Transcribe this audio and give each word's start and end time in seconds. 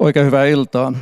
Oikein 0.00 0.26
hyvää 0.26 0.46
iltaa. 0.46 0.92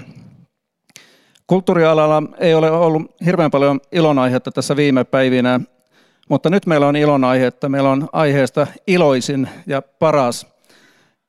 Kulttuurialalla 1.47 2.23
ei 2.39 2.55
ole 2.55 2.71
ollut 2.71 3.15
hirveän 3.25 3.51
paljon 3.51 3.81
ilonaihetta 3.93 4.51
tässä 4.51 4.77
viime 4.77 5.05
päivinä, 5.05 5.61
mutta 6.29 6.51
nyt 6.51 6.67
meillä 6.67 6.87
on 6.87 6.97
ilonaihetta. 6.97 7.69
Meillä 7.69 7.91
on 7.91 8.09
aiheesta 8.13 8.67
iloisin 8.87 9.49
ja 9.67 9.83
paras, 9.83 10.47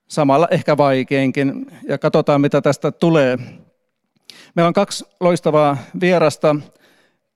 samalla 0.08 0.48
ehkä 0.52 0.78
vaikeinkin, 0.78 1.72
ja 1.88 1.98
katsotaan 1.98 2.42
mitä 2.42 2.62
tästä 2.62 2.92
tulee. 2.92 3.38
Meillä 4.56 4.68
on 4.68 4.74
kaksi 4.74 5.06
loistavaa 5.20 5.78
vierasta. 6.02 6.56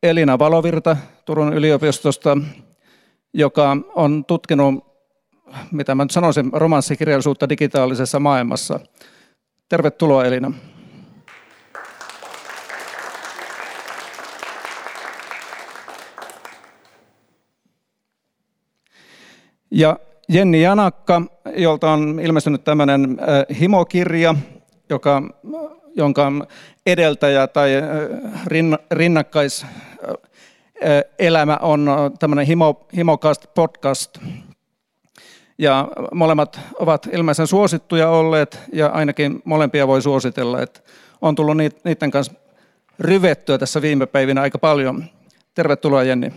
Elina 0.03 0.39
Valovirta 0.39 0.97
Turun 1.25 1.53
yliopistosta, 1.53 2.37
joka 3.33 3.77
on 3.95 4.25
tutkinut, 4.25 4.85
mitä 5.71 5.95
mä 5.95 6.03
nyt 6.03 6.11
sanoisin, 6.11 6.49
romanssikirjallisuutta 6.53 7.49
digitaalisessa 7.49 8.19
maailmassa. 8.19 8.79
Tervetuloa 9.73 10.25
Elina. 10.25 10.51
Ja 19.71 19.99
Jenni 20.29 20.61
Janakka, 20.61 21.21
jolta 21.55 21.91
on 21.91 22.19
ilmestynyt 22.23 22.63
tämmöinen 22.63 23.17
äh, 23.19 23.59
himokirja, 23.59 24.35
joka, 24.89 25.21
jonka 25.95 26.31
edeltäjä 26.85 27.47
tai 27.47 27.75
äh, 27.75 27.83
rinnakkais 28.91 29.65
äh, 30.81 31.59
on 31.61 31.89
tämmöinen 32.19 32.45
Himo, 32.45 32.87
Himokast 32.95 33.45
podcast. 33.53 34.17
Ja 35.63 35.87
molemmat 36.13 36.59
ovat 36.79 37.07
ilmeisen 37.11 37.47
suosittuja 37.47 38.09
olleet 38.09 38.59
ja 38.73 38.87
ainakin 38.87 39.41
molempia 39.45 39.87
voi 39.87 40.01
suositella. 40.01 40.61
Että 40.61 40.79
on 41.21 41.35
tullut 41.35 41.57
niiden 41.57 42.11
kanssa 42.11 42.33
ryvettyä 42.99 43.57
tässä 43.57 43.81
viime 43.81 44.05
päivinä 44.05 44.41
aika 44.41 44.57
paljon. 44.57 45.05
Tervetuloa 45.55 46.03
Jenni. 46.03 46.33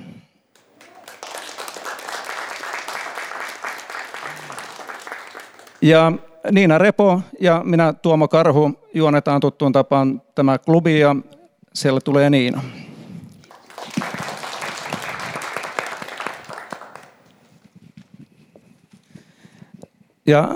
Ja 5.82 6.12
Niina 6.50 6.78
Repo 6.78 7.20
ja 7.41 7.62
minä 7.64 7.92
Tuomo 7.92 8.28
Karhu 8.28 8.72
juonetaan 8.94 9.41
tuttuun 9.41 9.72
tapaan 9.72 10.22
tämä 10.34 10.58
klubi 10.58 11.00
ja 11.00 11.16
siellä 11.74 12.00
tulee 12.00 12.30
Niina. 12.30 12.62
Ja 20.27 20.48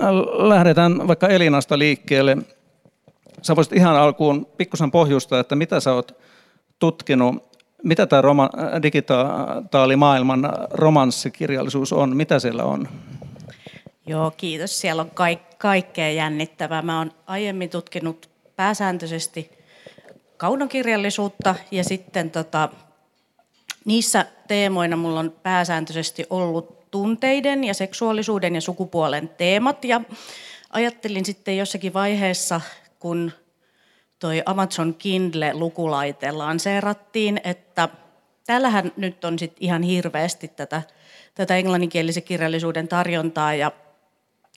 lähdetään 0.49 1.07
vaikka 1.07 1.27
Elinasta 1.27 1.79
liikkeelle. 1.79 2.37
Sä 3.41 3.55
voisit 3.55 3.73
ihan 3.73 3.95
alkuun 3.95 4.45
pikkusen 4.57 4.91
pohjustaa, 4.91 5.39
että 5.39 5.55
mitä 5.55 5.79
sä 5.79 5.93
oot 5.93 6.17
tutkinut, 6.79 7.51
mitä 7.83 8.07
tämä 8.07 8.21
roma, 8.21 8.49
digitaalimaailman 8.83 10.49
romanssikirjallisuus 10.71 11.93
on, 11.93 12.17
mitä 12.17 12.39
siellä 12.39 12.63
on? 12.63 12.87
Joo, 14.07 14.31
kiitos. 14.37 14.81
Siellä 14.81 15.01
on 15.01 15.11
kaik- 15.11 15.57
kaikkea 15.57 16.11
jännittävää. 16.11 16.81
Mä 16.81 16.97
oon 16.97 17.11
aiemmin 17.27 17.69
tutkinut 17.69 18.29
pääsääntöisesti 18.55 19.51
kaunokirjallisuutta 20.37 21.55
ja 21.71 21.83
sitten 21.83 22.31
tota, 22.31 22.69
niissä 23.85 24.25
teemoina 24.47 24.95
mulla 24.95 25.19
on 25.19 25.33
pääsääntöisesti 25.43 26.25
ollut 26.29 26.80
tunteiden 26.91 27.63
ja 27.63 27.73
seksuaalisuuden 27.73 28.55
ja 28.55 28.61
sukupuolen 28.61 29.29
teemat. 29.29 29.85
Ja 29.85 30.01
ajattelin 30.69 31.25
sitten 31.25 31.57
jossakin 31.57 31.93
vaiheessa, 31.93 32.61
kun 32.99 33.31
toi 34.19 34.43
Amazon 34.45 34.95
Kindle-lukulaite 34.95 36.31
lanseerattiin, 36.31 37.41
että 37.43 37.89
täällähän 38.45 38.91
nyt 38.97 39.25
on 39.25 39.39
sit 39.39 39.55
ihan 39.59 39.83
hirveästi 39.83 40.47
tätä, 40.47 40.81
tätä 41.35 41.57
englanninkielisen 41.57 42.23
kirjallisuuden 42.23 42.87
tarjontaa. 42.87 43.53
Ja 43.53 43.71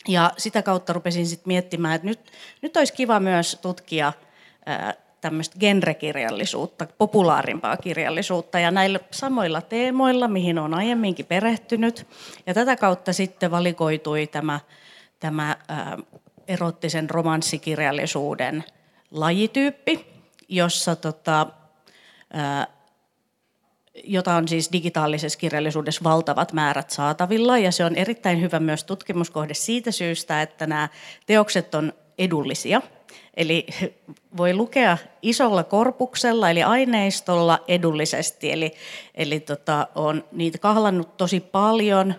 ja 0.08 0.32
sitä 0.38 0.62
kautta 0.62 0.92
rupesin 0.92 1.26
sitten 1.26 1.48
miettimään, 1.48 1.94
että 1.94 2.06
nyt, 2.06 2.20
nyt 2.62 2.76
olisi 2.76 2.92
kiva 2.92 3.20
myös 3.20 3.58
tutkia 3.62 4.12
tämmöistä 5.24 5.58
genrekirjallisuutta, 5.58 6.86
populaarimpaa 6.98 7.76
kirjallisuutta 7.76 8.58
ja 8.58 8.70
näillä 8.70 9.00
samoilla 9.10 9.60
teemoilla, 9.60 10.28
mihin 10.28 10.58
on 10.58 10.74
aiemminkin 10.74 11.26
perehtynyt. 11.26 12.06
Ja 12.46 12.54
tätä 12.54 12.76
kautta 12.76 13.12
sitten 13.12 13.50
valikoitui 13.50 14.26
tämä, 14.26 14.60
tämä 15.20 15.56
erottisen 16.48 17.10
romanssikirjallisuuden 17.10 18.64
lajityyppi, 19.10 20.06
jossa 20.48 20.96
tota, 20.96 21.46
jota 24.04 24.34
on 24.34 24.48
siis 24.48 24.72
digitaalisessa 24.72 25.38
kirjallisuudessa 25.38 26.04
valtavat 26.04 26.52
määrät 26.52 26.90
saatavilla 26.90 27.58
ja 27.58 27.72
se 27.72 27.84
on 27.84 27.94
erittäin 27.94 28.40
hyvä 28.40 28.60
myös 28.60 28.84
tutkimuskohde 28.84 29.54
siitä 29.54 29.90
syystä, 29.90 30.42
että 30.42 30.66
nämä 30.66 30.88
teokset 31.26 31.74
on 31.74 31.92
edullisia. 32.18 32.82
Eli 33.36 33.66
voi 34.36 34.54
lukea 34.54 34.98
isolla 35.22 35.64
korpuksella 35.64 36.50
eli 36.50 36.62
aineistolla 36.62 37.58
edullisesti. 37.68 38.52
Eli, 38.52 38.72
eli 39.14 39.40
tota, 39.40 39.88
on 39.94 40.24
niitä 40.32 40.58
kahlannut 40.58 41.16
tosi 41.16 41.40
paljon 41.40 42.14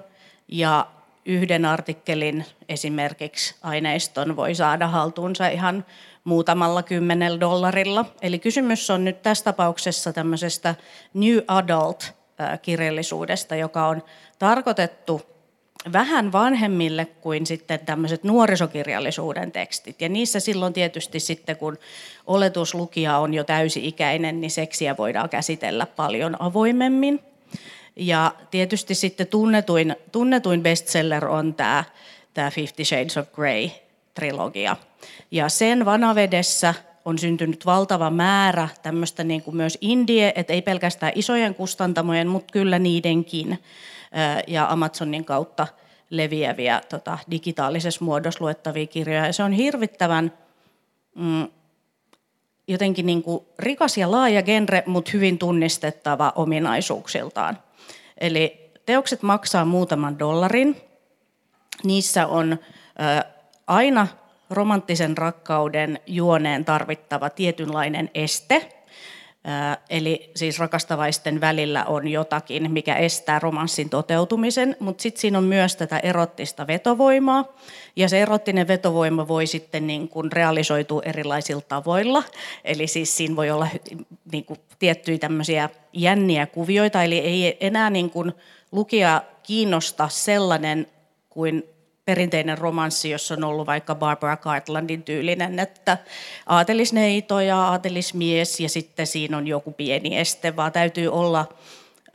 ja 0.48 0.88
yhden 1.26 1.66
artikkelin 1.66 2.46
esimerkiksi 2.70 3.56
aineiston 3.64 4.36
voi 4.36 4.56
saada 4.56 4.88
haltuunsa 4.88 5.48
ihan 5.48 5.86
muutamalla 6.24 6.84
kymmenellä 6.84 7.40
dollarilla. 7.40 8.06
Eli 8.22 8.40
kysymys 8.40 8.90
on 8.90 9.06
nyt 9.06 9.22
tässä 9.22 9.44
tapauksessa 9.44 10.14
tämmöisestä 10.14 10.76
New 11.14 11.38
Adult-kirjallisuudesta, 11.48 13.56
joka 13.56 13.88
on 13.88 14.04
tarkoitettu 14.40 15.35
vähän 15.94 16.32
vanhemmille 16.32 17.06
kuin 17.06 17.46
sitten 17.46 17.80
tämmöiset 17.80 18.24
nuorisokirjallisuuden 18.24 19.52
tekstit. 19.52 20.02
Ja 20.02 20.10
niissä 20.10 20.40
silloin 20.40 20.74
tietysti 20.74 21.20
sitten, 21.20 21.58
kun 21.58 21.78
oletuslukija 22.28 23.18
on 23.18 23.34
jo 23.34 23.44
täysi-ikäinen, 23.44 24.42
niin 24.42 24.52
seksiä 24.52 24.98
voidaan 24.98 25.30
käsitellä 25.30 25.86
paljon 25.86 26.42
avoimemmin. 26.42 27.20
Ja 27.96 28.36
tietysti 28.52 28.96
sitten 28.96 29.28
tunnetuin, 29.28 29.96
tunnetuin 30.12 30.64
bestseller 30.64 31.26
on 31.28 31.54
tämä, 31.54 31.84
tämä 32.34 32.52
Fifty 32.52 32.86
Shades 32.86 33.18
of 33.18 33.32
Grey 33.32 33.70
trilogia. 34.14 34.78
Ja 35.32 35.50
sen 35.50 35.86
vanavedessä 35.86 36.74
on 37.06 37.20
syntynyt 37.20 37.66
valtava 37.66 38.10
määrä 38.10 38.70
tämmöistä 38.84 39.24
niin 39.24 39.42
kuin 39.42 39.58
myös 39.58 39.78
indie, 39.82 40.34
että 40.36 40.54
ei 40.54 40.62
pelkästään 40.62 41.12
isojen 41.16 41.56
kustantamojen, 41.56 42.28
mutta 42.28 42.52
kyllä 42.52 42.80
niidenkin 42.80 43.60
ja 44.48 44.72
Amazonin 44.72 45.26
kautta 45.26 45.68
leviäviä 46.10 46.82
tota, 46.90 47.18
digitaalisessa 47.32 48.06
muodossa 48.06 48.44
luettavia 48.44 48.88
kirjoja. 48.88 49.26
Ja 49.26 49.34
se 49.34 49.44
on 49.44 49.52
hirvittävän 49.52 50.32
mm, 51.16 51.48
jotenkin 52.68 53.06
niin 53.06 53.24
kuin 53.24 53.46
rikas 53.60 53.98
ja 53.98 54.12
laaja 54.12 54.44
genre, 54.44 54.84
mutta 54.86 55.12
hyvin 55.14 55.38
tunnistettava 55.38 56.34
ominaisuuksiltaan. 56.36 57.58
Eli 58.18 58.72
teokset 58.86 59.22
maksaa 59.22 59.66
muutaman 59.66 60.20
dollarin. 60.20 60.82
Niissä 61.84 62.28
on 62.28 62.54
ö, 62.54 63.26
aina 63.68 64.08
romanttisen 64.50 65.18
rakkauden 65.18 66.00
juoneen 66.08 66.66
tarvittava 66.66 67.30
tietynlainen 67.30 68.10
este. 68.14 68.70
Eli 69.90 70.32
siis 70.36 70.60
rakastavaisten 70.60 71.42
välillä 71.42 71.86
on 71.86 72.08
jotakin, 72.08 72.72
mikä 72.72 72.96
estää 72.96 73.40
romanssin 73.40 73.90
toteutumisen, 73.90 74.76
mutta 74.80 75.02
sitten 75.02 75.22
siinä 75.22 75.38
on 75.38 75.44
myös 75.44 75.76
tätä 75.76 76.00
erottista 76.00 76.68
vetovoimaa. 76.68 77.46
Ja 77.96 78.10
se 78.10 78.22
erottinen 78.22 78.68
vetovoima 78.68 79.28
voi 79.28 79.48
sitten 79.48 79.88
niin 79.88 80.10
kuin 80.10 80.32
realisoitua 80.32 81.02
erilaisilla 81.06 81.62
tavoilla. 81.62 82.24
Eli 82.64 82.88
siis 82.88 83.18
siinä 83.18 83.36
voi 83.36 83.50
olla 83.52 83.68
niin 84.32 84.46
kuin 84.46 84.60
tiettyjä 84.80 85.18
tämmöisiä 85.18 85.70
jänniä 85.94 86.46
kuvioita, 86.46 87.04
eli 87.04 87.20
ei 87.20 87.58
enää 87.60 87.90
niin 87.90 88.10
kuin 88.10 88.34
lukija 88.72 89.22
kiinnosta 89.44 90.10
sellainen 90.10 90.88
kuin 91.30 91.64
perinteinen 92.06 92.58
romanssi, 92.58 93.10
jossa 93.10 93.34
on 93.34 93.44
ollut 93.44 93.68
vaikka 93.68 93.96
Barbara 93.96 94.38
Cartlandin 94.38 95.04
tyylinen, 95.04 95.60
että 95.60 95.98
aatelisneito 96.46 97.40
ja 97.40 97.58
aatelismies 97.58 98.60
ja 98.60 98.70
sitten 98.70 99.08
siinä 99.08 99.38
on 99.38 99.48
joku 99.48 99.72
pieni 99.72 100.18
este, 100.18 100.56
vaan 100.56 100.72
täytyy 100.72 101.08
olla 101.08 101.46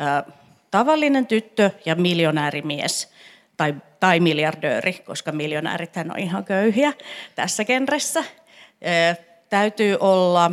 ä, 0.00 0.24
tavallinen 0.70 1.26
tyttö 1.26 1.70
ja 1.84 1.94
miljonäärimies 1.94 3.12
tai, 3.56 3.74
tai 4.00 4.20
miljardööri, 4.20 4.92
koska 4.92 5.32
miljonäärithän 5.32 6.10
on 6.10 6.18
ihan 6.18 6.44
köyhiä 6.44 6.92
tässä 7.34 7.64
genressä. 7.64 8.20
Ä, 8.20 9.16
täytyy 9.48 9.96
olla 10.00 10.50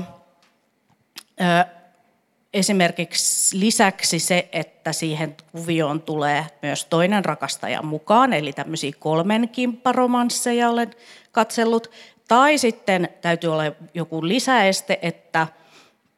esimerkiksi 2.58 3.60
lisäksi 3.60 4.20
se, 4.20 4.50
että 4.52 4.94
siihen 4.94 5.36
kuvioon 5.52 6.02
tulee 6.02 6.46
myös 6.62 6.86
toinen 6.86 7.26
rakastaja 7.26 7.82
mukaan, 7.82 8.34
eli 8.34 8.54
tämmöisiä 8.54 8.92
kolmen 9.00 9.50
kimpparomansseja 9.50 10.70
olen 10.70 10.92
katsellut. 11.32 11.92
Tai 12.28 12.58
sitten 12.58 13.10
täytyy 13.22 13.54
olla 13.54 13.64
joku 13.94 14.28
lisäeste, 14.28 15.00
että 15.02 15.48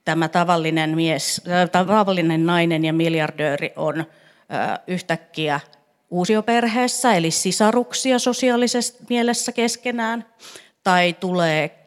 tämä 0.05 0.27
tavallinen 0.27 0.95
mies, 0.95 1.41
äh, 1.49 1.69
tavallinen 1.69 2.45
nainen 2.45 2.85
ja 2.85 2.93
miljardööri 2.93 3.73
on 3.75 3.99
äh, 3.99 4.79
yhtäkkiä 4.87 5.59
uusioperheessä, 6.09 7.13
eli 7.13 7.31
sisaruksia 7.31 8.19
sosiaalisessa 8.19 9.03
mielessä 9.09 9.51
keskenään, 9.51 10.25
tai 10.83 11.13
tulee 11.13 11.79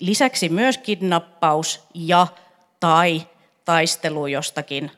lisäksi 0.00 0.48
myös 0.48 0.78
kidnappaus 0.78 1.88
ja 1.94 2.26
tai 2.80 3.22
taistelu 3.66 4.26
jostakin 4.26 4.90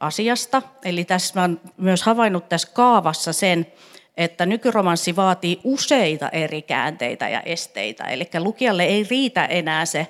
asiasta. 0.00 0.62
Eli 0.84 1.04
tässä 1.04 1.40
olen 1.40 1.60
myös 1.76 2.02
havainnut 2.02 2.48
tässä 2.48 2.68
kaavassa 2.72 3.32
sen, 3.32 3.66
että 4.16 4.46
nykyromanssi 4.46 5.16
vaatii 5.16 5.60
useita 5.64 6.28
eri 6.28 6.62
käänteitä 6.62 7.28
ja 7.28 7.40
esteitä. 7.40 8.04
Eli 8.04 8.28
lukijalle 8.38 8.84
ei 8.84 9.06
riitä 9.10 9.44
enää 9.44 9.86
se, 9.86 10.06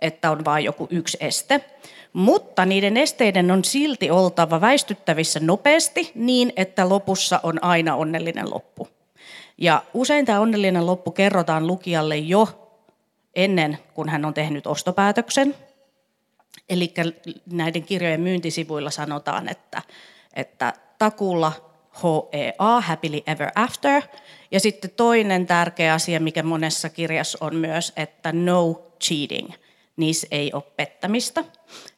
että 0.00 0.30
on 0.30 0.44
vain 0.44 0.64
joku 0.64 0.86
yksi 0.90 1.16
este, 1.20 1.64
mutta 2.12 2.64
niiden 2.64 2.96
esteiden 2.96 3.50
on 3.50 3.64
silti 3.64 4.10
oltava 4.10 4.60
väistyttävissä 4.60 5.40
nopeasti 5.40 6.12
niin, 6.14 6.52
että 6.56 6.88
lopussa 6.88 7.40
on 7.42 7.64
aina 7.64 7.96
onnellinen 7.96 8.50
loppu. 8.50 8.88
Ja 9.58 9.82
usein 9.94 10.26
tämä 10.26 10.40
onnellinen 10.40 10.86
loppu 10.86 11.10
kerrotaan 11.10 11.66
lukijalle 11.66 12.16
jo 12.16 12.48
ennen 13.34 13.78
kuin 13.94 14.08
hän 14.08 14.24
on 14.24 14.34
tehnyt 14.34 14.66
ostopäätöksen. 14.66 15.54
Eli 16.68 16.94
näiden 17.52 17.82
kirjojen 17.82 18.20
myyntisivuilla 18.20 18.90
sanotaan, 18.90 19.48
että, 19.48 19.82
että 20.34 20.72
takulla 20.98 21.52
HEA, 22.02 22.80
Happily 22.80 23.22
Ever 23.26 23.50
After. 23.54 24.02
Ja 24.50 24.60
sitten 24.60 24.90
toinen 24.90 25.46
tärkeä 25.46 25.94
asia, 25.94 26.20
mikä 26.20 26.42
monessa 26.42 26.88
kirjassa 26.88 27.38
on 27.40 27.56
myös, 27.56 27.92
että 27.96 28.32
no 28.32 28.82
cheating. 29.04 29.50
Niissä 29.96 30.26
ei 30.30 30.50
ole 30.52 30.62
pettämistä. 30.76 31.44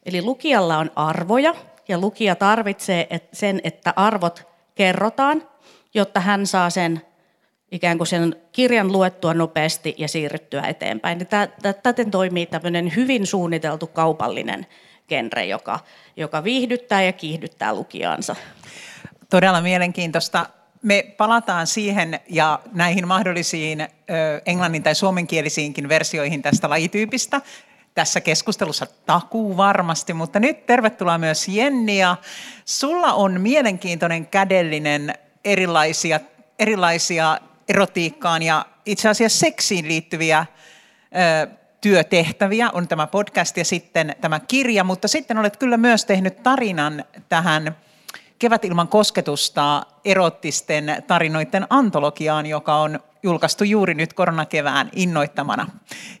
Eli 0.05 0.21
lukijalla 0.21 0.77
on 0.77 0.91
arvoja 0.95 1.55
ja 1.87 1.97
lukija 1.97 2.35
tarvitsee 2.35 3.07
sen, 3.33 3.61
että 3.63 3.93
arvot 3.95 4.47
kerrotaan, 4.75 5.47
jotta 5.93 6.19
hän 6.19 6.47
saa 6.47 6.69
sen 6.69 7.01
ikään 7.71 7.97
kuin 7.97 8.07
sen 8.07 8.35
kirjan 8.51 8.91
luettua 8.91 9.33
nopeasti 9.33 9.95
ja 9.97 10.07
siirryttyä 10.07 10.61
eteenpäin. 10.61 11.27
Täten 11.83 12.11
toimii 12.11 12.45
tämmöinen 12.45 12.95
hyvin 12.95 13.27
suunniteltu 13.27 13.87
kaupallinen 13.87 14.67
genre, 15.07 15.45
joka, 15.45 15.79
joka 16.17 16.43
viihdyttää 16.43 17.03
ja 17.03 17.13
kiihdyttää 17.13 17.73
lukijansa. 17.73 18.35
Todella 19.29 19.61
mielenkiintoista. 19.61 20.45
Me 20.81 21.13
palataan 21.17 21.67
siihen 21.67 22.19
ja 22.29 22.59
näihin 22.73 23.07
mahdollisiin 23.07 23.87
englannin- 24.45 24.83
tai 24.83 24.95
suomenkielisiinkin 24.95 25.89
versioihin 25.89 26.41
tästä 26.41 26.69
lajityypistä 26.69 27.41
tässä 27.95 28.21
keskustelussa 28.21 28.87
takuu 29.05 29.57
varmasti, 29.57 30.13
mutta 30.13 30.39
nyt 30.39 30.65
tervetuloa 30.65 31.17
myös 31.17 31.47
Jenni 31.47 31.97
ja 31.97 32.15
sulla 32.65 33.13
on 33.13 33.41
mielenkiintoinen 33.41 34.27
kädellinen 34.27 35.13
erilaisia, 35.45 36.19
erilaisia 36.59 37.37
erotiikkaan 37.71 38.43
ja 38.43 38.65
itse 38.85 39.09
asiassa 39.09 39.39
seksiin 39.39 39.87
liittyviä 39.87 40.45
ö, 41.45 41.47
työtehtäviä. 41.81 42.69
On 42.73 42.87
tämä 42.87 43.07
podcast 43.07 43.57
ja 43.57 43.65
sitten 43.65 44.15
tämä 44.21 44.39
kirja, 44.39 44.83
mutta 44.83 45.07
sitten 45.07 45.37
olet 45.37 45.57
kyllä 45.57 45.77
myös 45.77 46.05
tehnyt 46.05 46.43
tarinan 46.43 47.05
tähän 47.29 47.75
Kevät 48.41 48.65
ilman 48.65 48.87
kosketusta 48.87 49.85
erottisten 50.05 51.03
tarinoiden 51.07 51.67
antologiaan, 51.69 52.45
joka 52.45 52.75
on 52.75 52.99
julkaistu 53.23 53.63
juuri 53.63 53.93
nyt 53.93 54.13
koronakevään 54.13 54.89
innoittamana. 54.95 55.67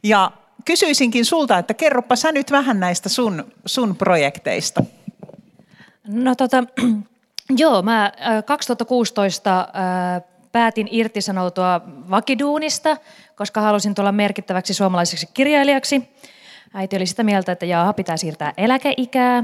Ja 0.03 0.31
kysyisinkin 0.65 1.25
sulta, 1.25 1.57
että 1.57 1.73
kerropa 1.73 2.15
sä 2.15 2.31
nyt 2.31 2.51
vähän 2.51 2.79
näistä 2.79 3.09
sun, 3.09 3.51
sun 3.65 3.95
projekteista. 3.95 4.83
No 6.07 6.35
tota, 6.35 6.63
joo, 7.57 7.81
mä 7.81 8.11
2016 8.45 9.59
äh, 9.59 9.67
päätin 10.51 10.87
irtisanoutua 10.91 11.81
vakiduunista, 12.09 12.97
koska 13.35 13.61
halusin 13.61 13.95
tulla 13.95 14.11
merkittäväksi 14.11 14.73
suomalaiseksi 14.73 15.29
kirjailijaksi. 15.33 16.09
Äiti 16.73 16.95
oli 16.95 17.05
sitä 17.05 17.23
mieltä, 17.23 17.51
että 17.51 17.65
jaa, 17.65 17.93
pitää 17.93 18.17
siirtää 18.17 18.53
eläkeikää, 18.57 19.43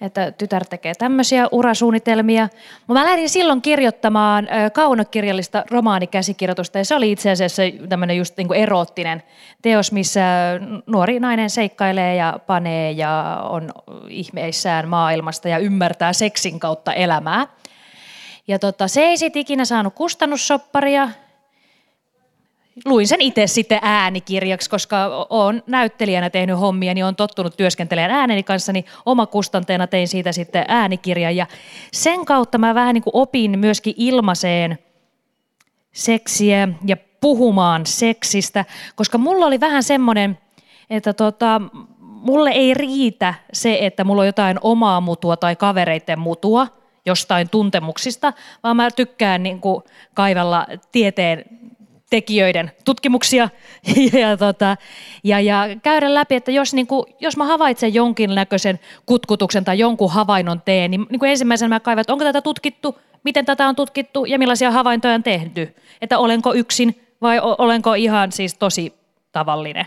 että 0.00 0.32
tytär 0.32 0.64
tekee 0.66 0.94
tämmöisiä 0.94 1.48
urasuunnitelmia. 1.52 2.48
Mä 2.88 3.04
lähdin 3.04 3.28
silloin 3.28 3.62
kirjoittamaan 3.62 4.48
kaunokirjallista 4.72 5.64
romaanikäsikirjoitusta 5.70 6.78
ja 6.78 6.84
se 6.84 6.94
oli 6.94 7.12
itse 7.12 7.30
asiassa 7.30 7.62
tämmöinen 7.88 8.16
just 8.16 8.36
niin 8.36 8.48
kuin 8.48 8.60
eroottinen 8.60 9.22
teos, 9.62 9.92
missä 9.92 10.20
nuori 10.86 11.20
nainen 11.20 11.50
seikkailee 11.50 12.14
ja 12.14 12.38
panee 12.46 12.90
ja 12.90 13.40
on 13.48 13.72
ihmeissään 14.08 14.88
maailmasta 14.88 15.48
ja 15.48 15.58
ymmärtää 15.58 16.12
seksin 16.12 16.60
kautta 16.60 16.92
elämää. 16.92 17.46
Ja 18.48 18.58
tota, 18.58 18.88
se 18.88 19.00
ei 19.00 19.16
sitten 19.16 19.40
ikinä 19.40 19.64
saanut 19.64 19.94
kustannussopparia, 19.94 21.08
luin 22.84 23.08
sen 23.08 23.20
itse 23.20 23.46
sitten 23.46 23.78
äänikirjaksi, 23.82 24.70
koska 24.70 25.26
olen 25.30 25.62
näyttelijänä 25.66 26.30
tehnyt 26.30 26.60
hommia, 26.60 26.94
niin 26.94 27.04
olen 27.04 27.16
tottunut 27.16 27.56
työskentelemään 27.56 28.20
ääneni 28.20 28.42
kanssa, 28.42 28.72
niin 28.72 28.84
kustanteena 29.30 29.86
tein 29.86 30.08
siitä 30.08 30.32
sitten 30.32 30.64
äänikirjan. 30.68 31.36
Ja 31.36 31.46
sen 31.92 32.24
kautta 32.24 32.58
mä 32.58 32.74
vähän 32.74 32.94
niin 32.94 33.02
kuin 33.02 33.16
opin 33.16 33.58
myöskin 33.58 33.94
ilmaiseen 33.96 34.78
seksiä 35.92 36.68
ja 36.86 36.96
puhumaan 37.20 37.86
seksistä, 37.86 38.64
koska 38.94 39.18
mulla 39.18 39.46
oli 39.46 39.60
vähän 39.60 39.82
semmoinen, 39.82 40.38
että 40.90 41.12
tota, 41.12 41.60
mulle 42.00 42.50
ei 42.50 42.74
riitä 42.74 43.34
se, 43.52 43.78
että 43.80 44.04
mulla 44.04 44.22
on 44.22 44.26
jotain 44.26 44.58
omaa 44.62 45.00
mutua 45.00 45.36
tai 45.36 45.56
kavereiden 45.56 46.18
mutua 46.18 46.77
jostain 47.08 47.50
tuntemuksista, 47.50 48.32
vaan 48.62 48.76
mä 48.76 48.90
tykkään 48.90 49.42
niin 49.42 49.60
kuin 49.60 49.82
kaivella 50.14 50.66
tieteen 50.92 51.44
tekijöiden 52.10 52.72
tutkimuksia 52.84 53.48
ja, 54.20 54.36
tota, 54.36 54.76
ja, 55.24 55.40
ja 55.40 55.66
käydä 55.82 56.14
läpi, 56.14 56.34
että 56.34 56.50
jos, 56.50 56.74
niin 56.74 56.86
kuin, 56.86 57.06
jos 57.20 57.36
mä 57.36 57.44
havaitsen 57.44 57.94
jonkinnäköisen 57.94 58.80
kutkutuksen 59.06 59.64
tai 59.64 59.78
jonkun 59.78 60.12
havainnon 60.12 60.62
teen, 60.64 60.90
niin, 60.90 61.06
niin 61.10 61.18
kuin 61.18 61.30
ensimmäisenä 61.30 61.68
mä 61.68 61.80
kaivan, 61.80 62.00
että 62.00 62.12
onko 62.12 62.24
tätä 62.24 62.40
tutkittu, 62.40 62.98
miten 63.24 63.44
tätä 63.44 63.68
on 63.68 63.76
tutkittu 63.76 64.24
ja 64.24 64.38
millaisia 64.38 64.70
havaintoja 64.70 65.14
on 65.14 65.22
tehty. 65.22 65.74
Että 66.00 66.18
olenko 66.18 66.54
yksin 66.54 67.04
vai 67.22 67.40
olenko 67.42 67.94
ihan 67.94 68.32
siis 68.32 68.54
tosi 68.54 68.94
tavallinen. 69.32 69.86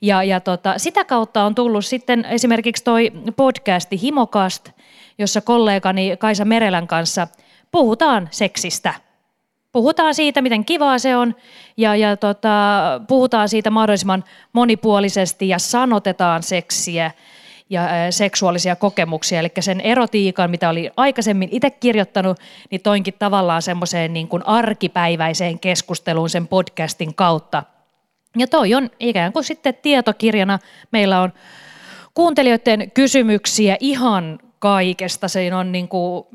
Ja, 0.00 0.22
ja 0.22 0.40
tota, 0.40 0.78
sitä 0.78 1.04
kautta 1.04 1.44
on 1.44 1.54
tullut 1.54 1.84
sitten 1.84 2.24
esimerkiksi 2.24 2.84
toi 2.84 3.12
podcasti 3.36 4.02
Himokast, 4.02 4.70
jossa 5.18 5.40
kollegani 5.40 6.16
Kaisa 6.16 6.44
Merelän 6.44 6.86
kanssa 6.86 7.28
puhutaan 7.70 8.28
seksistä– 8.30 8.94
puhutaan 9.72 10.14
siitä, 10.14 10.42
miten 10.42 10.64
kivaa 10.64 10.98
se 10.98 11.16
on 11.16 11.34
ja, 11.76 11.96
ja 11.96 12.16
tota, 12.16 12.50
puhutaan 13.08 13.48
siitä 13.48 13.70
mahdollisimman 13.70 14.24
monipuolisesti 14.52 15.48
ja 15.48 15.58
sanotetaan 15.58 16.42
seksiä 16.42 17.10
ja 17.70 17.82
seksuaalisia 18.10 18.76
kokemuksia. 18.76 19.40
Eli 19.40 19.50
sen 19.60 19.80
erotiikan, 19.80 20.50
mitä 20.50 20.68
oli 20.68 20.90
aikaisemmin 20.96 21.48
itse 21.52 21.70
kirjoittanut, 21.70 22.38
niin 22.70 22.80
toinkin 22.80 23.14
tavallaan 23.18 23.62
semmoiseen 23.62 24.12
niin 24.12 24.28
kuin 24.28 24.46
arkipäiväiseen 24.46 25.58
keskusteluun 25.58 26.30
sen 26.30 26.48
podcastin 26.48 27.14
kautta. 27.14 27.62
Ja 28.36 28.46
toi 28.46 28.74
on 28.74 28.90
ikään 29.00 29.32
kuin 29.32 29.44
sitten 29.44 29.74
tietokirjana. 29.74 30.58
Meillä 30.92 31.20
on 31.20 31.32
kuuntelijoiden 32.14 32.90
kysymyksiä 32.90 33.76
ihan 33.80 34.38
kaikesta. 34.58 35.28
Se 35.28 35.54
on 35.54 35.72
niin 35.72 35.88
kuin 35.88 36.26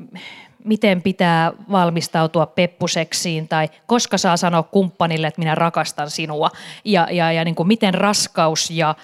miten 0.64 1.02
pitää 1.02 1.52
valmistautua 1.70 2.46
peppuseksiin 2.46 3.48
tai 3.48 3.68
koska 3.86 4.18
saa 4.18 4.36
sanoa 4.36 4.62
kumppanille, 4.62 5.26
että 5.26 5.40
minä 5.40 5.54
rakastan 5.54 6.10
sinua 6.10 6.50
ja, 6.84 7.08
ja, 7.10 7.32
ja 7.32 7.44
niin 7.44 7.54
kuin 7.54 7.68
miten 7.68 7.94
raskaus 7.94 8.70
ja 8.70 8.94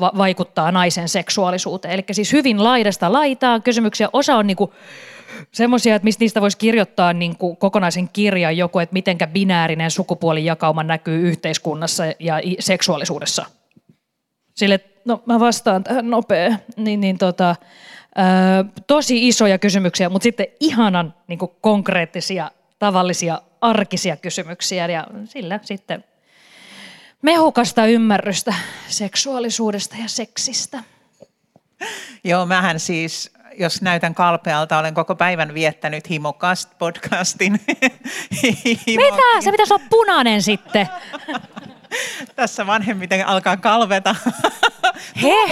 va- 0.00 0.12
vaikuttaa 0.18 0.72
naisen 0.72 1.08
seksuaalisuuteen. 1.08 1.94
Eli 1.94 2.04
siis 2.12 2.32
hyvin 2.32 2.64
laidasta 2.64 3.12
laitaan 3.12 3.62
kysymyksiä. 3.62 4.08
Osa 4.12 4.36
on 4.36 4.46
niin 4.46 4.56
kuin 4.56 4.70
semmoisia, 5.52 5.96
että 5.96 6.04
mistä 6.04 6.22
niistä 6.22 6.40
voisi 6.40 6.58
kirjoittaa 6.58 7.12
niin 7.12 7.36
kuin 7.36 7.56
kokonaisen 7.56 8.08
kirjan 8.12 8.56
joku, 8.56 8.78
että 8.78 8.92
mitenkä 8.92 9.26
binäärinen 9.26 9.90
sukupuolijakauma 9.90 10.82
näkyy 10.82 11.28
yhteiskunnassa 11.28 12.04
ja 12.18 12.40
seksuaalisuudessa. 12.58 13.46
Sille, 14.54 14.80
no 15.04 15.22
mä 15.26 15.40
vastaan 15.40 15.84
tähän 15.84 16.10
nopea, 16.10 16.56
niin, 16.76 17.00
niin 17.00 17.18
tota, 17.18 17.56
tosi 18.86 19.28
isoja 19.28 19.58
kysymyksiä, 19.58 20.08
mutta 20.08 20.22
sitten 20.22 20.46
ihanan 20.60 21.14
niin 21.28 21.38
kuin 21.38 21.50
konkreettisia, 21.60 22.50
tavallisia, 22.78 23.42
arkisia 23.60 24.16
kysymyksiä 24.16 24.86
ja 24.86 25.06
sillä 25.24 25.60
sitten 25.62 26.04
mehukasta 27.22 27.86
ymmärrystä 27.86 28.54
seksuaalisuudesta 28.88 29.96
ja 30.02 30.08
seksistä. 30.08 30.82
Joo, 32.24 32.46
mähän 32.46 32.80
siis, 32.80 33.32
jos 33.58 33.82
näytän 33.82 34.14
kalpealta, 34.14 34.78
olen 34.78 34.94
koko 34.94 35.14
päivän 35.14 35.54
viettänyt 35.54 36.10
Himokast-podcastin. 36.10 37.60
Mitä? 38.86 39.40
Se 39.40 39.50
pitäisi 39.50 39.74
olla 39.74 39.84
punainen 39.90 40.42
sitten. 40.42 40.88
Tässä 42.36 42.66
vanhemmiten 42.66 43.26
alkaa 43.26 43.56
kalveta. 43.56 44.16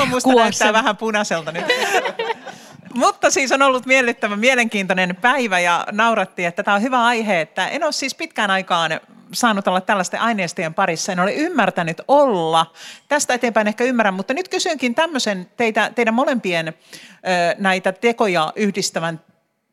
Musta 0.06 0.34
näyttää 0.34 0.72
vähän 0.72 0.96
punaiselta 0.96 1.52
nyt. 1.52 1.64
Mutta 2.94 3.30
siis 3.30 3.52
on 3.52 3.62
ollut 3.62 3.86
miellyttävä, 3.86 4.36
mielenkiintoinen 4.36 5.16
päivä 5.16 5.60
ja 5.60 5.86
naurattiin, 5.92 6.48
että 6.48 6.62
tämä 6.62 6.74
on 6.74 6.82
hyvä 6.82 7.04
aihe, 7.04 7.40
että 7.40 7.68
en 7.68 7.84
ole 7.84 7.92
siis 7.92 8.14
pitkään 8.14 8.50
aikaan 8.50 9.00
saanut 9.32 9.68
olla 9.68 9.80
tällaisten 9.80 10.20
aineistojen 10.20 10.74
parissa. 10.74 11.12
En 11.12 11.20
ole 11.20 11.34
ymmärtänyt 11.34 12.00
olla. 12.08 12.66
Tästä 13.08 13.34
eteenpäin 13.34 13.68
ehkä 13.68 13.84
ymmärrän, 13.84 14.14
mutta 14.14 14.34
nyt 14.34 14.48
kysynkin 14.48 14.94
tämmöisen 14.94 15.50
teitä, 15.56 15.90
teidän 15.94 16.14
molempien 16.14 16.68
ö, 16.68 16.72
näitä 17.58 17.92
tekoja 17.92 18.52
yhdistävän 18.56 19.20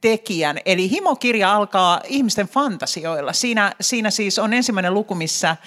tekijän. 0.01 0.57
Eli 0.65 0.89
himokirja 0.89 1.55
alkaa 1.55 2.01
ihmisten 2.07 2.47
fantasioilla. 2.47 3.33
Siinä, 3.33 3.73
siinä 3.81 4.11
siis 4.11 4.39
on 4.39 4.53
ensimmäinen 4.53 4.93
luku, 4.93 5.15
missä 5.15 5.57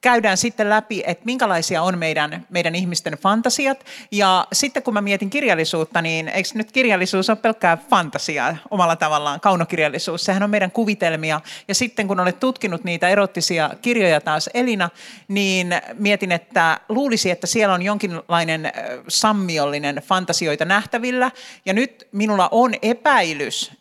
käydään 0.00 0.36
sitten 0.36 0.70
läpi, 0.70 1.02
että 1.06 1.24
minkälaisia 1.24 1.82
on 1.82 1.98
meidän, 1.98 2.46
meidän 2.50 2.74
ihmisten 2.74 3.12
fantasiat. 3.12 3.84
Ja 4.10 4.46
sitten 4.52 4.82
kun 4.82 4.94
mä 4.94 5.00
mietin 5.00 5.30
kirjallisuutta, 5.30 6.02
niin 6.02 6.28
eikö 6.28 6.48
nyt 6.54 6.72
kirjallisuus 6.72 7.30
ole 7.30 7.36
pelkkää 7.36 7.76
fantasiaa 7.76 8.56
omalla 8.70 8.96
tavallaan, 8.96 9.40
kaunokirjallisuus. 9.40 10.24
Sehän 10.24 10.42
on 10.42 10.50
meidän 10.50 10.70
kuvitelmia. 10.70 11.40
Ja 11.68 11.74
sitten 11.74 12.08
kun 12.08 12.20
olet 12.20 12.40
tutkinut 12.40 12.84
niitä 12.84 13.08
erottisia 13.08 13.70
kirjoja 13.82 14.20
taas 14.20 14.50
Elina, 14.54 14.90
niin 15.28 15.74
mietin, 15.94 16.32
että 16.32 16.80
luulisi, 16.88 17.30
että 17.30 17.46
siellä 17.46 17.74
on 17.74 17.82
jonkinlainen 17.82 18.72
sammiollinen 19.08 19.96
fantasioita 19.96 20.64
nähtävillä. 20.64 21.30
Ja 21.66 21.72
nyt 21.72 22.08
minulla 22.12 22.48
on 22.50 22.74
epäilys, 22.82 23.79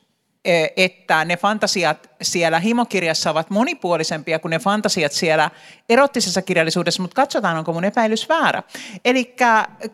että 0.78 1.26
ne 1.26 1.38
fantasiat 1.38 2.10
siellä 2.22 2.60
himokirjassa 2.60 3.32
ovat 3.32 3.50
monipuolisempia 3.50 4.40
kuin 4.40 4.50
ne 4.50 4.60
fantasiat 4.60 5.12
siellä 5.12 5.52
erottisessa 5.90 6.42
kirjallisuudessa, 6.42 7.02
mutta 7.02 7.16
katsotaan, 7.16 7.58
onko 7.58 7.74
mun 7.74 7.86
epäilys 7.86 8.30
väärä. 8.30 8.64
Eli 9.06 9.36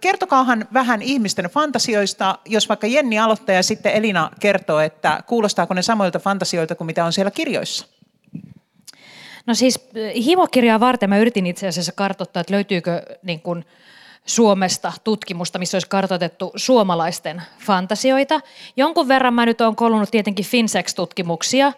kertokaahan 0.02 0.68
vähän 0.74 1.02
ihmisten 1.02 1.46
fantasioista, 1.46 2.40
jos 2.46 2.70
vaikka 2.70 2.88
Jenni 2.88 3.20
aloittaa 3.20 3.56
ja 3.56 3.64
sitten 3.64 3.94
Elina 3.94 4.32
kertoo, 4.40 4.80
että 4.80 5.24
kuulostaako 5.28 5.74
ne 5.74 5.82
samoilta 5.82 6.20
fantasioilta 6.20 6.76
kuin 6.76 6.86
mitä 6.86 7.06
on 7.06 7.14
siellä 7.14 7.32
kirjoissa? 7.32 7.88
No 9.46 9.56
siis 9.56 9.90
himokirjaa 10.16 10.80
varten 10.80 11.10
mä 11.10 11.18
yritin 11.18 11.48
itse 11.48 11.68
asiassa 11.68 11.92
kartoittaa, 11.92 12.42
että 12.42 12.54
löytyykö 12.54 13.02
niin 13.24 13.42
kuin, 13.42 13.66
Suomesta 14.26 14.94
tutkimusta, 15.04 15.60
missä 15.60 15.76
olisi 15.76 15.90
kartoitettu 15.90 16.52
suomalaisten 16.56 17.42
fantasioita. 17.60 18.42
Jonkun 18.76 19.08
verran 19.08 19.34
mä 19.34 19.46
nyt 19.46 19.62
olen 19.62 19.76
kolunut 19.76 20.12
tietenkin 20.12 20.46
Finsex-tutkimuksia, 20.46 21.74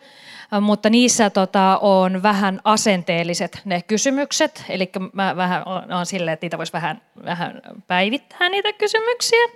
mutta 0.62 0.89
niissä 0.89 1.30
tota, 1.30 1.77
on 1.82 2.24
vähän 2.24 2.62
asenteelliset 2.63 3.62
ne 3.66 3.82
kysymykset, 3.82 4.63
eli 4.70 4.92
mä 5.13 5.36
vähän 5.36 5.63
on 6.00 6.06
silleen, 6.06 6.34
että 6.34 6.46
niitä 6.46 6.58
voisi 6.58 6.74
vähän, 6.74 7.01
vähän 7.25 7.62
päivittää 7.88 8.50
niitä 8.50 8.74
kysymyksiä. 8.74 9.48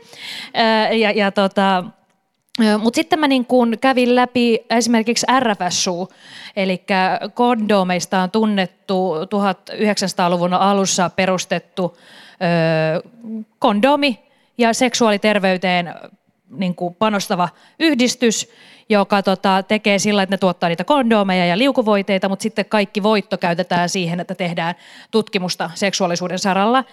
Ja, 1.00 1.12
ja 1.12 1.32
tota, 1.32 1.84
mutta 2.78 2.96
sitten 2.96 3.20
mä 3.20 3.28
niin 3.28 3.46
kun 3.46 3.78
kävin 3.82 4.16
läpi 4.16 4.60
esimerkiksi 4.70 5.26
RFSU, 5.40 6.10
eli 6.56 6.84
kondomeista 7.34 8.20
on 8.20 8.32
tunnettu 8.32 9.16
1900-luvun 9.16 10.54
alussa 10.54 11.10
perustettu 11.10 11.98
kondomi 13.60 14.20
ja 14.58 14.74
seksuaaliterveyteen 14.74 15.96
niin 16.50 16.76
kuin 16.76 16.96
panostava 16.96 17.50
yhdistys, 17.80 18.50
joka 18.90 19.24
tota, 19.24 19.64
tekee 19.64 20.00
sillä, 20.00 20.24
että 20.24 20.34
ne 20.34 20.38
tuottaa 20.38 20.70
niitä 20.70 20.84
kondomeja 20.84 21.46
ja 21.46 21.58
liukuvoiteita, 21.58 22.30
mutta 22.30 22.44
sitten 22.44 22.66
kaikki 22.66 23.04
voitto 23.04 23.38
käytetään 23.38 23.90
siihen, 23.90 24.20
että 24.20 24.36
tehdään 24.36 24.76
tutkimusta 25.12 25.72
seksuaalisuuden 25.74 26.40
saralla. 26.40 26.84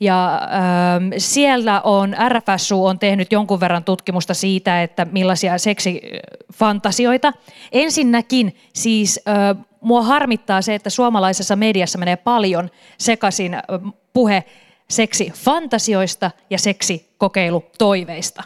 Ja 0.00 0.34
ähm, 0.34 1.12
siellä 1.18 1.80
on, 1.80 2.16
RFSU 2.28 2.84
on 2.84 2.98
tehnyt 2.98 3.32
jonkun 3.32 3.60
verran 3.60 3.84
tutkimusta 3.84 4.34
siitä, 4.34 4.82
että 4.82 5.06
millaisia 5.12 5.58
seksifantasioita. 5.58 7.32
Ensinnäkin 7.72 8.56
siis 8.72 9.20
äh, 9.28 9.64
mua 9.80 10.02
harmittaa 10.02 10.62
se, 10.62 10.74
että 10.74 10.90
suomalaisessa 10.90 11.56
mediassa 11.56 11.98
menee 11.98 12.16
paljon 12.16 12.70
sekaisin 12.98 13.54
äh, 13.54 13.62
puhe 14.12 14.44
seksifantasioista 14.90 16.30
ja 16.50 16.58
seksikokeilutoiveista. 16.58 18.42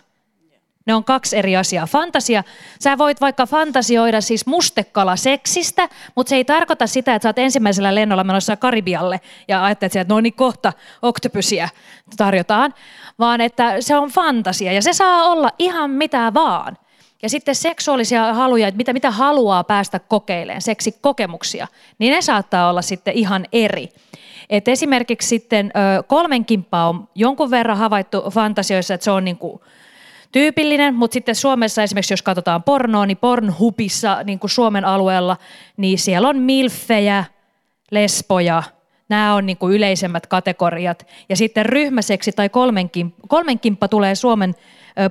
Ne 0.87 0.95
on 0.95 1.05
kaksi 1.05 1.37
eri 1.37 1.57
asiaa. 1.57 1.87
Fantasia, 1.87 2.45
sä 2.81 2.99
voit 2.99 3.21
vaikka 3.21 3.47
fantasioida 3.47 4.21
siis 4.21 4.47
mustekala 4.47 5.17
seksistä, 5.17 5.89
mutta 6.15 6.31
se 6.31 6.37
ei 6.37 6.45
tarkoita 6.45 6.87
sitä, 6.87 7.15
että 7.15 7.23
sä 7.23 7.29
oot 7.29 7.39
ensimmäisellä 7.39 7.95
lennolla 7.95 8.25
menossa 8.25 8.57
Karibialle 8.57 9.21
ja 9.49 9.65
ajattelet, 9.65 9.97
että 9.97 10.15
no 10.15 10.21
niin 10.21 10.35
kohta 10.35 10.73
oktopysiä 11.03 11.69
tarjotaan, 12.17 12.75
vaan 13.19 13.41
että 13.41 13.81
se 13.81 13.97
on 13.97 14.11
fantasia 14.11 14.73
ja 14.73 14.83
se 14.83 14.93
saa 14.93 15.25
olla 15.25 15.51
ihan 15.59 15.91
mitä 15.91 16.35
vaan. 16.35 16.77
Ja 17.25 17.31
sitten 17.31 17.55
seksuaalisia 17.55 18.35
haluja, 18.35 18.69
että 18.69 18.77
mitä, 18.77 18.93
mitä 18.93 19.11
haluaa 19.11 19.65
päästä 19.65 19.99
kokeilemaan, 19.99 20.63
seksikokemuksia, 20.63 21.67
niin 21.99 22.13
ne 22.13 22.23
saattaa 22.23 22.71
olla 22.71 22.83
sitten 22.83 23.15
ihan 23.15 23.47
eri. 23.53 23.89
Et 24.51 24.69
esimerkiksi 24.69 25.29
sitten 25.29 25.73
kolmen 26.07 26.45
kimppaa 26.45 26.89
on 26.89 27.09
jonkun 27.15 27.51
verran 27.51 27.79
havaittu 27.79 28.23
fantasioissa, 28.31 28.95
että 28.95 29.05
se 29.05 29.11
on 29.11 29.25
niin 29.25 29.39
kuin 29.39 29.61
tyypillinen, 30.33 30.95
mutta 30.95 31.15
sitten 31.15 31.35
Suomessa 31.35 31.83
esimerkiksi 31.83 32.13
jos 32.13 32.23
katsotaan 32.23 32.63
pornoa, 32.63 33.07
niin 33.07 33.17
Pornhubissa 33.17 34.23
niin 34.25 34.39
kuin 34.39 34.51
Suomen 34.51 34.85
alueella, 34.85 35.37
niin 35.77 35.99
siellä 35.99 36.29
on 36.29 36.39
milfejä, 36.39 37.25
lesboja, 37.91 38.63
nämä 39.09 39.35
on 39.35 39.47
niin 39.47 39.57
kuin 39.57 39.75
yleisemmät 39.75 40.27
kategoriat. 40.27 41.07
Ja 41.29 41.37
sitten 41.37 41.67
ryhmäseksi 41.67 42.33
tai 42.33 42.51
kolmenkimppa 43.29 43.89
tulee 43.89 44.15
Suomen 44.15 44.55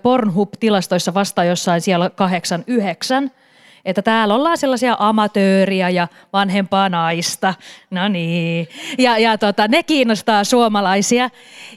Pornhub-tilastoissa 0.02 1.14
vasta 1.14 1.44
jossain 1.44 1.82
siellä 1.82 2.10
kahdeksan, 2.10 2.64
yhdeksän– 2.68 3.32
että 3.86 4.02
täällä 4.02 4.36
ollaan 4.36 4.58
sellaisia 4.58 4.96
amatööriä 5.00 5.90
ja 5.90 6.08
vanhempaa 6.34 6.90
naista, 6.90 7.54
no 7.90 8.08
niin, 8.08 8.68
ja, 8.98 9.18
ja 9.18 9.38
tota, 9.38 9.68
ne 9.68 9.84
kiinnostaa 9.84 10.44
suomalaisia. 10.44 11.30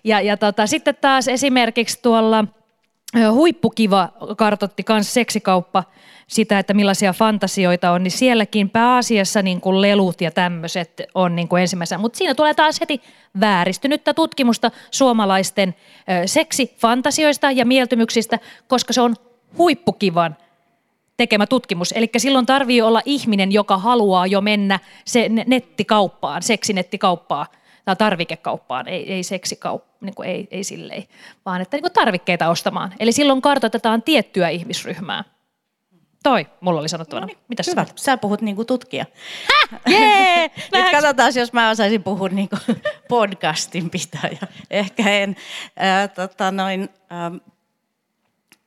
Ja, 0.04 0.20
ja 0.20 0.36
tota, 0.36 0.66
sitten 0.66 0.96
taas 1.00 1.28
esimerkiksi 1.28 1.98
tuolla 2.02 2.44
Huippukiva 3.30 4.08
kartotti 4.36 4.84
myös 4.88 5.14
seksikauppa 5.14 5.84
sitä, 6.26 6.58
että 6.58 6.75
millaisia 6.75 7.12
fantasioita 7.12 7.90
on, 7.90 8.02
niin 8.02 8.10
sielläkin 8.10 8.70
pääasiassa 8.70 9.42
niin 9.42 9.60
kuin 9.60 9.82
lelut 9.82 10.20
ja 10.20 10.30
tämmöiset 10.30 11.02
on 11.14 11.36
niin 11.36 11.48
kuin 11.48 11.60
ensimmäisenä. 11.60 11.98
Mutta 11.98 12.18
siinä 12.18 12.34
tulee 12.34 12.54
taas 12.54 12.80
heti 12.80 13.02
vääristynyttä 13.40 14.14
tutkimusta 14.14 14.70
suomalaisten 14.90 15.75
seksifantasioista 16.26 17.50
ja 17.50 17.66
mieltymyksistä, 17.66 18.38
koska 18.68 18.92
se 18.92 19.00
on 19.00 19.16
huippukivan 19.58 20.36
tekemä 21.16 21.46
tutkimus. 21.46 21.92
Eli 21.92 22.10
silloin 22.16 22.46
tarvii 22.46 22.82
olla 22.82 23.02
ihminen, 23.04 23.52
joka 23.52 23.78
haluaa 23.78 24.26
jo 24.26 24.40
mennä 24.40 24.80
se 25.04 25.28
nettikauppaan, 25.28 26.42
seksinetikauppaan 26.42 27.46
tai 27.86 27.96
tarvikekauppaan, 27.96 28.88
ei, 28.88 29.12
ei 29.12 29.22
seksikauppaan, 29.22 29.96
niin 30.00 30.14
kuin 30.14 30.28
ei, 30.28 30.48
ei 30.50 30.64
silleen, 30.64 31.04
vaan 31.44 31.60
että 31.60 31.76
niin 31.76 31.82
kuin 31.82 31.92
tarvikkeita 31.92 32.48
ostamaan. 32.48 32.92
Eli 33.00 33.12
silloin 33.12 33.42
kartoitetaan 33.42 34.02
tiettyä 34.02 34.48
ihmisryhmää. 34.48 35.24
Toi, 36.22 36.46
mulla 36.60 36.80
oli 36.80 36.88
sanottavana. 36.88 37.26
No 37.26 37.32
niin, 37.32 37.38
Mitä 37.48 37.62
hyvä. 37.66 37.86
Sä 37.96 38.16
puhut 38.16 38.40
niin 38.40 38.56
kuin 38.56 38.66
tutkija. 38.66 39.06
Jee! 39.88 40.50
Nyt 40.72 40.90
katsotaan, 40.90 41.32
jos 41.36 41.52
mä 41.52 41.70
osaisin 41.70 42.02
puhua 42.02 42.28
niin 42.28 42.48
kuin 42.48 42.82
podcastin 43.08 43.90
pitäjä. 43.90 44.38
Ehkä 44.70 45.10
en. 45.10 45.36
Äh, 45.82 46.10
tota 46.14 46.52
noin, 46.52 46.88
ähm, 47.12 47.36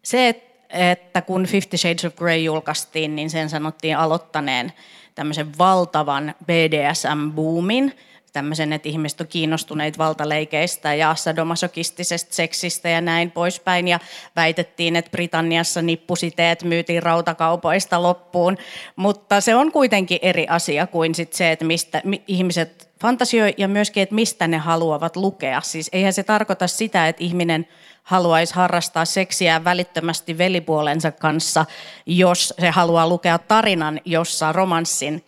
se, 0.04 0.28
että 0.28 0.50
että 0.70 1.22
kun 1.22 1.46
Fifty 1.46 1.78
Shades 1.78 2.06
of 2.06 2.16
Grey 2.16 2.38
julkaistiin, 2.38 3.16
niin 3.16 3.30
sen 3.30 3.50
sanottiin 3.50 3.98
aloittaneen 3.98 4.74
tämmöisen 5.16 5.58
valtavan 5.58 6.36
BDSM-boomin, 6.44 7.94
tämmöisen, 8.34 8.74
että 8.74 8.90
ihmiset 8.90 9.22
on 9.22 9.28
kiinnostuneet 9.28 9.98
valtaleikeistä 9.98 10.94
ja 10.94 11.16
sadomasokistisesta 11.16 12.36
seksistä 12.36 12.90
ja 12.90 13.02
näin 13.02 13.32
poispäin. 13.32 13.88
Ja 13.88 14.00
väitettiin, 14.36 14.96
että 14.96 15.12
Britanniassa 15.12 15.82
nippusiteet 15.82 16.64
myytiin 16.64 17.04
rautakaupoista 17.04 18.04
loppuun. 18.04 18.58
Mutta 18.96 19.42
se 19.42 19.56
on 19.56 19.72
kuitenkin 19.72 20.20
eri 20.22 20.48
asia 20.50 20.88
kuin 20.88 21.16
sit 21.16 21.34
se, 21.34 21.52
että 21.52 21.66
mistä 21.66 22.02
ihmiset 22.28 22.90
fantasioi 23.02 23.54
ja 23.58 23.68
myöskin, 23.68 24.04
että 24.04 24.16
mistä 24.16 24.48
ne 24.48 24.58
haluavat 24.58 25.16
lukea. 25.16 25.62
Siis 25.62 25.90
eihän 25.94 26.14
se 26.14 26.24
tarkoita 26.24 26.68
sitä, 26.68 27.08
että 27.08 27.24
ihminen 27.24 27.68
haluaisi 28.04 28.56
harrastaa 28.56 29.06
seksiä 29.06 29.64
välittömästi 29.64 30.38
velipuolensa 30.38 31.12
kanssa, 31.12 31.66
jos 32.06 32.54
se 32.60 32.70
haluaa 32.70 33.10
lukea 33.10 33.38
tarinan, 33.38 34.02
jossa 34.06 34.52
romanssin 34.52 35.24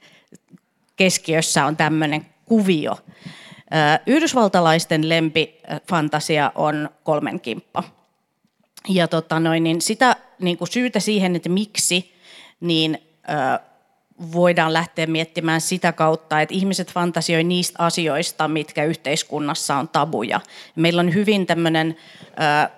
keskiössä 0.96 1.66
on 1.66 1.78
tämmöinen 1.78 2.26
kuvio. 2.52 2.98
Yhdysvaltalaisten 4.06 5.10
lempifantasia 5.10 6.52
on 6.56 6.90
kolmen 7.04 7.40
kimppa. 7.40 7.84
Ja 8.90 9.08
tota 9.08 9.40
noin, 9.40 9.64
niin 9.64 9.82
sitä 9.82 10.16
niin 10.40 10.58
kuin 10.58 10.68
syytä 10.68 11.00
siihen, 11.00 11.36
että 11.36 11.50
miksi, 11.50 12.14
niin 12.60 12.98
voidaan 14.34 14.74
lähteä 14.74 15.08
miettimään 15.08 15.62
sitä 15.62 15.92
kautta, 15.92 16.42
että 16.42 16.56
ihmiset 16.56 16.94
fantasioi 16.94 17.44
niistä 17.44 17.84
asioista, 17.84 18.48
mitkä 18.48 18.84
yhteiskunnassa 18.84 19.76
on 19.76 19.90
tabuja. 19.90 20.42
Meillä 20.76 21.00
on 21.00 21.14
hyvin 21.14 21.46
tämmöinen 21.46 21.98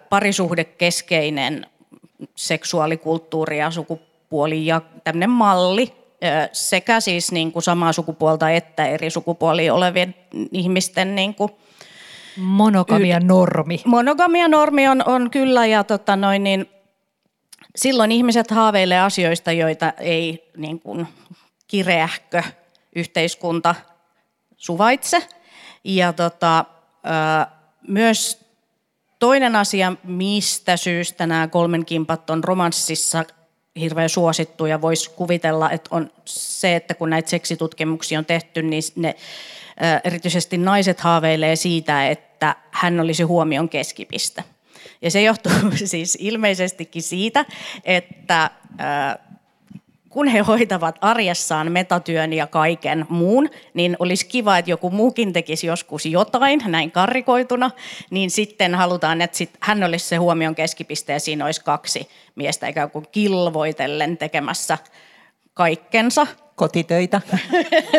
parisuhdekeskeinen 0.10 1.66
seksuaalikulttuuri 2.36 3.60
ja 3.60 3.72
sukupuoli 3.72 4.66
ja 4.66 4.82
tämmöinen 5.04 5.30
malli, 5.30 6.03
sekä 6.52 7.00
siis 7.00 7.32
niin 7.32 7.52
kuin 7.52 7.64
samaa 7.64 7.94
sukupuolta 7.94 8.50
että 8.50 8.88
eri 8.88 9.10
sukupuolia 9.10 9.74
olevien 9.74 10.16
ihmisten 10.52 11.16
niin 11.16 11.36
kuin 11.36 11.52
Monogamia 12.38 13.20
normi. 13.20 13.82
Monogamia 13.86 14.48
normi 14.48 14.88
on, 14.88 15.04
on 15.06 15.32
kyllä 15.32 15.66
ja 15.66 15.84
tota 15.84 16.16
noin, 16.16 16.44
niin 16.44 16.70
silloin 17.76 18.12
ihmiset 18.12 18.52
haaveilee 18.52 19.00
asioista, 19.00 19.52
joita 19.52 19.94
ei 20.00 20.52
niin 20.58 20.80
kuin, 20.80 21.08
kireähkö 21.68 22.44
yhteiskunta 22.96 23.76
suvaitse. 24.58 25.28
Ja 25.84 26.14
tota, 26.14 26.66
myös 27.88 28.46
toinen 29.20 29.56
asia, 29.56 29.94
mistä 30.04 30.78
syystä 30.78 31.28
nämä 31.28 31.48
kolmen 31.48 31.86
kimpat 31.86 32.30
on 32.30 32.44
romanssissa 32.44 33.26
hirveän 33.80 34.10
suosittu 34.10 34.66
ja 34.66 34.82
voisi 34.82 35.10
kuvitella, 35.10 35.72
että 35.72 35.96
on 35.96 36.12
se, 36.26 36.76
että 36.76 36.94
kun 36.94 37.10
näitä 37.10 37.30
seksitutkimuksia 37.30 38.20
on 38.20 38.26
tehty, 38.26 38.62
niin 38.62 38.84
ne 38.96 39.16
erityisesti 40.04 40.58
naiset 40.58 41.00
haaveilee 41.00 41.56
siitä, 41.56 42.10
että 42.10 42.56
hän 42.72 43.00
olisi 43.00 43.24
huomion 43.24 43.70
keskipiste. 43.70 44.44
Ja 45.02 45.12
se 45.12 45.22
johtuu 45.22 45.52
siis 45.86 46.18
ilmeisestikin 46.22 47.04
siitä, 47.04 47.46
että 47.84 48.50
kun 50.14 50.28
he 50.28 50.40
hoitavat 50.40 50.96
arjessaan 51.02 51.72
metatyön 51.72 52.34
ja 52.34 52.48
kaiken 52.48 53.06
muun, 53.10 53.50
niin 53.74 53.96
olisi 54.00 54.26
kiva, 54.26 54.58
että 54.58 54.72
joku 54.72 54.90
muukin 54.90 55.34
tekisi 55.34 55.68
joskus 55.68 56.06
jotain, 56.06 56.62
näin 56.66 56.92
karrikoituna, 56.92 57.72
niin 58.10 58.32
sitten 58.32 58.76
halutaan, 58.76 59.22
että 59.22 59.38
sit 59.38 59.50
hän 59.60 59.84
olisi 59.84 60.08
se 60.08 60.16
huomion 60.16 60.56
keskipiste 60.56 61.14
ja 61.14 61.20
siinä 61.20 61.46
olisi 61.46 61.64
kaksi 61.64 62.10
miestä 62.36 62.68
ikään 62.68 62.92
kuin 62.92 63.06
kilvoitellen 63.12 64.18
tekemässä 64.18 64.78
kaikkensa. 65.54 66.28
Kotitöitä. 66.56 67.22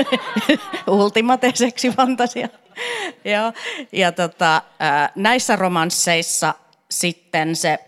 Ultimate 0.87 1.53
seksifantasia. 1.55 2.49
ja, 3.25 3.53
ja 3.93 4.13
tota, 4.13 4.63
näissä 5.15 5.57
romansseissa 5.57 6.55
sitten 6.91 7.57
se, 7.57 7.79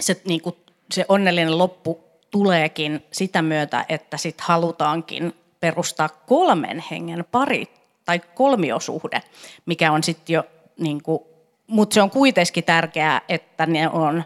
se, 0.00 0.20
niin 0.24 0.40
kuin, 0.40 0.56
se 0.92 1.04
onnellinen 1.08 1.58
loppu 1.58 2.07
tuleekin 2.30 3.04
sitä 3.12 3.42
myötä, 3.42 3.84
että 3.88 4.16
sit 4.16 4.40
halutaankin 4.40 5.34
perustaa 5.60 6.08
kolmen 6.08 6.84
hengen 6.90 7.24
pari 7.32 7.68
tai 8.04 8.20
kolmiosuhde, 8.34 9.22
mikä 9.66 9.92
on 9.92 10.02
sitten 10.02 10.34
jo, 10.34 10.44
niin 10.78 11.02
kuin, 11.02 11.22
mutta 11.66 11.94
se 11.94 12.02
on 12.02 12.10
kuitenkin 12.10 12.64
tärkeää, 12.64 13.20
että 13.28 13.66
ne 13.66 13.88
on 13.88 14.24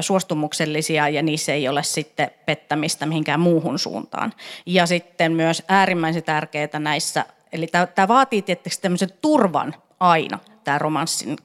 suostumuksellisia 0.00 1.08
ja 1.08 1.22
niissä 1.22 1.52
ei 1.52 1.68
ole 1.68 1.82
sitten 1.82 2.30
pettämistä 2.46 3.06
mihinkään 3.06 3.40
muuhun 3.40 3.78
suuntaan. 3.78 4.32
Ja 4.66 4.86
sitten 4.86 5.32
myös 5.32 5.62
äärimmäisen 5.68 6.22
tärkeää 6.22 6.78
näissä, 6.78 7.24
eli 7.52 7.66
tämä 7.94 8.08
vaatii 8.08 8.42
tietysti 8.42 8.82
tämmöisen 8.82 9.12
turvan 9.22 9.74
aina, 10.00 10.38
tämä 10.64 10.78
romanssin 10.78 11.36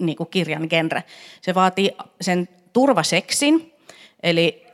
niin 0.00 0.16
kuin 0.16 0.28
kirjan 0.30 0.66
genre. 0.70 1.04
Se 1.40 1.54
vaatii 1.54 1.96
sen 2.20 2.48
turvaseksin, 2.72 3.74
eli 4.22 4.66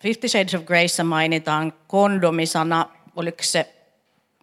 Fifty 0.00 0.28
Shades 0.28 0.54
of 0.54 0.64
Greyssä 0.64 1.04
mainitaan 1.04 1.72
kondomisana, 1.86 2.86
oliko 3.16 3.38
se, 3.40 3.74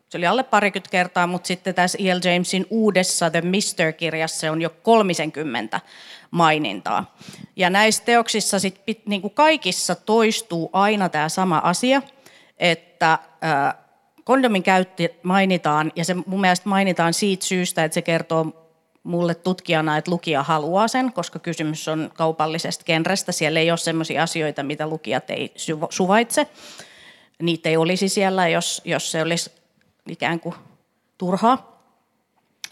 se 0.10 0.18
oli 0.18 0.28
alle 0.28 0.44
parikymmentä 0.44 0.90
kertaa, 0.90 1.28
mutta 1.28 1.48
sitten 1.48 1.76
tässä 1.76 1.98
E.L. 2.02 2.20
Jamesin 2.34 2.68
uudessa 2.70 3.30
The 3.30 3.42
Mister-kirjassa 3.42 4.52
on 4.52 4.62
jo 4.62 4.70
kolmisenkymmentä 4.70 5.82
mainintaa. 6.32 7.16
Ja 7.56 7.70
näissä 7.70 8.04
teoksissa 8.04 8.60
sit, 8.60 8.82
niin 9.06 9.22
kuin 9.22 9.34
kaikissa 9.34 9.96
toistuu 9.96 10.70
aina 10.74 11.10
tämä 11.10 11.30
sama 11.30 11.62
asia, 11.64 12.02
että 12.58 13.20
kondomin 14.24 14.64
käyttö 14.64 15.10
mainitaan, 15.24 15.92
ja 15.96 16.06
se 16.06 16.14
mun 16.14 16.42
mielestä 16.42 16.70
mainitaan 16.70 17.14
siitä 17.14 17.46
syystä, 17.46 17.84
että 17.84 17.94
se 17.94 18.02
kertoo 18.02 18.65
mulle 19.06 19.36
tutkijana, 19.36 19.98
että 19.98 20.12
lukija 20.12 20.44
haluaa 20.44 20.88
sen, 20.88 21.14
koska 21.14 21.40
kysymys 21.40 21.88
on 21.88 22.12
kaupallisesta 22.14 22.84
genrestä. 22.86 23.32
Siellä 23.32 23.60
ei 23.60 23.72
ole 23.72 23.78
sellaisia 23.78 24.24
asioita, 24.24 24.64
mitä 24.64 24.88
lukijat 24.88 25.30
ei 25.30 25.54
suvaitse. 25.90 26.48
Niitä 27.42 27.70
ei 27.70 27.78
olisi 27.78 28.10
siellä, 28.10 28.48
jos, 28.48 28.82
jos 28.86 29.12
se 29.12 29.22
olisi 29.22 29.52
ikään 30.10 30.40
kuin 30.40 30.56
turhaa. 31.18 31.82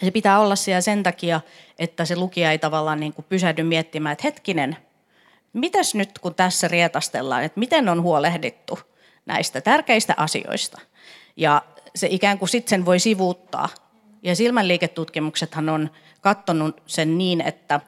Se 0.03 0.11
pitää 0.11 0.39
olla 0.39 0.55
siellä 0.55 0.81
sen 0.81 1.03
takia, 1.03 1.41
että 1.79 2.05
se 2.05 2.15
lukija 2.15 2.51
ei 2.51 2.59
tavallaan 2.59 2.99
niin 2.99 3.13
kuin 3.13 3.25
pysähdy 3.29 3.63
miettimään, 3.63 4.13
että 4.13 4.23
hetkinen, 4.23 4.77
mitäs 5.53 5.95
nyt 5.95 6.19
kun 6.19 6.35
tässä 6.35 6.67
rietastellaan, 6.67 7.43
että 7.43 7.59
miten 7.59 7.89
on 7.89 8.01
huolehdittu 8.01 8.79
näistä 9.25 9.61
tärkeistä 9.61 10.13
asioista. 10.17 10.81
Ja 11.37 11.61
se 11.95 12.07
ikään 12.09 12.39
kuin 12.39 12.49
sitten 12.49 12.69
sen 12.69 12.85
voi 12.85 12.99
sivuuttaa. 12.99 13.69
Ja 14.23 14.35
silmänliiketutkimuksethan 14.35 15.69
on 15.69 15.89
katsonut 16.23 16.81
sen 16.85 17.17
niin, 17.17 17.41
että 17.41 17.79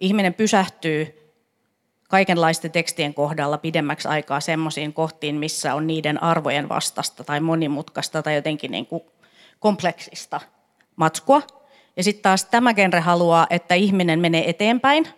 ihminen 0.00 0.34
pysähtyy 0.34 1.32
kaikenlaisten 2.08 2.70
tekstien 2.70 3.14
kohdalla 3.14 3.58
pidemmäksi 3.58 4.08
aikaa 4.08 4.40
semmoisiin 4.40 4.92
kohtiin, 4.92 5.34
missä 5.34 5.74
on 5.74 5.86
niiden 5.86 6.22
arvojen 6.22 6.68
vastasta 6.68 7.24
tai 7.24 7.40
monimutkaista 7.40 8.22
tai 8.22 8.34
jotenkin 8.34 8.70
niin 8.70 8.86
kuin 8.86 9.02
kompleksista 9.60 10.40
matskua. 10.96 11.42
Ja 11.96 12.04
sitten 12.04 12.22
taas 12.22 12.44
tämä 12.44 12.74
genre 12.74 13.00
haluaa, 13.00 13.46
että 13.50 13.74
ihminen 13.74 14.20
menee 14.20 14.50
eteenpäin. 14.50 15.08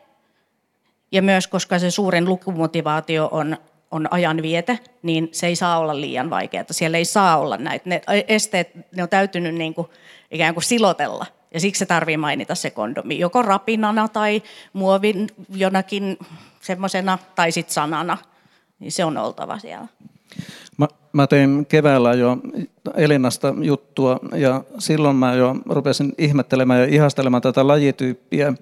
Ja 1.13 1.23
myös 1.23 1.47
koska 1.47 1.79
se 1.79 1.91
suurin 1.91 2.25
lukumotivaatio 2.25 3.29
on, 3.33 3.57
on 3.91 4.09
ajanviete, 4.11 4.79
niin 5.03 5.29
se 5.33 5.47
ei 5.47 5.57
saa 5.57 5.79
olla 5.79 6.01
liian 6.01 6.31
vaikeaa. 6.31 6.65
Siellä 6.71 6.99
ei 6.99 7.05
saa 7.05 7.39
olla 7.39 7.57
näitä. 7.57 7.89
Ne 7.89 8.03
esteet, 8.29 8.71
ne 8.97 9.03
on 9.03 9.09
täytynyt 9.09 9.55
niin 9.55 9.75
kuin, 9.75 9.89
ikään 10.31 10.55
kuin 10.55 10.65
silotella– 10.65 11.27
ja 11.55 11.61
siksi 11.61 11.79
se 11.79 11.87
tarvii 11.87 12.17
mainita 12.17 12.55
se 12.55 12.71
kondomi, 12.71 13.19
joko 13.19 13.43
rapinana 13.43 14.09
tai 14.09 14.43
muovin 14.73 15.29
jonakin 15.55 16.19
semmoisena 16.61 17.19
tai 17.35 17.53
sitten 17.53 17.75
sanana. 17.75 18.19
Niin 18.79 18.93
se 18.93 19.05
on 19.05 19.17
oltava 19.17 19.59
siellä. 19.59 19.87
Mä, 20.77 20.89
mä 21.13 21.27
tein 21.27 21.67
keväällä 21.67 22.15
jo 22.15 22.37
Elinasta 22.97 23.55
juttua 23.63 24.21
ja 24.35 24.65
silloin 24.79 25.17
mä 25.17 25.35
jo 25.35 25.57
rupesin 25.67 26.13
ihmettelemään 26.19 26.81
ja 26.81 26.87
ihastelemaan 26.87 27.43
tätä 27.43 27.67
lajityyppiä, 27.67 28.53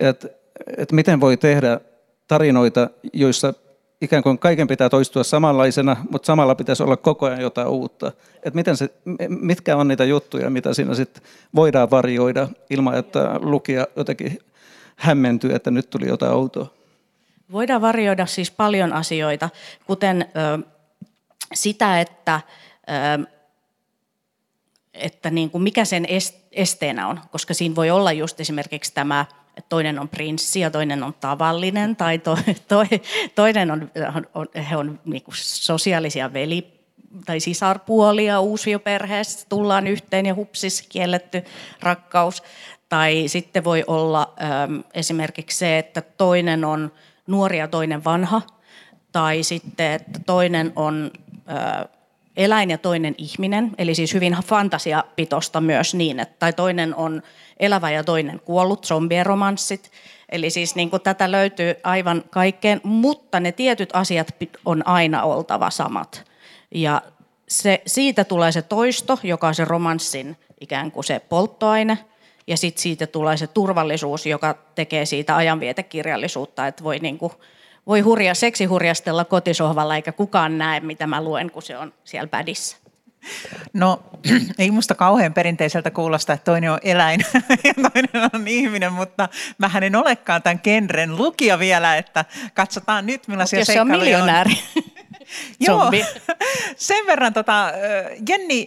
että 0.00 0.28
et 0.76 0.92
miten 0.92 1.20
voi 1.20 1.36
tehdä 1.36 1.80
tarinoita, 2.28 2.90
joissa 3.12 3.54
ikään 4.04 4.22
kuin 4.22 4.38
kaiken 4.38 4.66
pitää 4.66 4.88
toistua 4.88 5.24
samanlaisena, 5.24 5.96
mutta 6.10 6.26
samalla 6.26 6.54
pitäisi 6.54 6.82
olla 6.82 6.96
koko 6.96 7.26
ajan 7.26 7.40
jotain 7.40 7.68
uutta. 7.68 8.12
Et 8.42 8.54
miten 8.54 8.76
se, 8.76 8.90
mitkä 9.28 9.76
on 9.76 9.88
niitä 9.88 10.04
juttuja, 10.04 10.50
mitä 10.50 10.74
siinä 10.74 10.94
sit 10.94 11.22
voidaan 11.54 11.90
varjoida 11.90 12.48
ilman, 12.70 12.98
että 12.98 13.40
lukija 13.42 13.86
jotenkin 13.96 14.38
hämmentyy, 14.96 15.54
että 15.54 15.70
nyt 15.70 15.90
tuli 15.90 16.08
jotain 16.08 16.32
outoa? 16.32 16.66
Voidaan 17.52 17.80
varjoida 17.80 18.26
siis 18.26 18.50
paljon 18.50 18.92
asioita, 18.92 19.50
kuten 19.86 20.28
ö, 20.36 20.66
sitä, 21.54 22.00
että, 22.00 22.40
ö, 23.20 23.26
että 24.94 25.30
niin 25.30 25.50
kuin 25.50 25.62
mikä 25.62 25.84
sen 25.84 26.06
esteenä 26.52 27.08
on, 27.08 27.20
koska 27.30 27.54
siinä 27.54 27.76
voi 27.76 27.90
olla 27.90 28.12
just 28.12 28.40
esimerkiksi 28.40 28.94
tämä 28.94 29.26
toinen 29.68 29.98
on 29.98 30.08
prinssi 30.08 30.60
ja 30.60 30.70
toinen 30.70 31.02
on 31.02 31.14
tavallinen 31.20 31.96
tai 31.96 32.18
to, 32.18 32.38
to, 32.68 32.84
toinen 33.34 33.70
on, 33.70 33.90
on, 34.34 34.46
he 34.70 34.76
on 34.76 35.00
niin 35.04 35.22
sosiaalisia 35.32 36.32
veli- 36.32 36.74
tai 37.26 37.40
sisarpuolia 37.40 38.40
uusioperheessä, 38.40 39.46
tullaan 39.48 39.86
yhteen 39.86 40.26
ja 40.26 40.34
hupsis 40.34 40.82
kielletty 40.88 41.44
rakkaus. 41.80 42.42
Tai 42.88 43.24
sitten 43.26 43.64
voi 43.64 43.84
olla 43.86 44.34
äm, 44.42 44.82
esimerkiksi 44.94 45.58
se, 45.58 45.78
että 45.78 46.00
toinen 46.00 46.64
on 46.64 46.92
nuori 47.26 47.58
ja 47.58 47.68
toinen 47.68 48.04
vanha, 48.04 48.42
tai 49.12 49.42
sitten, 49.42 49.92
että 49.92 50.20
toinen 50.26 50.72
on 50.76 51.10
ä, 51.48 51.88
eläin 52.36 52.70
ja 52.70 52.78
toinen 52.78 53.14
ihminen, 53.18 53.70
eli 53.78 53.94
siis 53.94 54.14
hyvin 54.14 54.36
fantasiapitosta 54.44 55.60
myös 55.60 55.94
niin, 55.94 56.20
että 56.20 56.34
tai 56.38 56.52
toinen 56.52 56.94
on 56.94 57.22
elävä 57.60 57.90
ja 57.90 58.04
toinen 58.04 58.40
kuollut, 58.44 58.86
zombieromanssit. 58.86 59.90
Eli 60.28 60.50
siis 60.50 60.74
niin 60.74 60.90
kuin 60.90 61.02
tätä 61.02 61.30
löytyy 61.30 61.74
aivan 61.82 62.24
kaikkeen, 62.30 62.80
mutta 62.82 63.40
ne 63.40 63.52
tietyt 63.52 63.90
asiat 63.92 64.28
on 64.64 64.86
aina 64.86 65.22
oltava 65.22 65.70
samat. 65.70 66.24
Ja 66.74 67.02
se, 67.48 67.82
siitä 67.86 68.24
tulee 68.24 68.52
se 68.52 68.62
toisto, 68.62 69.18
joka 69.22 69.48
on 69.48 69.54
se 69.54 69.64
romanssin 69.64 70.36
ikään 70.60 70.90
kuin 70.92 71.04
se 71.04 71.20
polttoaine, 71.28 71.98
ja 72.46 72.56
sitten 72.56 72.82
siitä 72.82 73.06
tulee 73.06 73.36
se 73.36 73.46
turvallisuus, 73.46 74.26
joka 74.26 74.58
tekee 74.74 75.06
siitä 75.06 75.36
ajanvietekirjallisuutta, 75.36 76.66
että 76.66 76.84
voi 76.84 76.98
niin 76.98 77.18
kuin 77.18 77.32
voi 77.86 78.00
hurja, 78.00 78.34
seksihurjastella 78.34 79.24
kotisohvalla 79.24 79.96
eikä 79.96 80.12
kukaan 80.12 80.58
näe, 80.58 80.80
mitä 80.80 81.06
mä 81.06 81.22
luen, 81.22 81.50
kun 81.50 81.62
se 81.62 81.78
on 81.78 81.92
siellä 82.04 82.28
pädissä. 82.28 82.76
No 83.72 84.02
ei 84.58 84.70
musta 84.70 84.94
kauhean 84.94 85.34
perinteiseltä 85.34 85.90
kuulosta, 85.90 86.32
että 86.32 86.44
toinen 86.44 86.72
on 86.72 86.78
eläin 86.82 87.20
ja 87.64 87.74
toinen 87.74 88.30
on 88.34 88.48
ihminen, 88.48 88.92
mutta 88.92 89.28
mä 89.58 89.70
en 89.82 89.96
olekaan 89.96 90.42
tämän 90.42 90.60
genren 90.62 91.16
lukija 91.16 91.58
vielä, 91.58 91.96
että 91.96 92.24
katsotaan 92.54 93.06
nyt 93.06 93.28
millaisia 93.28 93.58
Mut 93.58 93.68
jos 93.68 93.74
se 93.74 93.80
on 93.80 93.88
miljonääri. 93.88 94.58
Joo, 95.60 95.90
sen 96.76 97.06
verran 97.06 97.32
tota, 97.32 97.72
Jenni, 98.28 98.66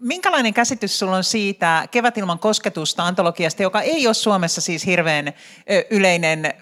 minkälainen 0.00 0.54
käsitys 0.54 0.98
sulla 0.98 1.16
on 1.16 1.24
siitä 1.24 1.88
Kevätilman 1.90 2.38
kosketusta 2.38 3.04
antologiasta, 3.04 3.62
joka 3.62 3.80
ei 3.80 4.06
ole 4.06 4.14
Suomessa 4.14 4.60
siis 4.60 4.86
hirveän 4.86 5.32
yleinen 5.90 6.54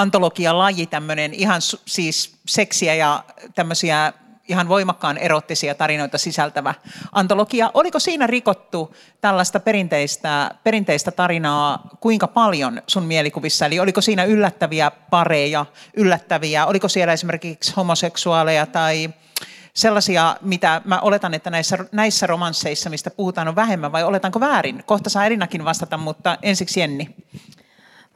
antologialaji, 0.00 0.86
tämmöinen 0.86 1.34
ihan 1.34 1.60
siis 1.86 2.36
seksiä 2.46 2.94
ja 2.94 3.24
tämmöisiä 3.54 4.12
ihan 4.48 4.68
voimakkaan 4.68 5.18
erottisia 5.18 5.74
tarinoita 5.74 6.18
sisältävä 6.18 6.74
antologia. 7.12 7.70
Oliko 7.74 7.98
siinä 7.98 8.26
rikottu 8.26 8.94
tällaista 9.20 9.60
perinteistä, 9.60 10.50
perinteistä 10.64 11.10
tarinaa 11.10 11.88
kuinka 12.00 12.26
paljon 12.26 12.82
sun 12.86 13.02
mielikuvissa? 13.02 13.66
Eli 13.66 13.80
oliko 13.80 14.00
siinä 14.00 14.24
yllättäviä 14.24 14.90
pareja, 14.90 15.66
yllättäviä, 15.96 16.66
oliko 16.66 16.88
siellä 16.88 17.12
esimerkiksi 17.12 17.72
homoseksuaaleja 17.76 18.66
tai 18.66 19.10
sellaisia, 19.74 20.36
mitä 20.40 20.82
mä 20.84 21.00
oletan, 21.00 21.34
että 21.34 21.50
näissä, 21.50 21.78
näissä 21.92 22.26
romansseissa, 22.26 22.90
mistä 22.90 23.10
puhutaan, 23.10 23.48
on 23.48 23.56
vähemmän, 23.56 23.92
vai 23.92 24.04
oletanko 24.04 24.40
väärin? 24.40 24.82
Kohta 24.86 25.10
saa 25.10 25.26
Elinakin 25.26 25.64
vastata, 25.64 25.96
mutta 25.96 26.38
ensiksi 26.42 26.80
Jenni. 26.80 27.16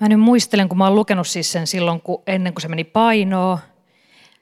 Mä 0.00 0.09
nyt 0.09 0.20
muistelen, 0.20 0.68
kun 0.68 0.78
mä 0.78 0.85
oon 0.85 0.94
lukenut 0.94 1.26
siis 1.26 1.52
sen 1.52 1.66
silloin, 1.66 2.00
kun, 2.00 2.22
ennen 2.26 2.54
kuin 2.54 2.62
se 2.62 2.68
meni 2.68 2.85
painoon. 2.85 3.59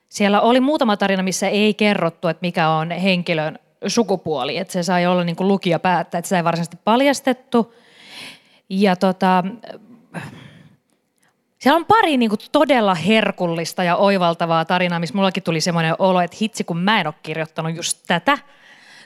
Siellä 0.08 0.40
oli 0.40 0.60
muutama 0.60 0.96
tarina, 0.96 1.22
missä 1.22 1.48
ei 1.48 1.74
kerrottu, 1.74 2.28
että 2.28 2.42
mikä 2.42 2.68
on 2.68 2.90
henkilön 2.90 3.58
sukupuoli. 3.86 4.58
Että 4.58 4.72
se 4.72 4.82
sai 4.82 5.06
olla 5.06 5.24
niin 5.24 5.36
kuin 5.36 5.48
lukija 5.48 5.78
päättää, 5.78 6.18
että 6.18 6.26
sitä 6.26 6.36
ei 6.36 6.44
varsinaisesti 6.44 6.78
paljastettu. 6.84 7.74
Ja 8.68 8.96
tota, 8.96 9.44
siellä 11.58 11.76
on 11.76 11.86
pari 11.86 12.16
niin 12.16 12.28
kuin 12.28 12.40
todella 12.52 12.94
herkullista 12.94 13.84
ja 13.84 13.96
oivaltavaa 13.96 14.64
tarinaa, 14.64 15.00
missä 15.00 15.14
mullakin 15.14 15.42
tuli 15.42 15.60
semmoinen 15.60 15.94
olo, 15.98 16.20
että 16.20 16.36
hitsi 16.40 16.64
kun 16.64 16.78
mä 16.78 17.00
en 17.00 17.06
ole 17.06 17.14
kirjoittanut 17.22 17.76
just 17.76 17.98
tätä– 18.06 18.38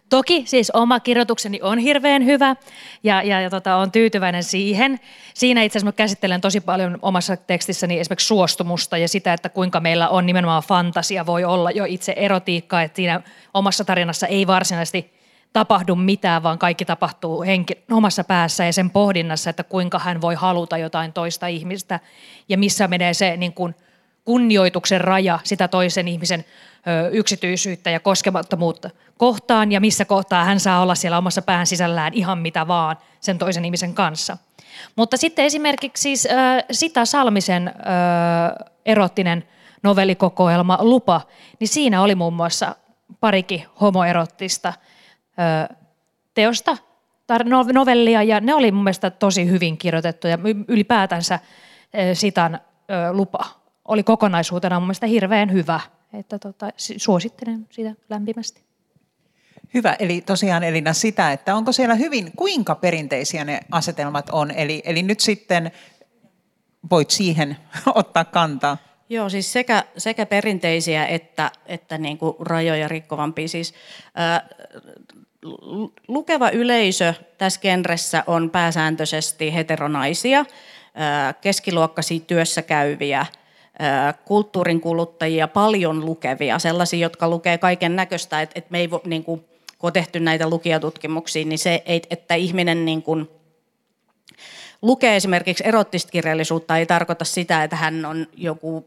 Toki 0.09 0.43
siis 0.47 0.71
oma 0.71 1.01
kirjoitukseni 1.01 1.61
on 1.63 1.79
hirveän 1.79 2.25
hyvä 2.25 2.57
ja, 3.03 3.23
ja, 3.23 3.41
ja 3.41 3.51
tota, 3.51 3.77
on 3.77 3.93
tyytyväinen 3.93 4.45
siihen. 4.45 5.01
Siinä 5.35 5.63
itse 5.63 5.79
asiassa 5.79 5.93
käsittelen 5.93 6.41
tosi 6.41 6.61
paljon 6.61 6.99
omassa 7.03 7.37
tekstissäni 7.37 8.01
esimerkiksi 8.01 8.27
suostumusta 8.27 8.99
ja 8.99 9.09
sitä, 9.09 9.33
että 9.33 9.49
kuinka 9.49 9.81
meillä 9.81 10.09
on 10.09 10.27
nimenomaan 10.27 10.63
fantasia 10.63 11.27
voi 11.27 11.45
olla 11.45 11.71
jo 11.71 11.85
itse 11.85 12.13
erotiikka, 12.17 12.83
että 12.83 12.97
siinä 12.97 13.21
omassa 13.55 13.85
tarinassa 13.85 14.27
ei 14.27 14.47
varsinaisesti 14.47 15.17
tapahdu 15.53 15.97
mitään, 15.97 16.43
vaan 16.43 16.59
kaikki 16.59 16.85
tapahtuu 16.85 17.43
henki, 17.43 17.85
omassa 17.91 18.25
päässä 18.25 18.65
ja 18.65 18.73
sen 18.73 18.91
pohdinnassa, 18.91 19.51
että 19.51 19.65
kuinka 19.65 19.99
hän 19.99 20.21
voi 20.21 20.35
haluta 20.35 20.79
jotain 20.79 21.13
toista 21.13 21.47
ihmistä 21.47 22.01
ja 22.49 22.59
missä 22.59 22.89
menee 22.89 23.15
se 23.15 23.37
niin 23.37 23.53
kuin 23.53 23.75
kunnioituksen 24.27 25.01
raja 25.01 25.39
sitä 25.45 25.69
toisen 25.69 26.09
ihmisen 26.09 26.45
yksityisyyttä 27.13 27.91
ja 27.91 28.01
koskemattomuutta 28.01 28.91
kohtaan 29.17 29.73
ja 29.73 29.81
missä 29.81 30.05
kohtaa 30.05 30.45
hän 30.45 30.61
saa 30.61 30.83
olla 30.83 30.95
siellä 30.95 31.19
omassa 31.19 31.43
pään 31.43 31.67
sisällään 31.67 32.15
ihan 32.15 32.39
mitä 32.39 32.69
vaan 32.69 32.97
sen 33.21 33.39
toisen 33.39 33.65
ihmisen 33.65 33.95
kanssa. 33.95 34.37
Mutta 34.97 35.17
sitten 35.17 35.45
esimerkiksi 35.45 36.03
siis, 36.03 36.27
äh, 36.27 36.65
Sita 36.71 37.05
Salmisen 37.05 37.69
äh, 37.69 37.75
erottinen 38.87 39.45
novellikokoelma 39.83 40.79
Lupa, 40.81 41.21
niin 41.61 41.69
siinä 41.69 42.03
oli 42.03 42.15
muun 42.15 42.33
muassa 42.33 42.77
parikin 43.21 43.65
homoerottista 43.81 44.69
äh, 44.69 45.77
teosta, 46.35 46.77
tar- 47.33 47.73
novellia, 47.73 48.23
ja 48.23 48.41
ne 48.41 48.55
oli 48.55 48.73
mun 48.73 48.85
mielestä 48.85 49.11
tosi 49.11 49.51
hyvin 49.51 49.79
kirjoitettu, 49.79 50.29
ja 50.29 50.39
ylipäätänsä 50.69 51.35
äh, 51.35 51.41
Sitan 52.13 52.55
äh, 52.55 52.61
Lupa 53.13 53.66
oli 53.89 54.03
kokonaisuutena 54.03 54.81
mun 54.81 54.87
mielestä 54.87 55.07
hirveän 55.07 55.53
hyvä, 55.53 55.81
että 56.13 56.39
tota, 56.39 56.71
suosittelen 56.77 57.67
sitä 57.71 57.95
lämpimästi. 58.09 58.67
Hyvä, 59.75 59.97
eli 59.99 60.21
tosiaan 60.21 60.65
Elina 60.65 60.93
sitä, 60.93 61.33
että 61.33 61.55
onko 61.55 61.73
siellä 61.73 61.95
hyvin, 61.95 62.33
kuinka 62.37 62.75
perinteisiä 62.75 63.45
ne 63.45 63.61
asetelmat 63.71 64.31
on, 64.31 64.51
eli, 64.51 64.83
eli 64.85 65.03
nyt 65.03 65.21
sitten 65.21 65.73
voit 66.91 67.11
siihen 67.11 67.57
ottaa 67.95 68.25
kantaa. 68.25 68.77
Joo, 69.09 69.29
siis 69.29 69.53
sekä, 69.53 69.85
sekä 69.97 70.27
perinteisiä 70.27 71.07
että, 71.07 71.51
että 71.67 71.99
niin 71.99 72.19
kuin 72.19 72.37
rajoja 72.41 72.89
rikkovampia. 72.89 73.49
Siis, 73.49 73.75
ää, 74.15 74.49
lukeva 76.09 76.51
yleisö 76.51 77.15
tässä 77.39 77.61
genressä 77.61 78.25
on 78.27 78.51
pääsääntöisesti 78.51 79.55
heteronaisia, 79.55 80.45
ää, 80.95 81.33
keskiluokkaisia 81.33 82.21
työssä 82.21 82.63
käyviä, 82.63 83.27
kulttuurin 84.25 84.81
kuluttajia, 84.81 85.49
paljon 85.49 86.05
lukevia, 86.07 86.59
sellaisia, 86.59 86.99
jotka 86.99 87.29
lukee 87.29 87.59
kaiken 87.59 87.97
näköistä, 87.97 88.43
että, 88.43 88.53
että 88.59 88.73
me 88.73 88.79
ei 88.79 88.91
vo, 88.91 89.01
niin 89.05 89.25
kuin, 89.25 89.41
kun 89.79 89.89
on 89.89 89.93
tehty 89.93 90.21
näitä 90.21 90.51
lukijatutkimuksia, 90.51 91.45
niin 91.45 91.59
se, 91.59 91.83
että 92.11 92.35
ihminen 92.35 92.85
niin 92.85 93.03
kuin 93.03 93.29
lukee 94.83 95.17
esimerkiksi 95.17 95.65
erottista 95.67 96.13
kirjallisuutta, 96.13 96.77
ei 96.77 96.87
tarkoita 96.87 97.25
sitä, 97.25 97.65
että 97.65 97.77
hän 97.77 98.05
on 98.05 98.27
joku 98.37 98.87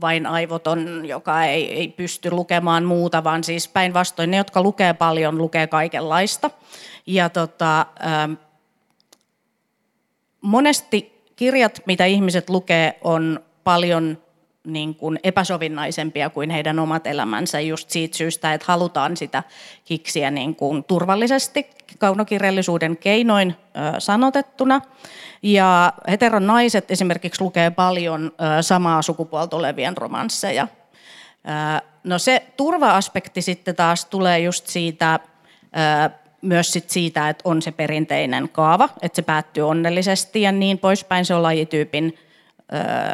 vain 0.00 0.26
aivoton, 0.26 1.08
joka 1.08 1.44
ei, 1.44 1.72
ei 1.72 1.88
pysty 1.88 2.30
lukemaan 2.30 2.84
muuta, 2.84 3.24
vaan 3.24 3.44
siis 3.44 3.68
päinvastoin 3.68 4.30
ne, 4.30 4.36
jotka 4.36 4.62
lukee 4.62 4.94
paljon, 4.94 5.38
lukee 5.38 5.66
kaikenlaista. 5.66 6.50
Ja 7.06 7.28
tota, 7.28 7.86
ähm, 8.06 8.32
monesti 10.40 11.22
kirjat, 11.36 11.82
mitä 11.86 12.04
ihmiset 12.04 12.50
lukee, 12.50 12.98
on 13.04 13.40
paljon 13.64 14.18
niin 14.64 14.94
kuin 14.94 15.18
epäsovinnaisempia 15.22 16.30
kuin 16.30 16.50
heidän 16.50 16.78
omat 16.78 17.06
elämänsä 17.06 17.60
just 17.60 17.90
siitä 17.90 18.16
syystä, 18.16 18.54
että 18.54 18.64
halutaan 18.68 19.16
sitä 19.16 19.42
kiksiä 19.84 20.30
niin 20.30 20.56
kuin 20.56 20.84
turvallisesti 20.84 21.70
kaunokirjallisuuden 21.98 22.96
keinoin 22.96 23.56
ö, 23.58 24.00
sanotettuna. 24.00 24.80
Ja 25.42 25.92
heteron 26.08 26.46
naiset 26.46 26.90
esimerkiksi 26.90 27.42
lukee 27.42 27.70
paljon 27.70 28.32
ö, 28.58 28.62
samaa 28.62 29.02
sukupuolta 29.02 29.56
olevien 29.56 29.96
romansseja. 29.96 30.68
Ö, 30.68 31.84
no 32.04 32.18
se 32.18 32.42
turva-aspekti 32.56 33.42
sitten 33.42 33.76
taas 33.76 34.04
tulee 34.04 34.38
just 34.38 34.66
siitä, 34.66 35.20
myös 36.42 36.72
sit 36.72 36.90
siitä, 36.90 37.28
että 37.28 37.42
on 37.44 37.62
se 37.62 37.72
perinteinen 37.72 38.48
kaava, 38.48 38.88
että 39.02 39.16
se 39.16 39.22
päättyy 39.22 39.68
onnellisesti 39.68 40.42
ja 40.42 40.52
niin 40.52 40.78
poispäin. 40.78 41.24
Se 41.24 41.34
on 41.34 41.42
lajityypin 41.42 42.18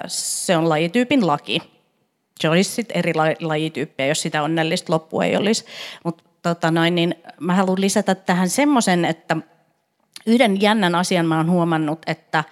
se 0.06 0.56
on 0.56 0.68
lajityypin 0.68 1.26
laki. 1.26 1.62
Se 2.40 2.48
olisi 2.48 2.70
sitten 2.70 2.96
eri 2.96 3.12
lajityyppiä, 3.40 4.06
jos 4.06 4.22
sitä 4.22 4.42
onnellista 4.42 4.92
loppua 4.92 5.24
ei 5.24 5.36
olisi. 5.36 5.64
Mutta 6.04 6.24
tota 6.42 6.70
noin, 6.70 6.94
niin 6.94 7.14
mä 7.40 7.54
haluan 7.54 7.80
lisätä 7.80 8.14
tähän 8.14 8.48
semmoisen, 8.48 9.04
että 9.04 9.36
yhden 10.26 10.60
jännän 10.60 10.94
asian 10.94 11.26
mä 11.26 11.36
oon 11.36 11.50
huomannut, 11.50 11.98
että 12.06 12.44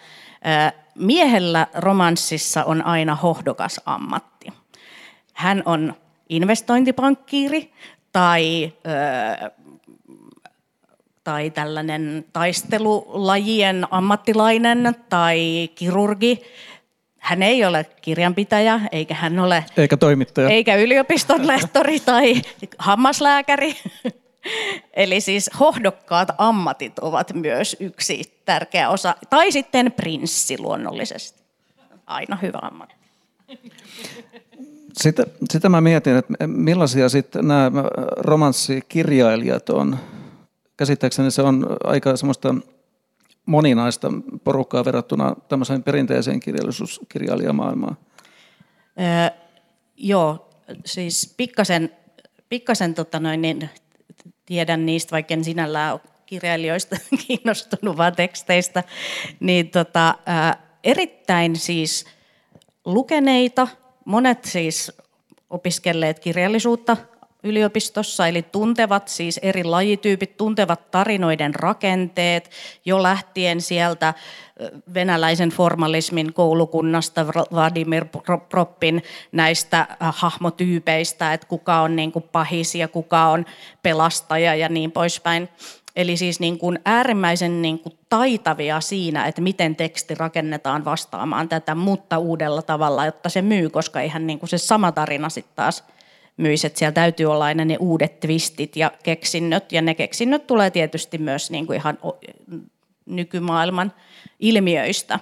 miehellä 0.94 1.66
romanssissa 1.74 2.64
on 2.64 2.84
aina 2.84 3.14
hohdokas 3.14 3.80
ammatti. 3.87 4.52
Hän 5.32 5.62
on 5.64 5.94
investointipankkiiri 6.28 7.72
tai 8.12 8.72
tai 11.24 11.50
tällainen 11.50 12.24
taistelulajien 12.32 13.87
ammattilainen 13.90 14.96
tai 15.08 15.70
kirurgi 15.74 16.42
hän 17.18 17.42
ei 17.42 17.64
ole 17.64 17.87
kirjanpitäjä, 18.02 18.81
eikä 18.92 19.14
hän 19.14 19.38
ole... 19.38 19.64
Eikä 19.76 19.96
toimittaja. 19.96 20.48
Eikä 20.48 20.76
yliopiston 20.76 21.46
lehtori 21.46 22.00
tai 22.00 22.42
hammaslääkäri. 22.78 23.76
Eli 24.94 25.20
siis 25.20 25.50
hohdokkaat 25.61 26.28
ammatit 26.38 26.98
ovat 26.98 27.35
myös 27.35 27.76
yksi 27.81 28.22
tärkeä 28.44 28.90
osa. 28.90 29.16
Tai 29.31 29.52
sitten 29.52 29.92
prinssi 29.92 30.59
luonnollisesti. 30.59 31.42
Aina 32.07 32.38
hyvä 32.42 32.59
ammatti. 32.62 32.94
Sitä, 34.92 35.26
sitä 35.50 35.68
mä 35.68 35.81
mietin, 35.81 36.16
että 36.16 36.46
millaisia 36.46 37.09
sitten 37.09 37.48
nämä 37.48 37.70
romanssikirjailijat 38.16 39.70
on. 39.70 39.98
Käsittääkseni 40.76 41.31
se 41.31 41.42
on 41.42 41.66
aika 41.85 42.16
semmoista 42.16 42.54
moninaista 43.48 44.12
porukkaa 44.44 44.84
verrattuna 44.84 45.37
tämmöiseen 45.48 45.82
perinteiseen 45.82 46.40
kirjallisuuskirjailijamaailmaan? 46.40 47.96
Öö, 49.00 49.38
joo, 49.96 50.48
siis 50.84 51.34
pikkasen, 51.37 51.90
pikkasen 52.48 52.94
tota 52.94 53.20
noin, 53.20 53.42
niin 53.42 53.70
tiedän 54.46 54.87
niistä, 54.87 55.11
vaikka 55.11 55.34
en 55.34 55.44
sinällään 55.44 55.92
ole 55.92 56.00
kirjailijoista 56.26 56.96
kiinnostunut, 57.26 57.96
vaan 57.96 58.16
teksteistä, 58.16 58.84
niin 59.40 59.70
tota, 59.70 60.14
ää, 60.26 60.62
erittäin 60.84 61.56
siis 61.56 62.06
lukeneita, 62.84 63.68
monet 64.04 64.44
siis 64.44 64.92
opiskelleet 65.50 66.18
kirjallisuutta 66.18 66.96
yliopistossa, 67.42 68.27
eli 68.27 68.42
tuntevat 68.42 69.09
siis 69.09 69.38
eri 69.42 69.64
lajityypit, 69.64 70.37
tuntevat 70.37 70.90
tarinoiden 70.90 71.55
rakenteet 71.55 72.51
jo 72.85 73.03
lähtien 73.03 73.61
sieltä 73.61 74.14
venäläisen 74.94 75.51
formalismin 75.51 76.33
koulukunnasta, 76.33 77.27
Vladimir 77.27 78.05
Proppin 78.48 79.03
näistä 79.33 79.87
hahmotyypeistä, 80.01 81.33
että 81.33 81.46
kuka 81.46 81.81
on 81.81 81.96
niin 81.96 82.12
kuin 82.12 82.24
pahis 82.33 82.74
ja 82.74 82.88
kuka 82.88 83.27
on 83.29 83.44
pelastaja 83.83 84.55
ja 84.55 84.68
niin 84.68 84.92
poispäin. 84.92 85.48
Eli 85.96 86.16
siis 86.16 86.40
niin 86.40 86.59
kuin 86.59 86.79
äärimmäisen 86.85 87.62
niin 87.62 87.79
kuin 87.79 87.98
taitavia 88.09 88.81
siinä, 88.81 89.27
että 89.27 89.40
miten 89.40 89.77
teksti 89.77 90.14
rakennetaan 90.14 90.85
vastaamaan 90.85 91.48
tätä, 91.48 91.74
mutta 91.74 92.18
uudella 92.18 92.62
tavalla, 92.62 93.07
jotta 93.07 93.29
se 93.29 93.42
myy, 93.42 93.70
koska 93.70 94.01
eihän 94.01 94.27
niin 94.27 94.38
kuin 94.38 94.48
se 94.48 94.59
sama 94.59 94.92
tarina 94.92 95.29
sitten 95.29 95.57
taas 95.57 95.85
myisi. 96.38 96.66
Että 96.66 96.79
siellä 96.79 96.92
täytyy 96.92 97.27
olla 97.27 97.44
aina 97.44 97.64
ne 97.64 97.77
uudet 97.81 98.20
twistit 98.20 98.77
ja 98.77 98.92
keksinnöt, 99.03 99.72
ja 99.72 99.83
ne 99.83 99.94
keksinnöt 99.94 100.46
tulee 100.46 100.70
tietysti 100.70 101.18
myös 101.18 101.51
niin 101.51 101.66
kuin 101.66 101.77
ihan 101.77 101.98
nykymaailman 103.07 103.92
ilmiöistä. 104.40 105.20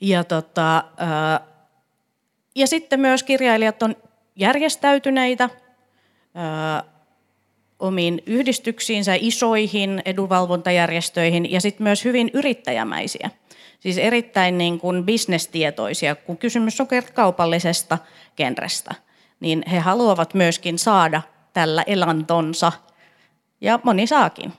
Ja, 0.00 0.24
tota, 0.24 0.84
ja 2.56 2.66
sitten 2.66 3.00
myös 3.00 3.22
kirjailijat 3.22 3.82
on 3.82 3.96
järjestäytyneitä 4.36 5.50
omiin 7.78 8.22
yhdistyksiinsä, 8.26 9.14
isoihin 9.20 10.02
edunvalvontajärjestöihin 10.04 11.50
ja 11.50 11.60
sitten 11.60 11.84
myös 11.84 12.04
hyvin 12.04 12.30
yrittäjämäisiä. 12.32 13.30
Siis 13.80 13.98
erittäin 13.98 14.58
niin 14.58 14.80
kuin 14.80 15.04
bisnestietoisia, 15.04 16.14
kun 16.14 16.38
kysymys 16.38 16.80
on 16.80 16.86
kaupallisesta 17.14 17.98
genrestä, 18.36 18.94
niin 19.40 19.62
he 19.70 19.78
haluavat 19.78 20.34
myöskin 20.34 20.78
saada 20.78 21.22
tällä 21.52 21.82
elantonsa 21.82 22.72
ja 23.60 23.80
moni 23.82 24.06
saakin. 24.06 24.52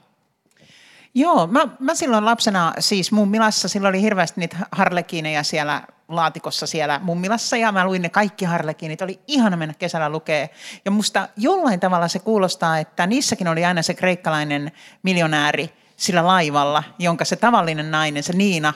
Joo, 1.13 1.47
mä, 1.47 1.67
mä 1.79 1.95
silloin 1.95 2.25
lapsena 2.25 2.73
siis 2.79 3.11
mummilassa, 3.11 3.67
silloin 3.67 3.89
oli 3.91 4.01
hirveästi 4.01 4.39
niitä 4.39 4.57
harlekiineja 4.71 5.43
siellä 5.43 5.81
laatikossa 6.07 6.67
siellä 6.67 6.99
mummilassa 7.03 7.57
ja 7.57 7.71
mä 7.71 7.85
luin 7.85 8.01
ne 8.01 8.09
kaikki 8.09 8.45
harlekiinit. 8.45 9.01
Oli 9.01 9.19
ihana 9.27 9.57
mennä 9.57 9.73
kesällä 9.79 10.09
lukee. 10.09 10.49
Ja 10.85 10.91
musta 10.91 11.29
jollain 11.37 11.79
tavalla 11.79 12.07
se 12.07 12.19
kuulostaa, 12.19 12.79
että 12.79 13.07
niissäkin 13.07 13.47
oli 13.47 13.65
aina 13.65 13.81
se 13.81 13.93
kreikkalainen 13.93 14.71
miljonääri 15.03 15.69
sillä 15.95 16.27
laivalla, 16.27 16.83
jonka 16.99 17.25
se 17.25 17.35
tavallinen 17.35 17.91
nainen, 17.91 18.23
se 18.23 18.33
Niina, 18.33 18.73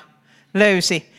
löysi 0.53 1.12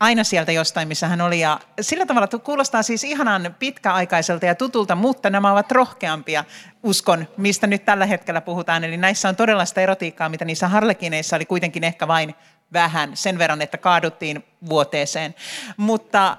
aina 0.00 0.24
sieltä 0.24 0.52
jostain, 0.52 0.88
missä 0.88 1.08
hän 1.08 1.20
oli. 1.20 1.40
Ja 1.40 1.60
sillä 1.80 2.06
tavalla 2.06 2.38
kuulostaa 2.38 2.82
siis 2.82 3.04
ihanan 3.04 3.56
pitkäaikaiselta 3.58 4.46
ja 4.46 4.54
tutulta, 4.54 4.94
mutta 4.94 5.30
nämä 5.30 5.52
ovat 5.52 5.72
rohkeampia, 5.72 6.44
uskon, 6.82 7.28
mistä 7.36 7.66
nyt 7.66 7.84
tällä 7.84 8.06
hetkellä 8.06 8.40
puhutaan. 8.40 8.84
Eli 8.84 8.96
näissä 8.96 9.28
on 9.28 9.36
todella 9.36 9.64
sitä 9.64 9.80
erotiikkaa, 9.80 10.28
mitä 10.28 10.44
niissä 10.44 10.68
harlekineissa 10.68 11.36
oli 11.36 11.46
kuitenkin 11.46 11.84
ehkä 11.84 12.08
vain 12.08 12.34
vähän 12.72 13.10
sen 13.14 13.38
verran, 13.38 13.62
että 13.62 13.78
kaaduttiin 13.78 14.44
vuoteeseen. 14.68 15.34
Mutta 15.76 16.36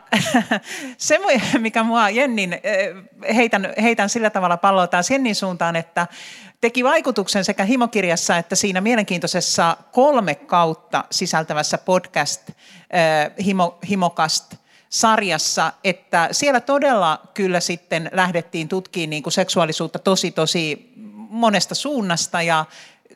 se, 0.97 1.19
mikä 1.59 1.83
mua 1.83 2.09
Jennin, 2.09 2.53
eh, 2.53 3.35
heitän, 3.35 3.73
heitän 3.81 4.09
sillä 4.09 4.29
tavalla 4.29 4.57
palloa 4.57 4.87
taas 4.87 5.11
Jennin 5.11 5.35
suuntaan, 5.35 5.75
että 5.75 6.07
teki 6.65 6.83
vaikutuksen 6.83 7.45
sekä 7.45 7.63
himokirjassa 7.63 8.37
että 8.37 8.55
siinä 8.55 8.81
mielenkiintoisessa 8.81 9.77
kolme 9.91 10.35
kautta 10.35 11.05
sisältävässä 11.11 11.77
podcast 11.77 12.49
Himo, 13.45 13.77
Himokast 13.89 14.55
sarjassa, 14.89 15.73
että 15.83 16.29
siellä 16.31 16.59
todella 16.59 17.21
kyllä 17.33 17.59
sitten 17.59 18.09
lähdettiin 18.13 18.67
tutkimaan 18.67 19.09
niin 19.09 19.23
kuin 19.23 19.33
seksuaalisuutta 19.33 19.99
tosi 19.99 20.31
tosi 20.31 20.93
monesta 21.29 21.75
suunnasta 21.75 22.41
ja 22.41 22.65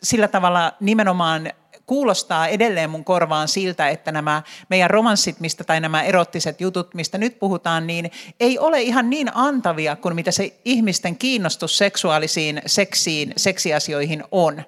sillä 0.03 0.27
tavalla 0.27 0.73
nimenomaan 0.79 1.51
kuulostaa 1.89 2.47
edelleen 2.47 2.89
mun 2.89 3.03
korvaan 3.03 3.47
siltä, 3.47 3.89
että 3.89 4.11
nämä 4.11 4.43
meidän 4.69 4.89
romanssit, 4.89 5.39
mistä, 5.39 5.63
tai 5.63 5.79
nämä 5.79 6.03
erottiset 6.03 6.61
jutut, 6.61 6.93
mistä 6.93 7.17
nyt 7.17 7.39
puhutaan, 7.39 7.87
niin 7.87 8.11
ei 8.39 8.59
ole 8.59 8.81
ihan 8.81 9.09
niin 9.09 9.31
antavia 9.33 9.95
kuin 9.95 10.15
mitä 10.15 10.31
se 10.31 10.59
ihmisten 10.65 11.17
kiinnostus 11.17 11.77
seksuaalisiin 11.77 12.61
seksiin, 12.65 13.33
seksiasioihin 13.37 14.23
on. 14.31 14.63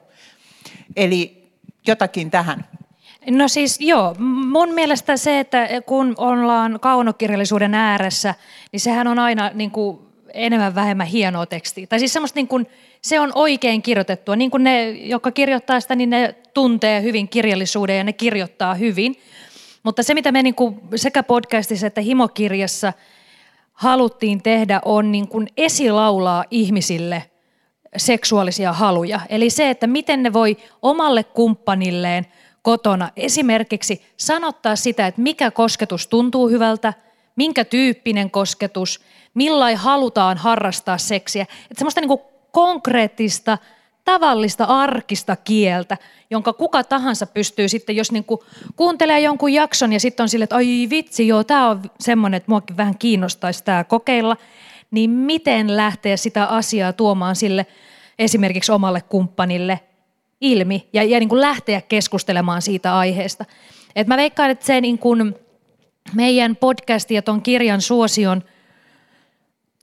Eli 0.95 1.51
jotakin 1.87 2.31
tähän. 2.31 2.65
No 3.29 3.47
siis 3.47 3.81
joo, 3.81 4.15
mun 4.51 4.73
mielestä 4.73 5.17
se, 5.17 5.39
että 5.39 5.67
kun 5.85 6.13
ollaan 6.17 6.79
kaunokirjallisuuden 6.79 7.73
ääressä, 7.75 8.35
niin 8.71 8.79
sehän 8.79 9.07
on 9.07 9.19
aina 9.19 9.51
niin 9.53 9.71
kuin 9.71 9.99
enemmän 10.33 10.75
vähemmän 10.75 11.07
hienoa 11.07 11.45
tekstiä. 11.45 11.87
Tai 11.87 11.99
siis 11.99 12.13
semmoista 12.13 12.37
niin 12.37 12.47
kuin, 12.47 12.67
se 13.01 13.19
on 13.19 13.31
oikein 13.35 13.81
kirjoitettua. 13.81 14.35
Niin 14.35 14.51
kuin 14.51 14.63
ne, 14.63 14.89
jotka 14.89 15.31
kirjoittaa 15.31 15.79
sitä, 15.79 15.95
niin 15.95 16.09
ne 16.09 16.35
tuntee 16.53 17.01
hyvin 17.01 17.29
kirjallisuuden 17.29 17.97
ja 17.97 18.03
ne 18.03 18.13
kirjoittaa 18.13 18.73
hyvin. 18.75 19.15
Mutta 19.83 20.03
se, 20.03 20.13
mitä 20.13 20.31
me 20.31 20.43
niin 20.43 20.55
kuin 20.55 20.79
sekä 20.95 21.23
podcastissa 21.23 21.87
että 21.87 22.01
himokirjassa 22.01 22.93
haluttiin 23.73 24.43
tehdä, 24.43 24.81
on 24.85 25.11
niin 25.11 25.27
kuin 25.27 25.47
esilaulaa 25.57 26.45
ihmisille 26.51 27.23
seksuaalisia 27.97 28.73
haluja. 28.73 29.19
Eli 29.29 29.49
se, 29.49 29.69
että 29.69 29.87
miten 29.87 30.23
ne 30.23 30.33
voi 30.33 30.57
omalle 30.81 31.23
kumppanilleen 31.23 32.27
kotona 32.61 33.09
esimerkiksi 33.15 34.01
sanottaa 34.17 34.75
sitä, 34.75 35.07
että 35.07 35.21
mikä 35.21 35.51
kosketus 35.51 36.07
tuntuu 36.07 36.49
hyvältä, 36.49 36.93
minkä 37.35 37.65
tyyppinen 37.65 38.31
kosketus, 38.31 39.01
millain 39.33 39.77
halutaan 39.77 40.37
harrastaa 40.37 40.97
seksiä. 40.97 41.43
Että 41.43 41.75
semmoista 41.75 42.01
niin 42.01 42.07
kuin 42.07 42.21
konkreettista, 42.51 43.57
tavallista, 44.05 44.63
arkista 44.63 45.35
kieltä, 45.35 45.97
jonka 46.29 46.53
kuka 46.53 46.83
tahansa 46.83 47.25
pystyy 47.25 47.69
sitten, 47.69 47.95
jos 47.95 48.11
niin 48.11 48.23
kuin 48.23 48.39
kuuntelee 48.75 49.19
jonkun 49.19 49.53
jakson 49.53 49.93
ja 49.93 49.99
sitten 49.99 50.23
on 50.23 50.29
sille, 50.29 50.43
että 50.43 50.55
ai 50.55 50.87
vitsi, 50.89 51.27
joo, 51.27 51.43
tämä 51.43 51.69
on 51.69 51.81
semmoinen, 51.99 52.37
että 52.37 52.51
muakin 52.51 52.77
vähän 52.77 52.97
kiinnostaisi 52.97 53.63
tämä 53.63 53.83
kokeilla, 53.83 54.37
niin 54.91 55.09
miten 55.09 55.77
lähteä 55.77 56.17
sitä 56.17 56.45
asiaa 56.45 56.93
tuomaan 56.93 57.35
sille 57.35 57.65
esimerkiksi 58.19 58.71
omalle 58.71 59.01
kumppanille 59.01 59.79
ilmi 60.41 60.89
ja, 60.93 61.03
ja 61.03 61.19
niin 61.19 61.29
kuin 61.29 61.41
lähteä 61.41 61.81
keskustelemaan 61.81 62.61
siitä 62.61 62.97
aiheesta. 62.97 63.45
Et 63.95 64.07
mä 64.07 64.17
veikkaan, 64.17 64.49
että 64.49 64.65
se 64.65 64.81
niin 64.81 64.97
kuin 64.97 65.35
meidän 66.15 66.55
podcast 66.55 67.11
ja 67.11 67.21
ton 67.21 67.41
kirjan 67.41 67.81
suosion– 67.81 68.43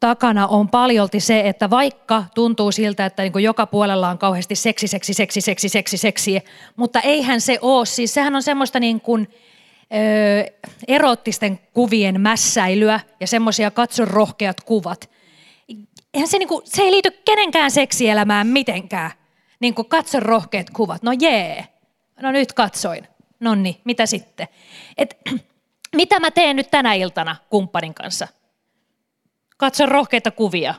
takana 0.01 0.47
on 0.47 0.69
paljolti 0.69 1.21
se, 1.21 1.41
että 1.41 1.71
vaikka 1.71 2.25
tuntuu 2.35 2.73
siltä, 2.73 3.07
että 3.07 3.23
niin 3.23 3.43
joka 3.43 3.67
puolella 3.67 4.09
on 4.09 4.19
kauheasti 4.19 4.55
seksi, 4.55 4.89
seksi, 4.89 5.15
seksi, 5.15 5.41
seksi, 5.41 5.69
seksi, 5.69 5.97
seksi, 5.97 6.41
mutta 6.77 7.01
eihän 7.01 7.41
se 7.41 7.59
ole. 7.63 7.87
Siis 7.87 8.15
sehän 8.15 8.37
on 8.37 8.43
semmoista 8.43 8.81
niin 8.81 9.01
kuin, 9.01 9.29
ö, 9.95 10.69
erottisten 10.89 11.61
kuvien 11.73 12.21
mässäilyä 12.21 13.01
ja 13.21 13.27
semmoisia 13.27 13.71
katson 13.71 14.09
rohkeat 14.09 14.61
kuvat. 14.61 15.11
Eihän 16.15 16.29
se, 16.29 16.39
niin 16.39 16.49
kuin, 16.49 16.63
se 16.65 16.83
ei 16.83 16.93
liity 16.93 17.11
kenenkään 17.11 17.71
seksielämään 17.71 18.47
mitenkään. 18.47 19.11
Niin 19.61 19.75
kuin 19.75 19.89
katson 19.89 20.23
rohkeat 20.23 20.71
kuvat. 20.71 21.03
No 21.03 21.13
jee. 21.21 21.67
No 22.23 22.33
nyt 22.33 22.53
katsoin. 22.53 23.09
Nonni, 23.41 23.81
mitä 23.85 24.07
sitten? 24.07 24.49
Et, 24.99 25.17
mitä 25.97 26.21
mä 26.21 26.31
teen 26.31 26.57
nyt 26.57 26.71
tänä 26.71 26.95
iltana 26.95 27.37
kumppanin 27.51 27.95
kanssa? 27.95 28.29
Katso 29.59 29.87
rohkeita 29.87 30.31
kuvia. 30.31 30.75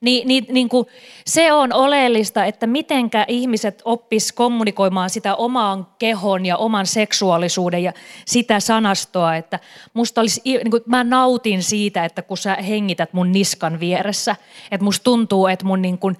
Niin, 0.00 0.28
niin, 0.28 0.46
niin 0.48 0.68
kuin 0.68 0.86
se 1.26 1.52
on 1.52 1.72
oleellista, 1.72 2.44
että 2.44 2.66
mitenkä 2.66 3.24
ihmiset 3.28 3.82
oppis 3.84 4.32
kommunikoimaan 4.32 5.10
sitä 5.10 5.34
omaan 5.34 5.86
kehon 5.98 6.46
ja 6.46 6.56
oman 6.56 6.86
seksuaalisuuden 6.86 7.82
ja 7.82 7.92
sitä 8.26 8.60
sanastoa. 8.60 9.36
Että 9.36 9.58
musta 9.94 10.20
olisi, 10.20 10.40
niin 10.44 10.70
kuin, 10.70 10.82
mä 10.86 11.04
nautin 11.04 11.62
siitä, 11.62 12.04
että 12.04 12.22
kun 12.22 12.38
sä 12.38 12.54
hengität 12.54 13.12
mun 13.12 13.32
niskan 13.32 13.80
vieressä, 13.80 14.36
että 14.70 14.84
musta 14.84 15.04
tuntuu, 15.04 15.46
että 15.46 15.64
mun 15.64 15.82
niin 15.82 15.98
kuin, 15.98 16.16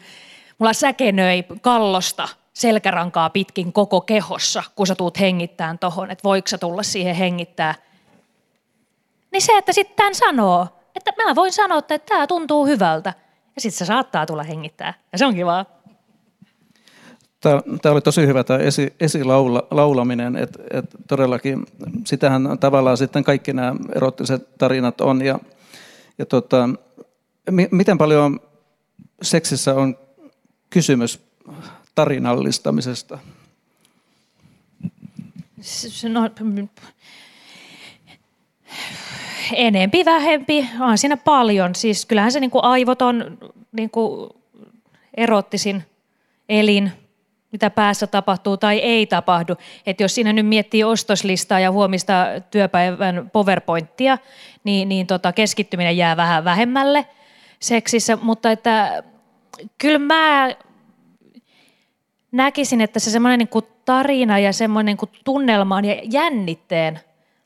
mulla 0.59 0.73
säkenöi 0.73 1.45
kallosta 1.61 2.29
selkärankaa 2.53 3.31
pitkin 3.31 3.73
koko 3.73 4.01
kehossa, 4.01 4.63
kun 4.77 4.87
sä 4.87 4.95
tuut 4.95 5.21
hengittämään 5.21 5.79
tohon, 5.79 6.11
että 6.11 6.25
voiko 6.25 6.49
sä 6.49 6.59
tulla 6.59 6.83
siihen 6.83 7.15
hengittää. 7.15 7.75
Niin 9.33 9.43
se, 9.43 9.59
että 9.59 9.73
sitten 9.73 9.97
tämän 9.97 10.15
sanoo, 10.15 10.69
että 10.95 11.13
mä 11.25 11.35
voin 11.35 11.53
sanoa, 11.53 11.79
että 11.79 11.99
tämä 11.99 12.27
tuntuu 12.27 12.67
hyvältä. 12.67 13.15
Ja 13.55 13.61
sitten 13.61 13.79
se 13.79 13.85
saattaa 13.85 14.27
tulla 14.27 14.43
hengittää. 14.43 14.95
Ja 15.13 15.19
se 15.19 15.27
on 15.27 15.35
kivaa. 15.35 15.67
Tämä 17.83 17.93
oli 17.93 18.01
tosi 18.01 18.27
hyvä 18.27 18.45
tämä 18.45 18.59
esi, 18.59 18.95
esilaulaminen, 19.01 20.37
että 20.37 20.59
et 20.71 20.85
todellakin 21.09 21.67
sitähän 22.05 22.59
tavallaan 22.61 22.97
sitten 22.97 23.25
kaikki 23.25 23.53
nämä 23.53 23.75
erottiset 23.97 24.59
tarinat 24.59 25.01
on. 25.01 25.25
Ja, 25.25 25.39
ja 26.19 26.27
tota, 26.27 26.69
mi, 27.51 27.69
miten 27.71 27.99
paljon 27.99 28.41
seksissä 29.23 29.75
on 29.75 29.99
kysymys 30.71 31.21
tarinallistamisesta? 31.95 33.19
No, 36.09 36.31
enempi, 39.53 40.05
vähempi, 40.05 40.69
on 40.81 40.99
siinä 40.99 41.17
paljon. 41.17 41.75
Siis 41.75 42.07
kyllähän 42.07 42.33
se 42.33 42.41
niin 42.41 42.51
kuin 42.51 42.65
aivot 42.65 43.03
on 43.03 43.39
niin 43.73 43.91
kuin 43.91 44.31
erottisin 45.17 45.83
elin, 46.49 46.93
mitä 47.53 47.71
päässä 47.71 48.07
tapahtuu 48.07 48.57
tai 48.57 48.79
ei 48.79 49.07
tapahdu. 49.07 49.57
Että 49.87 50.03
jos 50.03 50.15
siinä 50.15 50.33
nyt 50.33 50.47
miettii 50.47 50.85
ostoslistaa 50.85 51.61
ja 51.61 51.73
huomista 51.73 52.27
työpäivän 52.51 53.31
PowerPointia, 53.33 54.19
niin, 54.65 54.89
niin 54.89 55.07
tota, 55.07 55.33
keskittyminen 55.33 55.97
jää 55.97 56.17
vähän 56.17 56.45
vähemmälle 56.45 57.07
seksissä, 57.61 58.19
mutta 58.23 58.51
että 58.51 59.03
kyllä 59.79 59.99
mä 59.99 60.55
näkisin, 62.33 62.81
että 62.81 63.01
se 63.01 63.11
semmoinen 63.11 63.39
niin 63.39 63.49
kuin 63.49 63.65
tarina 63.85 64.39
ja 64.39 64.53
semmoinen 64.53 64.97
niin 65.01 65.21
tunnelmaan 65.25 65.85
ja 65.85 66.01
jännitteen 66.05 67.01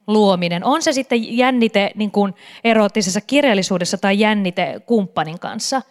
luominen, 0.09 0.65
on 0.65 0.83
se 0.83 0.93
sitten 0.93 1.37
jännite 1.37 1.91
niin 1.95 2.11
kuin 2.11 2.35
erottisessa 2.65 3.21
kirjallisuudessa 3.21 3.99
tai 3.99 4.21
jännite 4.21 4.81
kumppanin 4.87 5.39
kanssa, 5.39 5.83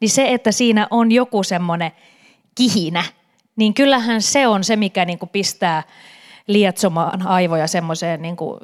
niin 0.00 0.10
se, 0.10 0.32
että 0.32 0.52
siinä 0.52 0.86
on 0.90 1.12
joku 1.12 1.42
semmoinen 1.42 1.92
kihinä, 2.54 3.04
niin 3.56 3.74
kyllähän 3.74 4.22
se 4.22 4.46
on 4.46 4.64
se, 4.64 4.76
mikä 4.76 5.04
niin 5.04 5.18
kuin 5.18 5.28
pistää 5.28 5.82
lietsomaan 6.46 7.26
aivoja 7.26 7.66
semmoiseen, 7.66 8.22
niin 8.22 8.36
kuin, 8.36 8.60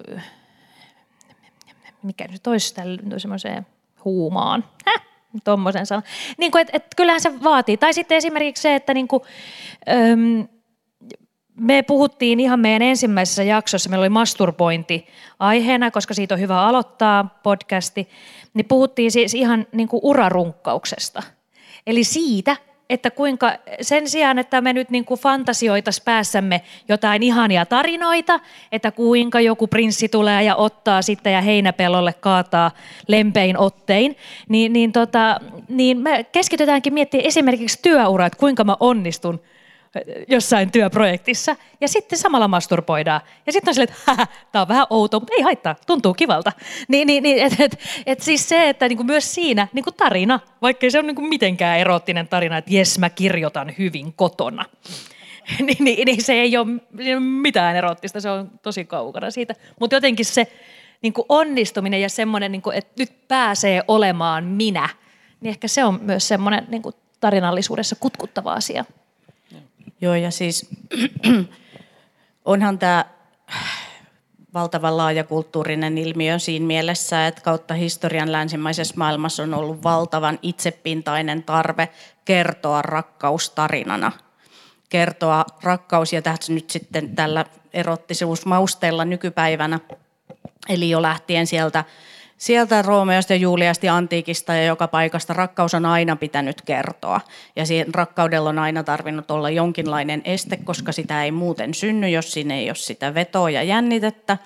mikä 2.03 2.29
nyt 2.31 2.47
olisi 2.47 2.75
semmoiseen 3.17 3.67
huumaan. 4.05 4.65
Häh? 4.87 5.03
Tuommoisen 5.45 5.87
sanan. 5.87 6.03
Niin 6.39 6.53
kuin, 6.53 6.63
et, 6.63 6.69
et, 6.73 6.87
kyllähän 6.97 7.21
se 7.21 7.43
vaatii. 7.43 7.77
Tai 7.77 7.95
sitten 7.95 8.17
esimerkiksi 8.17 8.63
se, 8.63 8.75
että 8.75 8.95
niin 8.95 9.09
kuin, 9.09 9.23
öm, 9.89 10.49
me 11.57 11.83
puhuttiin 11.83 12.41
ihan 12.41 12.61
meidän 12.61 12.83
ensimmäisessä 12.83 13.43
jaksossa, 13.43 13.91
meillä 13.91 14.03
oli 14.03 14.09
masturbointi 14.09 15.07
aiheena, 15.39 15.91
koska 15.91 16.15
siitä 16.15 16.35
on 16.35 16.41
hyvä 16.41 16.63
aloittaa 16.63 17.41
podcasti, 17.43 18.09
niin 18.55 18.65
puhuttiin 18.65 19.11
siis 19.11 19.35
ihan 19.35 19.67
niin 19.73 19.89
kuin 19.89 20.01
urarunkkauksesta. 20.05 21.23
Eli 21.87 22.05
siitä, 22.05 22.57
että 22.91 23.11
kuinka 23.11 23.53
sen 23.81 24.09
sijaan, 24.09 24.39
että 24.39 24.61
me 24.61 24.73
nyt 24.73 24.91
niin 24.91 25.05
kuin 25.05 25.21
päässämme 26.05 26.63
jotain 26.89 27.23
ihania 27.23 27.67
tarinoita, 27.67 28.41
että 28.73 28.91
kuinka 28.91 29.41
joku 29.41 29.67
prinssi 29.67 30.09
tulee 30.09 30.43
ja 30.43 30.57
ottaa 30.57 31.03
sitten 31.03 31.33
ja 31.33 31.41
heinäpellolle 31.41 32.13
kaataa 32.13 32.71
lempein 33.09 33.59
ottein, 33.59 34.17
niin, 34.49 34.73
niin, 34.73 34.93
tota, 34.93 35.41
niin 35.69 35.99
me 35.99 36.25
keskitytäänkin 36.25 36.95
miettimään 36.95 37.27
esimerkiksi 37.27 37.79
työuraa, 37.83 38.27
että 38.27 38.39
kuinka 38.39 38.65
mä 38.65 38.77
onnistun 38.81 39.41
jossain 40.29 40.73
työprojektissa 40.73 41.57
ja 41.81 41.89
sitten 41.89 42.19
samalla 42.19 42.49
masturboidaan. 42.49 43.21
Ja 43.47 43.53
sitten 43.53 43.71
on 43.71 43.75
silleen, 43.75 43.97
että 44.09 44.27
tämä 44.53 44.63
on 44.63 44.69
vähän 44.69 44.87
outo, 44.91 45.21
mutta 45.21 45.35
ei 45.37 45.43
haittaa, 45.43 45.77
tuntuu 45.87 46.15
kivalta. 46.15 46.53
Niin, 46.89 47.07
niin, 47.07 47.23
niin 47.23 47.39
et, 47.39 47.61
et, 47.61 47.79
et 48.07 48.21
siis 48.21 48.49
se, 48.49 48.69
että 48.69 48.89
niinku 48.89 49.05
myös 49.05 49.35
siinä 49.35 49.69
niinku 49.73 49.93
tarina, 49.93 50.41
vaikka 50.63 50.91
se 50.91 50.99
on 50.99 51.07
niinku 51.07 51.23
mitenkään 51.23 51.79
erottinen 51.79 52.29
tarina, 52.29 52.59
että 52.59 52.75
jes 52.75 52.99
mä 52.99 53.11
kirjoitan 53.11 53.73
hyvin 53.79 54.13
kotona. 54.13 54.65
niin, 55.67 55.85
niin, 55.85 56.07
niin 56.07 56.23
se 56.23 56.33
ei 56.33 56.57
ole 56.57 56.67
mitään 57.21 57.77
erottista, 57.77 58.21
se 58.21 58.31
on 58.31 58.51
tosi 58.63 58.85
kaukana 58.85 59.31
siitä. 59.31 59.55
Mutta 59.81 59.97
jotenkin 59.97 60.27
se 60.27 60.47
niinku 61.03 61.27
onnistuminen 61.29 62.01
ja 62.01 62.09
semmoinen, 62.09 62.53
niinku, 62.53 62.71
että 62.71 62.93
nyt 62.99 63.29
pääsee 63.29 63.83
olemaan 63.89 64.45
minä, 64.45 64.89
niin 65.41 65.51
ehkä 65.51 65.69
se 65.69 65.85
on 65.85 65.99
myös 66.03 66.29
semmoinen 66.29 66.67
niinku 66.69 66.93
tarinallisuudessa 67.21 67.97
kutkuttava 67.97 68.53
asia. 68.53 68.85
Joo, 70.03 70.15
ja 70.15 70.31
siis 70.31 70.71
onhan 72.45 72.79
tämä 72.79 73.05
valtavan 74.55 74.97
laaja 74.97 75.25
kulttuurinen 75.25 75.99
ilmiö 75.99 76.39
siinä 76.39 76.67
mielessä, 76.67 77.27
että 77.27 77.41
kautta 77.41 77.75
historian 77.75 78.33
länsimaisessa 78.33 78.95
maailmassa 78.97 79.43
on 79.43 79.55
ollut 79.55 79.83
valtavan 79.83 80.39
itsepintainen 80.43 81.43
tarve 81.43 81.89
kertoa 82.25 82.83
rakkaustarinana. 82.83 84.13
Kertoa 84.89 85.45
rakkaus 85.63 86.13
ja 86.13 86.23
tässä 86.23 86.53
nyt 86.53 86.71
sitten 86.71 87.15
tällä 87.15 87.45
erottisuusmausteella 87.73 89.05
nykypäivänä. 89.05 89.81
Eli 90.69 90.91
jo 90.91 91.03
lähtien 91.03 91.47
sieltä 91.47 91.85
sieltä 92.43 92.83
Roomeosta 92.83 93.33
ja 93.33 93.37
Juliasta 93.37 93.97
antiikista 93.97 94.55
ja 94.55 94.65
joka 94.65 94.89
paikasta 94.89 95.33
rakkaus 95.33 95.75
on 95.75 95.87
aina 95.87 96.17
pitänyt 96.17 96.63
kertoa. 96.63 97.21
Ja 97.57 97.67
siihen 97.67 97.95
rakkaudella 97.95 98.49
on 98.49 98.59
aina 98.59 98.85
tarvinnut 98.85 99.31
olla 99.31 99.51
jonkinlainen 99.51 100.23
este, 100.25 100.57
koska 100.57 100.93
sitä 100.93 101.25
ei 101.25 101.31
muuten 101.31 101.75
synny, 101.75 102.09
jos 102.09 102.33
siinä 102.33 102.55
ei 102.55 102.69
ole 102.69 102.75
sitä 102.75 103.15
vetoa 103.15 103.51
ja 103.51 103.63
jännitettä. 103.63 104.39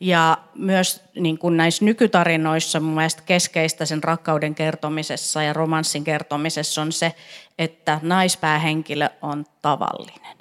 Ja 0.00 0.38
myös 0.54 1.04
niin 1.14 1.38
kuin 1.38 1.56
näissä 1.56 1.84
nykytarinoissa 1.84 2.80
mun 2.80 2.94
mielestä 2.94 3.22
keskeistä 3.26 3.86
sen 3.86 4.04
rakkauden 4.04 4.54
kertomisessa 4.54 5.42
ja 5.42 5.52
romanssin 5.52 6.04
kertomisessa 6.04 6.82
on 6.82 6.92
se, 6.92 7.14
että 7.58 8.00
naispäähenkilö 8.02 9.08
on 9.22 9.44
tavallinen. 9.62 10.36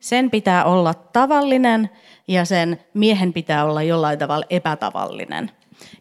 Sen 0.00 0.30
pitää 0.30 0.64
olla 0.64 0.94
tavallinen 0.94 1.90
ja 2.28 2.44
sen 2.44 2.80
miehen 2.94 3.32
pitää 3.32 3.64
olla 3.64 3.82
jollain 3.82 4.18
tavalla 4.18 4.46
epätavallinen. 4.50 5.50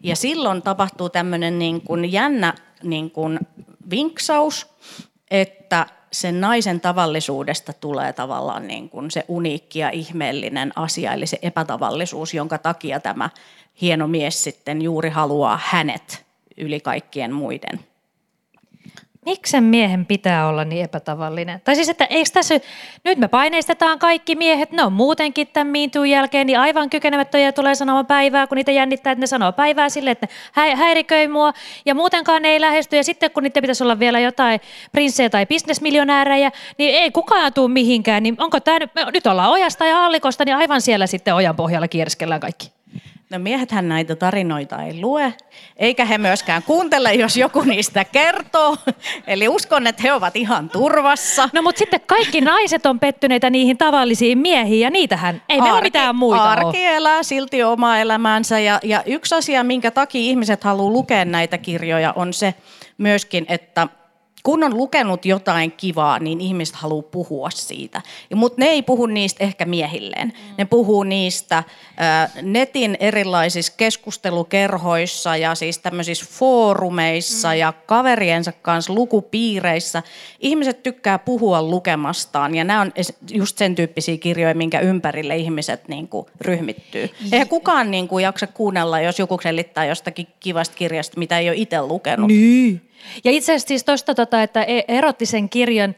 Ja 0.04 0.16
silloin 0.16 0.62
tapahtuu 0.62 1.10
tämmöinen 1.10 1.60
niin 1.60 1.82
kuin 1.82 2.12
jännä 2.12 2.54
niin 2.84 3.12
kuin 3.12 3.40
vinksaus, 3.90 4.68
että 5.32 5.88
sen 6.12 6.42
naisen 6.42 6.82
tavallisuudesta 6.82 7.74
tulee 7.74 8.14
tavallaan 8.14 8.68
niin 8.68 8.90
kuin 8.90 9.12
se 9.12 9.26
uniikki 9.28 9.80
ja 9.80 9.90
ihmeellinen 9.90 10.72
asia, 10.76 11.14
eli 11.14 11.28
se 11.28 11.40
epätavallisuus, 11.42 12.34
jonka 12.34 12.58
takia 12.58 13.00
tämä 13.00 13.30
hieno 13.82 14.08
mies 14.08 14.44
sitten 14.44 14.82
juuri 14.82 15.10
haluaa 15.10 15.60
hänet 15.64 16.26
yli 16.58 16.80
kaikkien 16.80 17.34
muiden. 17.34 17.80
Miksi 19.26 19.52
sen 19.52 19.64
miehen 19.64 20.06
pitää 20.06 20.48
olla 20.48 20.66
niin 20.66 20.84
epätavallinen? 20.84 21.62
Tai 21.64 21.76
siis, 21.76 21.90
että 21.90 22.06
eikö 22.06 22.30
tässä, 22.34 22.60
nyt 23.04 23.18
me 23.18 23.28
paineistetaan 23.28 24.00
kaikki 24.00 24.36
miehet, 24.36 24.72
ne 24.72 24.84
on 24.84 24.94
muutenkin 24.94 25.48
tämän 25.48 25.68
miintuun 25.68 26.10
jälkeen 26.10 26.48
niin 26.48 26.60
aivan 26.60 26.90
kykenemättöjä 26.90 27.52
tulee 27.52 27.76
sanomaan 27.76 28.06
päivää, 28.06 28.48
kun 28.48 28.56
niitä 28.56 28.72
jännittää, 28.72 29.12
että 29.12 29.20
ne 29.20 29.28
sanoo 29.28 29.52
päivää 29.52 29.90
sille, 29.90 30.12
että 30.12 30.28
ne 30.56 30.76
häiriköi 30.76 31.28
mua 31.28 31.54
ja 31.86 31.96
muutenkaan 31.96 32.42
ne 32.42 32.48
ei 32.48 32.62
lähesty. 32.62 32.96
Ja 32.96 33.04
sitten 33.04 33.32
kun 33.32 33.44
niitä 33.44 33.62
pitäisi 33.62 33.84
olla 33.84 34.00
vielä 34.00 34.20
jotain 34.20 34.60
prinssejä 34.92 35.30
tai 35.30 35.46
bisnesmiljonäärejä, 35.46 36.52
niin 36.78 36.96
ei 36.96 37.12
kukaan 37.12 37.54
tule 37.54 37.68
mihinkään. 37.68 38.24
Niin 38.24 38.36
onko 38.38 38.60
tämä 38.60 38.80
nyt, 38.80 38.92
nyt 39.14 39.28
ollaan 39.28 39.52
ojasta 39.52 39.86
ja 39.86 40.06
allikosta, 40.06 40.46
niin 40.46 40.56
aivan 40.56 40.82
siellä 40.82 41.08
sitten 41.08 41.36
ojan 41.36 41.56
pohjalla 41.56 41.88
kierskellään 41.88 42.42
kaikki. 42.42 42.75
No 43.30 43.40
miehethän 43.40 43.90
näitä 43.90 44.16
tarinoita 44.16 44.84
ei 44.84 45.02
lue, 45.02 45.34
eikä 45.78 46.06
he 46.06 46.18
myöskään 46.18 46.64
kuuntele, 46.64 47.14
jos 47.14 47.38
joku 47.38 47.62
niistä 47.62 48.06
kertoo. 48.06 48.78
Eli 49.28 49.48
uskon, 49.48 49.88
että 49.88 50.02
he 50.04 50.14
ovat 50.14 50.36
ihan 50.36 50.70
turvassa. 50.70 51.50
No 51.54 51.62
mutta 51.62 51.80
sitten 51.80 52.02
kaikki 52.08 52.42
naiset 52.42 52.86
on 52.86 53.00
pettyneitä 53.00 53.50
niihin 53.50 53.78
tavallisiin 53.78 54.38
miehiin 54.38 54.82
ja 54.82 54.90
niitähän 54.90 55.42
ei 55.50 55.62
meillä 55.62 55.82
mitään 55.82 56.16
muita 56.16 56.44
Arki 56.44 56.88
ole. 56.88 56.96
elää 56.96 57.24
silti 57.24 57.64
omaa 57.64 58.00
elämäänsä 58.00 58.60
ja, 58.60 58.80
ja 58.84 59.04
yksi 59.06 59.36
asia, 59.36 59.64
minkä 59.64 59.92
takia 59.92 60.22
ihmiset 60.22 60.64
haluaa 60.64 60.92
lukea 60.92 61.26
näitä 61.26 61.58
kirjoja 61.58 62.14
on 62.16 62.34
se 62.34 62.54
myöskin, 62.98 63.46
että– 63.50 63.88
kun 64.46 64.64
on 64.64 64.78
lukenut 64.78 65.26
jotain 65.26 65.72
kivaa, 65.72 66.20
niin 66.20 66.42
ihmiset 66.42 66.76
haluaa 66.76 67.02
puhua 67.02 67.50
siitä. 67.50 68.02
Mutta 68.36 68.62
ne 68.62 68.66
ei 68.66 68.82
puhu 68.82 69.06
niistä 69.06 69.44
ehkä 69.44 69.66
miehilleen. 69.66 70.28
Mm. 70.28 70.56
Ne 70.58 70.66
puhuu 70.66 71.04
niistä 71.04 71.58
äh, 71.58 71.66
netin 72.42 72.98
erilaisissa 73.00 73.74
keskustelukerhoissa 73.78 75.38
ja 75.38 75.56
siis 75.56 75.80
tämmöisissä 75.80 76.26
foorumeissa 76.30 77.48
mm. 77.48 77.56
ja 77.56 77.74
kaveriensa 77.86 78.52
kanssa 78.52 78.94
lukupiireissä. 78.94 80.04
Ihmiset 80.40 80.84
tykkää 80.84 81.20
puhua 81.20 81.62
lukemastaan 81.62 82.56
ja 82.56 82.64
nämä 82.64 82.82
on 82.82 82.92
just 83.32 83.58
sen 83.58 83.76
tyyppisiä 83.76 84.18
kirjoja, 84.18 84.56
minkä 84.56 84.80
ympärille 84.80 85.36
ihmiset 85.36 85.88
niin 85.88 86.08
kuin, 86.08 86.26
ryhmittyy. 86.42 87.10
Eihän 87.32 87.48
kukaan 87.48 87.92
niin 87.92 88.08
kuin, 88.08 88.24
jaksa 88.24 88.48
kuunnella, 88.48 89.02
jos 89.02 89.20
joku 89.20 89.40
selittää 89.44 89.86
jostakin 89.86 90.28
kivasta 90.40 90.76
kirjasta, 90.76 91.20
mitä 91.20 91.40
ei 91.40 91.50
ole 91.50 91.58
itse 91.58 91.82
lukenut. 91.82 92.28
Niin. 92.28 92.85
Ja 93.24 93.32
itse 93.32 93.52
asiassa 93.52 93.68
siis 93.68 93.84
tuosta, 93.84 94.16
tota, 94.16 94.44
että 94.44 94.64
e- 94.64 94.86
erottisen 94.88 95.50
kirjan 95.50 95.96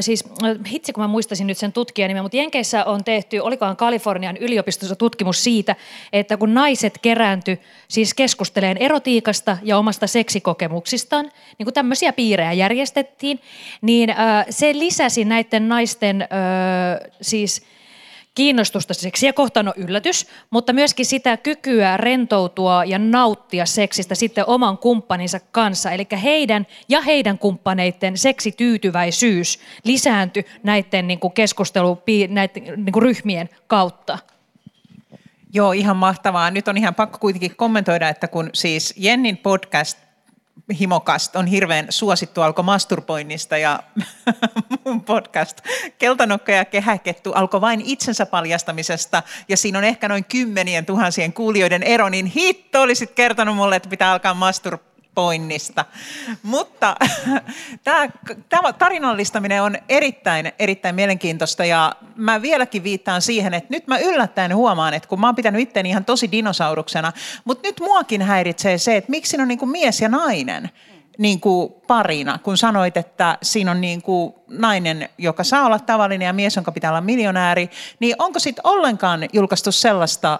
siis 0.00 0.24
hitsi 0.72 0.92
kun 0.92 1.04
mä 1.04 1.08
muistaisin 1.08 1.46
nyt 1.46 1.58
sen 1.58 1.72
tutkijan 1.72 2.08
nimen, 2.08 2.22
mutta 2.22 2.36
Jenkeissä 2.36 2.84
on 2.84 3.04
tehty, 3.04 3.38
olikohan 3.38 3.76
Kalifornian 3.76 4.36
yliopistossa 4.36 4.96
tutkimus 4.96 5.44
siitä, 5.44 5.76
että 6.12 6.36
kun 6.36 6.54
naiset 6.54 6.98
keräänty 7.02 7.58
siis 7.88 8.14
keskusteleen 8.14 8.76
erotiikasta 8.78 9.58
ja 9.62 9.78
omasta 9.78 10.06
seksikokemuksistaan, 10.06 11.30
niin 11.58 11.66
kun 11.66 11.72
tämmöisiä 11.72 12.12
piirejä 12.12 12.52
järjestettiin, 12.52 13.40
niin 13.82 14.14
se 14.50 14.78
lisäsi 14.78 15.24
näiden 15.24 15.68
naisten 15.68 16.28
siis– 17.20 17.62
kiinnostusta 18.36 18.94
seksiä 18.94 19.32
kohtaan 19.32 19.68
on 19.68 19.74
yllätys, 19.76 20.26
mutta 20.50 20.72
myöskin 20.72 21.06
sitä 21.06 21.36
kykyä 21.36 21.96
rentoutua 21.96 22.84
ja 22.84 22.98
nauttia 22.98 23.66
seksistä 23.66 24.14
sitten 24.14 24.44
oman 24.46 24.78
kumppaninsa 24.78 25.40
kanssa. 25.52 25.90
Eli 25.90 26.06
heidän 26.22 26.66
ja 26.88 27.00
heidän 27.00 27.38
kumppaneiden 27.38 28.18
seksityytyväisyys 28.18 29.58
lisääntyi 29.84 30.44
näiden 30.62 31.06
niin 31.06 31.20
kuin 31.20 31.32
keskustelu, 31.32 32.02
näiden 32.28 32.62
niin 32.84 32.92
kuin 32.92 33.02
ryhmien 33.02 33.48
kautta. 33.66 34.18
Joo, 35.52 35.72
ihan 35.72 35.96
mahtavaa. 35.96 36.50
Nyt 36.50 36.68
on 36.68 36.76
ihan 36.76 36.94
pakko 36.94 37.18
kuitenkin 37.18 37.56
kommentoida, 37.56 38.08
että 38.08 38.28
kun 38.28 38.50
siis 38.52 38.94
Jennin 38.96 39.36
podcast 39.36 40.05
Himokast 40.80 41.36
on 41.36 41.46
hirveän 41.46 41.86
suosittu 41.90 42.42
alkoi 42.42 42.64
masturboinnista 42.64 43.56
ja 43.56 43.82
mun 44.84 45.04
podcast 45.04 45.60
Keltanokka 45.98 46.52
ja 46.52 46.64
kehäkettu 46.64 47.32
alkoi 47.32 47.60
vain 47.60 47.80
itsensä 47.80 48.26
paljastamisesta. 48.26 49.22
Ja 49.48 49.56
siinä 49.56 49.78
on 49.78 49.84
ehkä 49.84 50.08
noin 50.08 50.24
kymmenien 50.24 50.86
tuhansien 50.86 51.32
kuulijoiden 51.32 51.82
ero, 51.82 52.08
niin 52.08 52.26
hitto 52.26 52.82
olisit 52.82 53.10
kertonut 53.10 53.56
mulle, 53.56 53.76
että 53.76 53.88
pitää 53.88 54.12
alkaa 54.12 54.34
masturboida 54.34 54.95
poinnista. 55.16 55.84
Mutta 56.42 56.96
tämä, 57.84 58.08
tämä 58.48 58.72
tarinallistaminen 58.72 59.62
on 59.62 59.76
erittäin, 59.88 60.52
erittäin 60.58 60.94
mielenkiintoista 60.94 61.64
ja 61.64 61.92
mä 62.16 62.42
vieläkin 62.42 62.82
viittaan 62.84 63.22
siihen, 63.22 63.54
että 63.54 63.70
nyt 63.70 63.86
mä 63.86 63.98
yllättäen 63.98 64.54
huomaan, 64.54 64.94
että 64.94 65.08
kun 65.08 65.20
mä 65.20 65.26
oon 65.26 65.36
pitänyt 65.36 65.60
itseäni 65.60 65.88
ihan 65.88 66.04
tosi 66.04 66.32
dinosauruksena, 66.32 67.12
mutta 67.44 67.68
nyt 67.68 67.80
muakin 67.80 68.22
häiritsee 68.22 68.78
se, 68.78 68.96
että 68.96 69.10
miksi 69.10 69.30
siinä 69.30 69.42
on 69.42 69.48
niin 69.48 69.58
kuin 69.58 69.70
mies 69.70 70.00
ja 70.00 70.08
nainen 70.08 70.70
niin 71.18 71.40
kuin 71.40 71.72
parina, 71.86 72.38
kun 72.38 72.56
sanoit, 72.56 72.96
että 72.96 73.38
siinä 73.42 73.70
on 73.70 73.80
niin 73.80 74.02
kuin 74.02 74.34
nainen, 74.48 75.08
joka 75.18 75.44
saa 75.44 75.66
olla 75.66 75.78
tavallinen 75.78 76.26
ja 76.26 76.32
mies, 76.32 76.56
jonka 76.56 76.72
pitää 76.72 76.90
olla 76.90 77.00
miljonääri, 77.00 77.70
niin 78.00 78.14
onko 78.18 78.38
sitten 78.38 78.66
ollenkaan 78.66 79.28
julkaistu 79.32 79.72
sellaista 79.72 80.38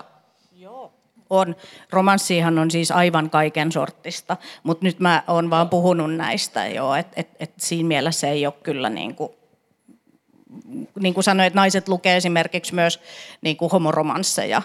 on. 1.30 1.56
Romanssihan 1.90 2.58
on 2.58 2.70
siis 2.70 2.90
aivan 2.90 3.30
kaiken 3.30 3.72
sortista, 3.72 4.36
mutta 4.62 4.84
nyt 4.86 5.00
mä 5.00 5.22
oon 5.28 5.50
vaan 5.50 5.68
puhunut 5.68 6.14
näistä 6.14 6.66
jo, 6.66 6.94
että 6.94 7.20
et, 7.20 7.28
et 7.40 7.52
siinä 7.56 7.88
mielessä 7.88 8.28
ei 8.28 8.46
ole 8.46 8.54
kyllä 8.62 8.90
niin 8.90 9.14
kuin, 9.14 9.32
niin 11.00 11.14
kuin 11.14 11.24
sanoin, 11.24 11.46
että 11.46 11.58
naiset 11.58 11.88
lukee 11.88 12.16
esimerkiksi 12.16 12.74
myös 12.74 13.00
niin 13.42 13.56
kuin 13.56 13.70
homoromansseja. 13.70 14.62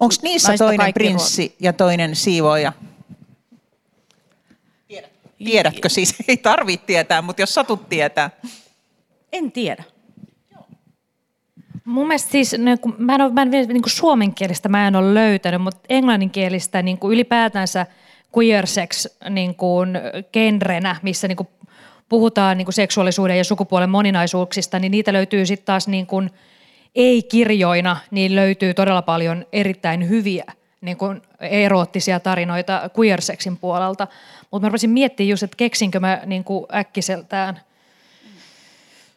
Onko 0.00 0.14
niissä 0.22 0.48
Naista 0.48 0.64
toinen 0.64 0.94
prinssi 0.94 1.56
ja 1.60 1.72
toinen 1.72 2.16
siivoja? 2.16 2.72
Tiedätkö 5.44 5.88
siis? 5.88 6.14
Ei 6.28 6.36
tarvitse 6.36 6.86
tietää, 6.86 7.22
mutta 7.22 7.42
jos 7.42 7.54
satut 7.54 7.88
tietää. 7.88 8.30
En 9.32 9.52
tiedä. 9.52 9.84
Mun 11.84 12.06
mielestä 12.06 12.30
siis, 12.30 12.58
niin 12.58 12.78
kuin, 12.78 12.94
mä 12.98 13.14
en 13.14 13.20
ole, 13.20 13.32
mä 13.32 13.42
en, 13.42 13.50
niin 13.50 13.82
suomenkielistä 13.86 14.68
mä 14.68 14.88
en 14.88 14.96
ole 14.96 15.14
löytänyt, 15.14 15.62
mutta 15.62 15.80
englanninkielistä 15.88 16.82
niin 16.82 16.98
kuin 16.98 17.12
ylipäätänsä 17.12 17.86
queer 18.38 18.66
sex 18.66 19.06
niin 19.30 19.54
kuin 19.54 19.98
genrenä, 20.32 20.96
missä 21.02 21.28
niin 21.28 21.36
kuin 21.36 21.48
puhutaan 22.08 22.58
niin 22.58 22.66
kuin 22.66 22.74
seksuaalisuuden 22.74 23.38
ja 23.38 23.44
sukupuolen 23.44 23.90
moninaisuuksista, 23.90 24.78
niin 24.78 24.90
niitä 24.90 25.12
löytyy 25.12 25.46
sitten 25.46 25.66
taas 25.66 25.88
niin 25.88 26.06
kuin 26.06 26.30
ei-kirjoina, 26.94 27.96
niin 28.10 28.34
löytyy 28.34 28.74
todella 28.74 29.02
paljon 29.02 29.46
erittäin 29.52 30.08
hyviä 30.08 30.44
niin 30.80 30.96
kuin 30.96 31.22
eroottisia 31.40 32.20
tarinoita 32.20 32.90
queer 32.98 33.20
sexin 33.20 33.56
puolelta. 33.56 34.06
Mutta 34.50 34.66
mä 34.66 34.68
rupesin 34.68 34.90
miettimään 34.90 35.28
just, 35.28 35.42
että 35.42 35.56
keksinkö 35.56 36.00
mä 36.00 36.22
niin 36.26 36.44
kuin 36.44 36.66
äkkiseltään 36.74 37.60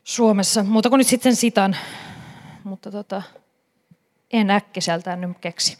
Suomessa, 0.03 0.63
mutta 0.63 0.89
kun 0.89 0.99
nyt 0.99 1.07
sitten 1.07 1.35
sitan 1.35 1.77
mutta 2.67 2.91
tota, 2.91 3.21
en 4.33 4.49
äkkiseltään 4.51 5.21
nyt 5.21 5.37
keksi. 5.41 5.77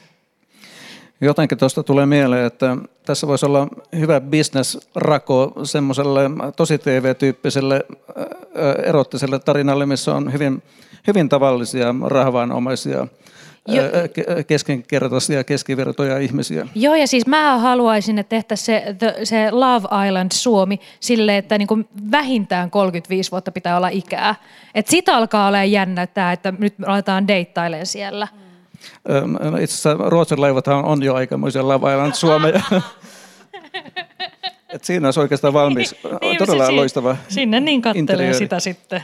Jotenkin 1.22 1.58
tuosta 1.58 1.84
tulee 1.84 2.06
mieleen, 2.06 2.46
että 2.46 2.78
tässä 3.06 3.28
voisi 3.28 3.46
olla 3.46 3.68
hyvä 3.98 4.22
bisnesrako 4.22 5.54
semmoiselle 5.64 6.22
tosi 6.56 6.78
TV-tyyppiselle 6.78 7.86
erottiselle 8.84 9.40
tarinalle, 9.40 9.86
missä 9.86 10.16
on 10.16 10.34
hyvin, 10.34 10.64
hyvin 11.08 11.30
tavallisia 11.30 11.96
rahvaanomaisia 12.06 13.08
jo, 13.68 13.84
keskenkertaisia 14.47 15.43
keskivertoja 15.43 16.18
ihmisiä. 16.18 16.68
Joo, 16.76 16.95
ja 16.95 17.07
siis 17.07 17.28
mä 17.28 17.57
haluaisin, 17.57 18.20
että 18.20 18.30
tehtäisiin 18.30 18.82
se, 18.99 19.15
se 19.24 19.51
Love 19.51 20.07
Island 20.07 20.32
Suomi 20.34 20.80
sille, 20.99 21.38
että 21.38 21.57
niin 21.57 21.68
kuin 21.68 21.88
vähintään 22.11 22.72
35 22.72 23.32
vuotta 23.32 23.51
pitää 23.51 23.78
olla 23.78 23.89
ikää. 23.89 24.36
Että 24.76 24.91
sitä 24.91 25.15
alkaa 25.15 25.47
olla 25.47 25.63
jännä 25.63 26.07
tämä, 26.07 26.32
että 26.32 26.53
nyt 26.59 26.74
aletaan 26.86 27.28
deittailemaan 27.28 27.86
siellä. 27.86 28.28
Itse 29.61 29.63
asiassa 29.63 29.93
Ruotsin 29.93 30.41
laivathan 30.41 30.86
on 30.86 31.03
jo 31.03 31.15
aikamoisia 31.15 31.68
Love 31.68 31.93
Island 31.93 32.13
Suomeja. 32.13 32.61
Et 34.70 34.84
siinä 34.84 35.07
olisi 35.07 35.20
oikeastaan 35.20 35.53
valmis. 35.53 35.95
Niin, 36.22 36.38
Todella 36.38 36.76
loistava 36.76 37.18
Sinne 37.28 37.59
niin 37.59 37.82
kattelee 37.82 38.34
sitä 38.34 38.59
sitten 38.59 39.03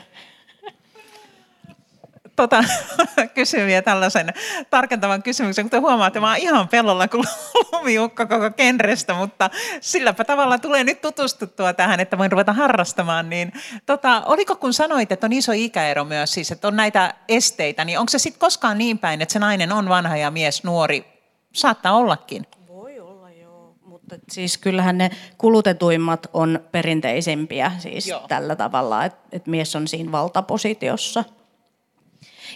tota, 2.36 2.64
kysyn 3.36 3.68
vielä 3.68 3.82
tällaisen 3.82 4.34
tarkentavan 4.70 5.24
kysymyksen, 5.24 5.70
kun 5.70 5.82
huomaatte, 5.82 6.20
mä 6.20 6.28
oon 6.28 6.38
ihan 6.38 6.68
pellolla 6.68 7.08
kuin 7.08 7.24
lumiukka 7.72 8.26
koko 8.26 8.50
kenrestä, 8.52 9.14
mutta 9.14 9.50
silläpä 9.82 10.24
tavalla 10.24 10.60
tulee 10.60 10.84
nyt 10.84 11.02
tutustuttua 11.02 11.74
tähän, 11.74 12.00
että 12.00 12.18
voin 12.18 12.32
ruveta 12.32 12.54
harrastamaan. 12.54 13.30
Niin, 13.30 13.54
tota, 13.86 14.24
oliko 14.26 14.56
kun 14.56 14.74
sanoit, 14.74 15.12
että 15.12 15.28
on 15.28 15.34
iso 15.34 15.52
ikäero 15.52 16.06
myös, 16.06 16.34
siis 16.34 16.52
että 16.52 16.68
on 16.68 16.76
näitä 16.76 17.14
esteitä, 17.28 17.86
niin 17.86 18.00
onko 18.00 18.10
se 18.10 18.20
sitten 18.20 18.40
koskaan 18.40 18.78
niin 18.78 19.00
päin, 19.00 19.22
että 19.22 19.34
se 19.34 19.40
nainen 19.40 19.72
on 19.72 19.90
vanha 19.90 20.18
ja 20.18 20.32
mies 20.32 20.64
nuori? 20.64 21.06
Saattaa 21.54 21.94
ollakin. 21.94 22.48
Voi 22.68 23.00
olla, 23.00 23.30
joo. 23.30 23.76
Mutta 23.86 24.16
siis 24.32 24.58
kyllähän 24.58 24.98
ne 24.98 25.12
kulutetuimmat 25.38 26.28
on 26.34 26.60
perinteisempiä 26.72 27.72
siis 27.78 28.08
Joo. 28.08 28.26
tällä 28.28 28.56
tavalla, 28.56 29.06
että, 29.06 29.20
että 29.32 29.50
mies 29.50 29.76
on 29.76 29.88
siinä 29.88 30.12
valtapositiossa. 30.12 31.24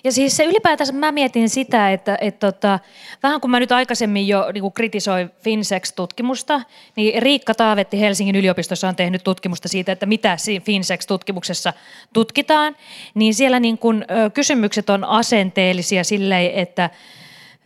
Ja 0.03 0.11
siis 0.11 0.37
se 0.37 0.45
ylipäätänsä 0.45 0.93
mä 0.93 1.11
mietin 1.11 1.49
sitä, 1.49 1.91
että, 1.91 2.17
että 2.21 2.51
tota, 2.51 2.79
vähän 3.23 3.41
kun 3.41 3.51
mä 3.51 3.59
nyt 3.59 3.71
aikaisemmin 3.71 4.27
jo 4.27 4.51
niin 4.53 4.71
kritisoin 4.73 5.31
FinSex-tutkimusta, 5.43 6.61
niin 6.95 7.21
Riikka 7.21 7.53
Taavetti 7.53 7.99
Helsingin 7.99 8.35
yliopistossa 8.35 8.87
on 8.87 8.95
tehnyt 8.95 9.23
tutkimusta 9.23 9.67
siitä, 9.67 9.91
että 9.91 10.05
mitä 10.05 10.37
siinä 10.37 10.65
FinSex-tutkimuksessa 10.65 11.73
tutkitaan, 12.13 12.75
niin 13.13 13.33
siellä 13.33 13.59
niin 13.59 13.77
kun, 13.77 14.05
ö, 14.11 14.29
kysymykset 14.29 14.89
on 14.89 15.03
asenteellisia 15.03 16.03
silleen, 16.03 16.51
että, 16.51 16.89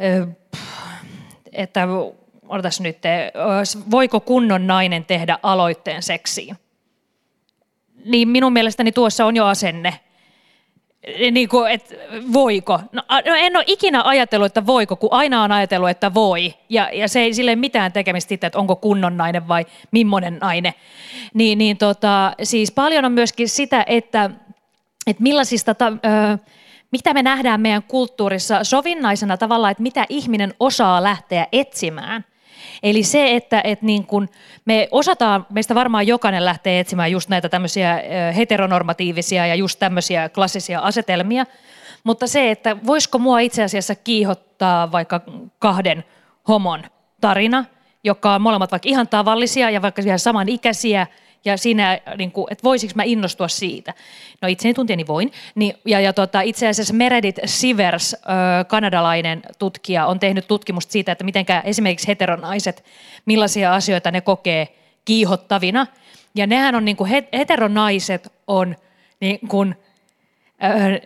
ö, 0.04 0.28
että 1.54 1.88
odotas 2.48 2.82
nyt, 2.82 2.98
voiko 3.92 4.20
kunnon 4.20 4.68
nainen 4.68 5.06
tehdä 5.06 5.40
aloitteen 5.44 6.04
seksiin? 6.04 6.56
Niin 8.06 8.28
minun 8.28 8.54
mielestäni 8.54 8.92
tuossa 8.92 9.26
on 9.26 9.36
jo 9.36 9.46
asenne– 9.46 10.00
niin 11.32 11.50
kuin, 11.50 11.72
että 11.72 11.96
voiko. 12.34 12.80
No, 12.92 13.02
no 13.10 13.36
en 13.38 13.56
ole 13.56 13.64
ikinä 13.68 14.04
ajatellut, 14.04 14.46
että 14.46 14.66
voiko, 14.66 14.96
kun 14.96 15.10
aina 15.12 15.44
on 15.44 15.52
ajatellut, 15.52 15.90
että 15.90 16.14
voi. 16.14 16.54
Ja, 16.70 16.90
ja 16.94 17.08
se 17.08 17.20
ei 17.20 17.34
sille 17.34 17.56
mitään 17.56 17.92
tekemistä 17.92 18.30
siitä, 18.30 18.48
että 18.48 18.60
onko 18.60 18.76
kunnon 18.76 19.18
nainen 19.18 19.48
vai 19.48 19.66
millainen 19.92 20.38
nainen. 20.42 20.74
Niin, 21.34 21.58
niin 21.58 21.78
tota, 21.78 22.34
siis 22.44 22.72
paljon 22.72 23.06
on 23.06 23.12
myöskin 23.12 23.50
sitä, 23.50 23.84
että, 23.88 24.30
että 25.08 25.24
millaisista... 25.24 25.76
Ta, 25.76 25.88
ö, 25.88 26.38
mitä 26.92 27.14
me 27.14 27.24
nähdään 27.24 27.62
meidän 27.62 27.84
kulttuurissa 27.84 28.64
sovinnaisena 28.64 29.38
tavalla, 29.38 29.70
että 29.70 29.84
mitä 29.84 30.06
ihminen 30.10 30.54
osaa 30.60 31.04
lähteä 31.04 31.48
etsimään. 31.52 32.26
Eli 32.84 33.04
se, 33.04 33.36
että, 33.36 33.62
että 33.64 33.86
niin 33.86 34.06
kun 34.06 34.30
me 34.66 34.88
osataan, 34.92 35.46
meistä 35.50 35.76
varmaan 35.76 36.08
jokainen 36.08 36.46
lähtee 36.46 36.80
etsimään 36.80 37.12
just 37.12 37.30
näitä 37.30 37.50
tämmöisiä 37.50 38.02
heteronormatiivisia 38.36 39.48
ja 39.48 39.56
just 39.56 39.80
tämmöisiä 39.80 40.30
klassisia 40.30 40.80
asetelmia, 40.80 41.46
mutta 42.04 42.28
se, 42.28 42.52
että 42.52 42.78
voisiko 42.86 43.20
mua 43.20 43.40
itse 43.40 43.64
asiassa 43.64 43.96
kiihottaa 43.96 44.92
vaikka 44.92 45.22
kahden 45.60 46.04
homon 46.48 46.84
tarina, 47.22 47.66
joka 48.04 48.36
on 48.36 48.42
molemmat 48.42 48.72
vaikka 48.72 48.90
ihan 48.90 49.08
tavallisia 49.08 49.70
ja 49.70 49.82
vaikka 49.82 50.02
ihan 50.06 50.20
samanikäisiä, 50.20 51.08
ja 51.46 51.58
siinä, 51.58 52.00
niin 52.18 52.32
kuin, 52.32 52.48
että 52.52 52.64
voisinko 52.64 52.94
mä 52.96 53.04
innostua 53.04 53.48
siitä. 53.48 53.94
No 54.42 54.48
itseni 54.48 54.74
tuntieni 54.74 55.08
voin. 55.08 55.32
Niin, 55.56 55.74
ja, 55.86 56.00
ja 56.00 56.14
tota, 56.14 56.42
itse 56.42 56.68
asiassa 56.68 56.94
Meredith 56.94 57.40
Sivers, 57.46 58.14
ö, 58.14 58.18
kanadalainen 58.68 59.42
tutkija, 59.60 60.06
on 60.06 60.20
tehnyt 60.20 60.48
tutkimusta 60.48 60.92
siitä, 60.92 61.12
että 61.12 61.24
miten 61.24 61.46
esimerkiksi 61.64 62.08
heteronaiset, 62.08 62.84
millaisia 63.26 63.76
asioita 63.76 64.12
ne 64.12 64.22
kokee 64.22 64.68
kiihottavina. 65.06 65.88
Ja 66.36 66.48
nehän 66.48 66.76
on, 66.76 66.86
niin 66.86 66.98
kuin, 66.98 67.12
heteronaiset 67.34 68.34
on 68.48 68.76
niin 69.20 69.40
kuin, 69.48 69.76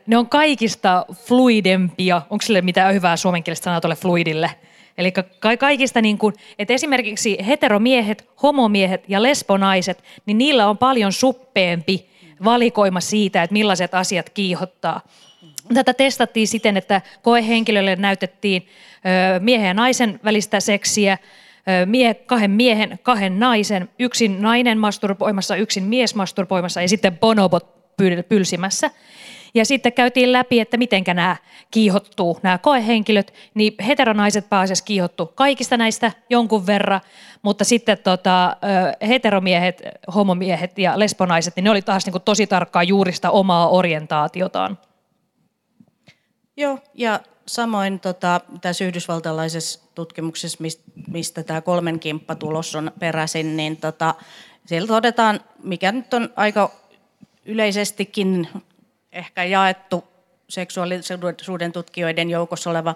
ne 0.05 0.17
on 0.17 0.29
kaikista 0.29 1.05
fluidempia. 1.13 2.21
Onko 2.29 2.41
sille 2.41 2.61
mitään 2.61 2.93
hyvää 2.93 3.17
suomenkielistä 3.17 3.63
sanaa 3.63 3.81
tuolle 3.81 3.95
fluidille? 3.95 4.51
Eli 4.97 5.13
kaikista, 5.59 6.01
niin 6.01 6.17
kuin, 6.17 6.33
että 6.59 6.73
esimerkiksi 6.73 7.37
heteromiehet, 7.47 8.29
homomiehet 8.43 9.03
ja 9.07 9.23
lesbonaiset, 9.23 10.03
niin 10.25 10.37
niillä 10.37 10.69
on 10.69 10.77
paljon 10.77 11.13
suppeempi 11.13 12.09
valikoima 12.43 12.99
siitä, 13.01 13.43
että 13.43 13.53
millaiset 13.53 13.93
asiat 13.93 14.29
kiihottaa. 14.29 15.01
Tätä 15.73 15.93
testattiin 15.93 16.47
siten, 16.47 16.77
että 16.77 17.01
koehenkilölle 17.21 17.95
näytettiin 17.95 18.67
miehen 19.39 19.67
ja 19.67 19.73
naisen 19.73 20.19
välistä 20.23 20.59
seksiä, 20.59 21.17
mie, 21.85 22.13
kahden 22.13 22.51
miehen, 22.51 22.99
kahden 23.03 23.39
naisen, 23.39 23.89
yksin 23.99 24.41
nainen 24.41 24.77
masturboimassa, 24.77 25.55
yksin 25.55 25.83
mies 25.83 26.15
masturboimassa 26.15 26.81
ja 26.81 26.89
sitten 26.89 27.17
bonobot 27.17 27.95
pylsimässä. 28.29 28.91
Ja 29.55 29.65
sitten 29.65 29.93
käytiin 29.93 30.31
läpi, 30.31 30.59
että 30.59 30.77
miten 30.77 31.03
nämä 31.07 31.35
kiihottuu, 31.71 32.39
nämä 32.43 32.57
koehenkilöt, 32.57 33.33
niin 33.53 33.75
heteronaiset 33.87 34.49
pääasiassa 34.49 34.85
kiihottu 34.85 35.25
kaikista 35.25 35.77
näistä 35.77 36.11
jonkun 36.29 36.67
verran, 36.67 37.01
mutta 37.41 37.63
sitten 37.63 37.97
tota, 37.97 38.57
heteromiehet, 39.07 39.81
homomiehet 40.15 40.79
ja 40.79 40.99
lesbonaiset, 40.99 41.55
niin 41.55 41.63
ne 41.63 41.69
oli 41.69 41.81
taas 41.81 42.05
niin 42.05 42.11
kuin 42.11 42.21
tosi 42.21 42.47
tarkkaa 42.47 42.83
juurista 42.83 43.31
omaa 43.31 43.69
orientaatiotaan. 43.69 44.77
Joo, 46.57 46.79
ja 46.93 47.19
samoin 47.47 47.99
tota, 47.99 48.41
tässä 48.61 48.85
yhdysvaltalaisessa 48.85 49.79
tutkimuksessa, 49.95 50.63
mistä 51.07 51.43
tämä 51.43 51.61
kolmen 51.61 51.99
kimppatulos 51.99 52.75
on 52.75 52.91
peräisin, 52.99 53.57
niin 53.57 53.77
tota, 53.77 54.15
siellä 54.65 54.87
todetaan, 54.87 55.39
mikä 55.63 55.91
nyt 55.91 56.13
on 56.13 56.29
aika 56.35 56.71
yleisestikin 57.45 58.47
ehkä 59.15 59.43
jaettu 59.43 60.03
seksuaalisuuden 60.49 61.71
tutkijoiden 61.71 62.29
joukossa 62.29 62.69
oleva 62.69 62.95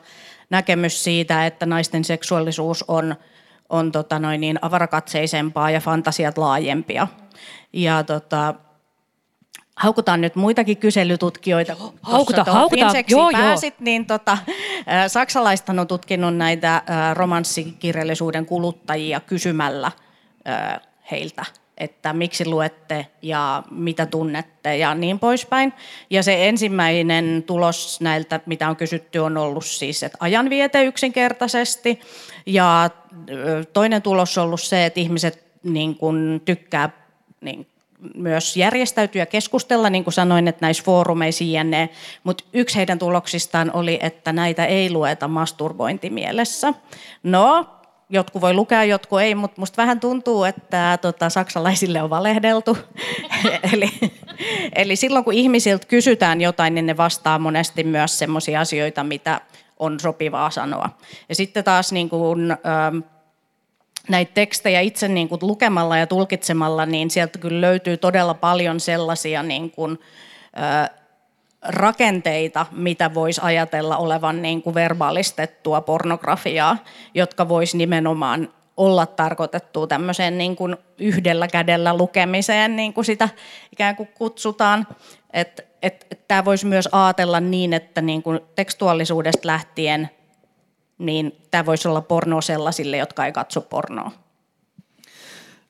näkemys 0.50 1.04
siitä, 1.04 1.46
että 1.46 1.66
naisten 1.66 2.04
seksuaalisuus 2.04 2.86
on, 2.88 3.16
on 3.70 3.92
tota 3.92 4.20
noin 4.20 4.42
niin 4.42 4.60
avarakatseisempaa 4.62 5.72
ja 5.72 5.80
fantasiat 5.80 6.38
laajempia. 6.38 7.08
Ja 7.74 8.04
tota, 8.04 8.54
haukutaan 9.76 10.22
nyt 10.22 10.36
muitakin 10.36 10.78
kyselytutkijoita. 10.78 11.76
Haukuta, 12.02 12.44
haukuta, 12.44 12.94
joo, 13.08 13.32
pääsit, 13.32 13.74
joo. 13.74 13.84
niin 13.86 14.06
tota, 14.06 14.38
saksalaiset 15.08 15.70
on 15.70 15.88
tutkinut 15.88 16.36
näitä 16.38 16.84
romanssikirjallisuuden 17.14 18.46
kuluttajia 18.46 19.20
kysymällä 19.20 19.92
heiltä, 21.12 21.46
että 21.80 22.14
miksi 22.14 22.46
luette 22.46 23.08
ja 23.22 23.64
mitä 23.72 24.06
tunnette 24.06 24.78
ja 24.78 24.96
niin 24.96 25.20
poispäin. 25.20 25.74
Ja 26.10 26.24
se 26.24 26.48
ensimmäinen 26.48 27.44
tulos 27.48 28.02
näiltä, 28.02 28.40
mitä 28.46 28.70
on 28.70 28.76
kysytty, 28.76 29.20
on 29.20 29.38
ollut 29.38 29.66
siis, 29.66 30.04
että 30.04 30.18
ajanviete 30.22 30.84
yksinkertaisesti. 30.84 32.00
Ja 32.46 32.90
toinen 33.74 34.02
tulos 34.02 34.38
on 34.38 34.44
ollut 34.44 34.62
se, 34.62 34.86
että 34.86 35.00
ihmiset 35.00 35.44
niin 35.64 35.96
kun 35.96 36.42
tykkää 36.46 36.90
niin 37.42 37.68
myös 38.16 38.58
järjestäytyä 38.58 39.22
ja 39.22 39.26
keskustella, 39.26 39.90
niin 39.90 40.04
kuin 40.04 40.14
sanoin, 40.14 40.48
että 40.48 40.66
näissä 40.66 40.84
foorumeissa 40.84 41.44
jne. 41.44 41.90
Mutta 42.24 42.44
yksi 42.54 42.78
heidän 42.78 43.00
tuloksistaan 43.00 43.72
oli, 43.74 44.00
että 44.02 44.34
näitä 44.34 44.66
ei 44.66 44.92
lueta 44.92 45.28
masturbointimielessä. 45.28 46.74
No, 47.24 47.68
jotkut 48.10 48.42
voi 48.42 48.54
lukea, 48.54 48.84
jotkut 48.84 49.22
ei, 49.22 49.36
mutta 49.36 49.62
musta 49.62 49.78
vähän 49.78 50.00
tuntuu, 50.00 50.44
että 50.44 50.98
tota, 51.02 51.30
saksalaisille 51.30 52.02
on 52.02 52.10
valehdeltu. 52.10 52.78
eli, 53.74 53.90
eli 54.76 54.96
silloin 54.96 55.26
kun 55.26 55.34
ihmisiltä 55.34 55.88
kysytään 55.88 56.42
jotain, 56.42 56.76
niin 56.76 56.86
ne 56.86 56.98
vastaa 56.98 57.40
monesti 57.40 57.84
myös 57.84 58.20
sellaisia 58.20 58.62
asioita, 58.62 59.04
mitä 59.04 59.42
on 59.80 60.00
sopivaa 60.00 60.50
sanoa. 60.50 60.90
Ja 61.30 61.36
sitten 61.36 61.64
taas 61.64 61.92
niin 61.92 62.10
kuin, 62.10 62.52
ähm, 62.52 62.98
näitä 64.10 64.32
tekstejä 64.34 64.80
itse 64.80 65.08
niin 65.08 65.30
kuin 65.30 65.40
lukemalla 65.42 65.98
ja 65.98 66.08
tulkitsemalla, 66.08 66.86
niin 66.86 67.10
sieltä 67.10 67.40
kyllä 67.40 67.62
löytyy 67.62 67.98
todella 67.98 68.34
paljon 68.34 68.80
sellaisia 68.80 69.44
niin 69.44 69.72
kuin, 69.72 70.00
äh, 70.60 70.99
rakenteita, 71.62 72.66
mitä 72.72 73.14
voisi 73.14 73.42
ajatella 73.44 73.98
olevan 73.98 74.42
niin 74.42 74.62
kuin 74.62 74.74
verbaalistettua 74.74 75.82
pornografiaa, 75.82 76.78
jotka 77.14 77.50
voisi 77.50 77.78
nimenomaan 77.78 78.50
olla 78.78 79.06
tarkoitettu 79.06 79.88
tämmöiseen 79.88 80.38
niin 80.38 80.56
kuin 80.56 80.78
yhdellä 80.98 81.48
kädellä 81.48 81.98
lukemiseen, 81.98 82.76
niin 82.76 82.94
kuin 82.94 83.06
sitä 83.06 83.30
ikään 83.72 83.96
kuin 83.96 84.10
kutsutaan. 84.14 84.88
Että 85.34 85.64
et, 85.82 86.08
et 86.12 86.28
tämä 86.28 86.46
voisi 86.46 86.66
myös 86.66 86.90
ajatella 86.92 87.40
niin, 87.40 87.74
että 87.74 88.02
niin 88.02 88.24
kuin 88.24 88.40
tekstuaalisuudesta 88.56 89.48
lähtien 89.48 90.10
niin 90.98 91.42
tämä 91.52 91.66
voisi 91.66 91.88
olla 91.88 92.02
porno 92.02 92.42
sellaisille, 92.42 92.98
jotka 92.98 93.26
ei 93.26 93.32
katso 93.32 93.62
pornoa. 93.62 94.12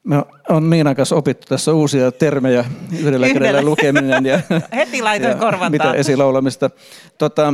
Me 0.10 0.24
on 0.50 0.70
Niinan 0.70 0.96
kanssa 0.96 1.16
opittu 1.16 1.46
tässä 1.50 1.74
uusia 1.74 2.12
termejä, 2.12 2.66
yhdellä, 3.00 3.28
yhdellä. 3.28 3.48
kädellä 3.48 3.62
lukeminen 3.62 4.26
ja, 4.26 4.40
Heti 4.76 5.02
laitoin 5.02 5.38
ja 5.62 5.70
mitä 5.70 5.94
esilaulamista. 5.94 6.70
Tota, 7.18 7.54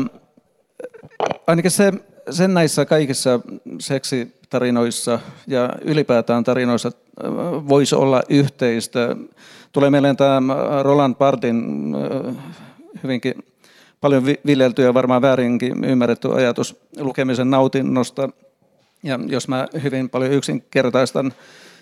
ainakin 1.47 1.71
se, 1.71 1.93
sen 2.29 2.53
näissä 2.53 2.85
kaikissa 2.85 3.39
seksitarinoissa 3.79 5.19
ja 5.47 5.69
ylipäätään 5.81 6.43
tarinoissa 6.43 6.91
äh, 7.23 7.31
voisi 7.67 7.95
olla 7.95 8.21
yhteistä. 8.29 9.15
Tulee 9.71 9.89
mieleen 9.89 10.17
tämä 10.17 10.41
Roland 10.83 11.15
Bardin 11.15 11.95
äh, 11.95 12.35
hyvinkin 13.03 13.33
paljon 14.01 14.25
viljelty 14.25 14.81
ja 14.81 14.93
varmaan 14.93 15.21
väärinkin 15.21 15.83
ymmärretty 15.83 16.33
ajatus 16.33 16.75
lukemisen 16.97 17.49
nautinnosta. 17.49 18.29
Ja 19.03 19.19
jos 19.27 19.47
mä 19.47 19.67
hyvin 19.83 20.09
paljon 20.09 20.31
yksinkertaistan 20.31 21.33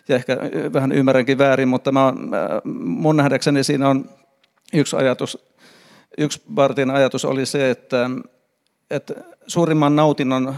ja 0.08 0.16
ehkä 0.16 0.38
vähän 0.74 0.92
ymmärränkin 0.92 1.38
väärin, 1.38 1.68
mutta 1.68 1.92
mä, 1.92 2.14
mun 2.84 3.18
nähdäkseni 3.18 3.64
siinä 3.64 3.90
on 3.90 4.10
yksi 4.74 4.96
ajatus, 4.96 5.46
yksi 6.18 6.42
Bartin 6.54 6.92
ajatus 6.92 7.26
oli 7.26 7.46
se, 7.46 7.70
että, 7.70 8.10
että 8.92 9.14
suurimman 9.48 9.96
nautinnon 9.96 10.56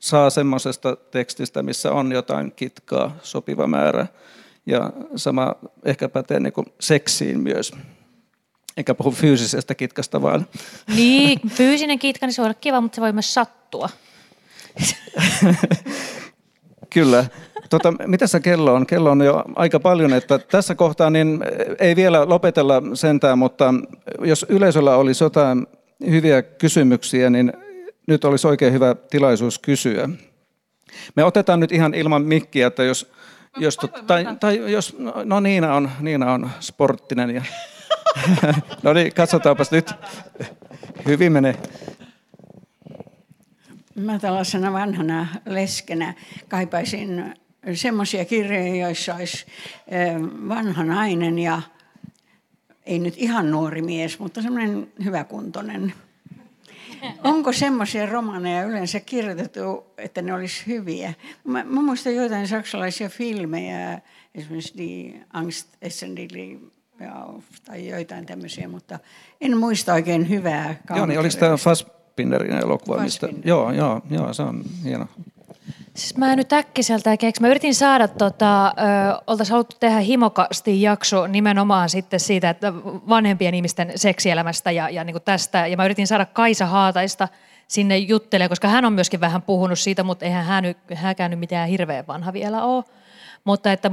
saa 0.00 0.30
semmoisesta 0.30 0.96
tekstistä, 0.96 1.62
missä 1.62 1.92
on 1.92 2.12
jotain 2.12 2.52
kitkaa 2.52 3.16
sopiva 3.22 3.66
määrä. 3.66 4.06
Ja 4.66 4.90
sama 5.16 5.54
ehkä 5.84 6.08
pätee 6.08 6.40
niin 6.40 6.52
kuin 6.52 6.66
seksiin 6.80 7.40
myös. 7.40 7.72
Enkä 8.76 8.94
puhu 8.94 9.10
fyysisestä 9.10 9.74
kitkasta 9.74 10.22
vaan. 10.22 10.46
Niin, 10.96 11.40
fyysinen 11.56 11.98
kitka, 11.98 12.26
niin 12.26 12.34
se 12.34 12.42
voi 12.42 12.46
olla 12.46 12.58
kiva, 12.60 12.80
mutta 12.80 12.94
se 12.96 13.00
voi 13.00 13.12
myös 13.12 13.34
sattua. 13.34 13.88
Kyllä. 16.90 17.24
Tota, 17.74 17.94
mitä 18.06 18.26
se 18.26 18.40
kello 18.40 18.74
on? 18.74 18.86
Kello 18.86 19.10
on 19.10 19.20
jo 19.20 19.44
aika 19.56 19.80
paljon, 19.80 20.12
että 20.12 20.38
tässä 20.38 20.74
kohtaa 20.74 21.10
niin 21.10 21.40
ei 21.78 21.96
vielä 21.96 22.28
lopetella 22.28 22.82
sentään, 22.94 23.38
mutta 23.38 23.74
jos 24.20 24.46
yleisöllä 24.48 24.96
olisi 24.96 25.24
jotain 25.24 25.66
hyviä 26.10 26.42
kysymyksiä, 26.42 27.30
niin 27.30 27.52
nyt 28.06 28.24
olisi 28.24 28.46
oikein 28.46 28.72
hyvä 28.72 28.94
tilaisuus 29.10 29.58
kysyä. 29.58 30.08
Me 31.16 31.24
otetaan 31.24 31.60
nyt 31.60 31.72
ihan 31.72 31.94
ilman 31.94 32.22
mikkiä, 32.22 32.66
että 32.66 32.82
jos, 32.82 33.12
jos, 33.56 33.78
tai, 34.06 34.26
tai 34.40 34.72
jos 34.72 34.96
no 35.24 35.40
Niina 35.40 35.74
on, 35.74 35.90
Niina 36.00 36.32
on 36.32 36.50
sporttinen 36.60 37.30
ja 37.30 37.42
no 38.82 38.92
niin, 38.92 39.14
katsotaanpas 39.14 39.70
nyt. 39.70 39.90
Hyvin 41.06 41.32
menee. 41.32 41.56
Mä 43.94 44.18
tällaisena 44.18 44.72
vanhana 44.72 45.26
leskenä 45.46 46.14
kaipaisin 46.48 47.34
semmoisia 47.74 48.24
kirjoja, 48.24 48.76
joissa 48.76 49.14
olisi 49.14 49.46
vanha 50.48 50.84
nainen 50.84 51.38
ja 51.38 51.62
ei 52.86 52.98
nyt 52.98 53.14
ihan 53.16 53.50
nuori 53.50 53.82
mies, 53.82 54.18
mutta 54.18 54.42
semmoinen 54.42 54.92
hyväkuntoinen. 55.04 55.92
Onko 57.24 57.52
semmoisia 57.52 58.06
romaneja 58.06 58.62
yleensä 58.62 59.00
kirjoitettu, 59.00 59.86
että 59.98 60.22
ne 60.22 60.34
olisi 60.34 60.66
hyviä? 60.66 61.14
Mä, 61.44 61.64
mä 61.64 61.82
muistan 61.82 62.14
joitain 62.14 62.48
saksalaisia 62.48 63.08
filmejä, 63.08 64.00
esimerkiksi 64.34 64.74
Die 64.76 65.20
Angst 65.32 65.68
Essen 65.82 66.14
ja, 67.00 67.26
tai 67.64 67.88
joitain 67.88 68.26
tämmöisiä, 68.26 68.68
mutta 68.68 68.98
en 69.40 69.56
muista 69.56 69.94
oikein 69.94 70.28
hyvää. 70.28 70.74
Joo, 70.96 71.06
niin 71.06 71.20
olisi 71.20 71.38
tämä 71.38 71.56
Fassbinderin 71.56 72.56
elokuva, 72.56 73.02
mistä, 73.02 73.28
joo, 73.44 73.72
joo, 73.72 74.02
joo, 74.10 74.32
se 74.32 74.42
on 74.42 74.64
hieno. 74.84 75.06
Siis 75.94 76.16
mä 76.16 76.32
en 76.32 76.38
nyt 76.38 76.52
äkkiseltä 76.52 77.16
keksi. 77.16 77.42
Mä 77.42 77.48
yritin 77.48 77.74
saada, 77.74 78.08
tota, 78.08 78.72
oltaisiin 79.26 79.52
haluttu 79.52 79.76
tehdä 79.80 79.98
himokasti 79.98 80.82
jakso 80.82 81.26
nimenomaan 81.26 81.88
sitten 81.88 82.20
siitä, 82.20 82.50
että 82.50 82.74
vanhempien 82.84 83.54
ihmisten 83.54 83.92
seksielämästä 83.96 84.70
ja, 84.70 84.90
ja 84.90 85.04
niin 85.04 85.14
kuin 85.14 85.22
tästä. 85.22 85.66
Ja 85.66 85.76
mä 85.76 85.84
yritin 85.84 86.06
saada 86.06 86.26
Kaisa 86.26 86.66
Haataista 86.66 87.28
sinne 87.68 87.98
juttelemaan, 87.98 88.48
koska 88.48 88.68
hän 88.68 88.84
on 88.84 88.92
myöskin 88.92 89.20
vähän 89.20 89.42
puhunut 89.42 89.78
siitä, 89.78 90.02
mutta 90.02 90.24
eihän 90.24 90.44
hän, 90.44 90.64
hänkään 90.94 91.30
nyt 91.30 91.40
mitään 91.40 91.68
hirveän 91.68 92.06
vanha 92.06 92.32
vielä 92.32 92.64
ole. 92.64 92.84
Mutta 93.44 93.72
että 93.72 93.90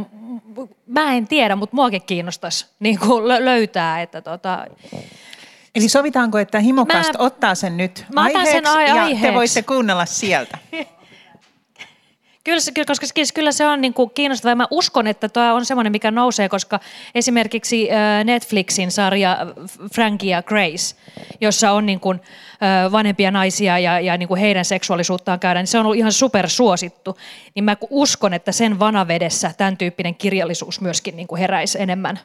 mä 0.88 1.14
en 1.14 1.28
tiedä, 1.28 1.56
mutta 1.56 1.76
muakin 1.76 2.02
kiinnostaisi 2.02 2.66
niin 2.80 2.99
kuin 2.99 3.28
löytää, 3.28 4.02
että 4.02 4.22
tota, 4.22 4.66
Eli 5.76 5.89
sovitaanko, 5.89 6.38
että 6.38 6.60
Himokast 6.60 7.14
mä, 7.14 7.26
ottaa 7.26 7.56
sen 7.56 7.78
nyt 7.78 8.06
mä 8.16 8.22
aiheeksi, 8.22 8.52
sen 8.52 8.68
aiheeksi 8.68 9.26
ja 9.26 9.32
te 9.32 9.34
voitte 9.34 9.62
kuunnella 9.62 10.06
sieltä? 10.06 10.58
Kyllä, 12.44 12.60
kyllä, 12.74 12.86
koska 12.86 13.08
kyllä 13.34 13.52
se 13.52 13.68
on 13.68 13.82
niin 13.82 13.94
kuin 13.94 14.10
kiinnostavaa. 14.10 14.56
Mä 14.56 14.68
uskon, 14.72 15.08
että 15.08 15.30
tämä 15.30 15.54
on 15.54 15.66
semmoinen, 15.66 15.92
mikä 15.92 16.12
nousee, 16.12 16.50
koska 16.50 16.80
esimerkiksi 17.16 17.89
Netflixin 18.24 18.92
sarja 18.92 19.38
Frankie 19.94 20.32
ja 20.32 20.44
Grace, 20.44 20.96
jossa 21.42 21.72
on 21.72 21.86
niin 21.86 22.00
kuin 22.00 22.22
vanhempia 22.92 23.32
naisia 23.32 23.80
ja, 23.80 24.00
ja 24.00 24.18
niin 24.18 24.28
kuin 24.28 24.39
heidän 24.39 24.66
seksuaalisuuttaan 24.66 25.39
käydään, 25.39 25.64
niin 25.64 25.68
se 25.68 25.80
on 25.80 25.86
ollut 25.86 25.98
ihan 25.98 26.12
supersuosittu. 26.12 27.18
Niin 27.56 27.64
mä 27.64 27.78
uskon, 27.89 28.34
että 28.34 28.52
sen 28.52 28.80
vanavedessä 28.80 29.52
tämän 29.58 29.78
tyyppinen 29.78 30.16
kirjallisuus 30.16 30.82
myöskin 30.82 31.16
niin 31.16 31.28
kuin 31.28 31.39
heräisi 31.39 31.82
enemmän. 31.82 32.20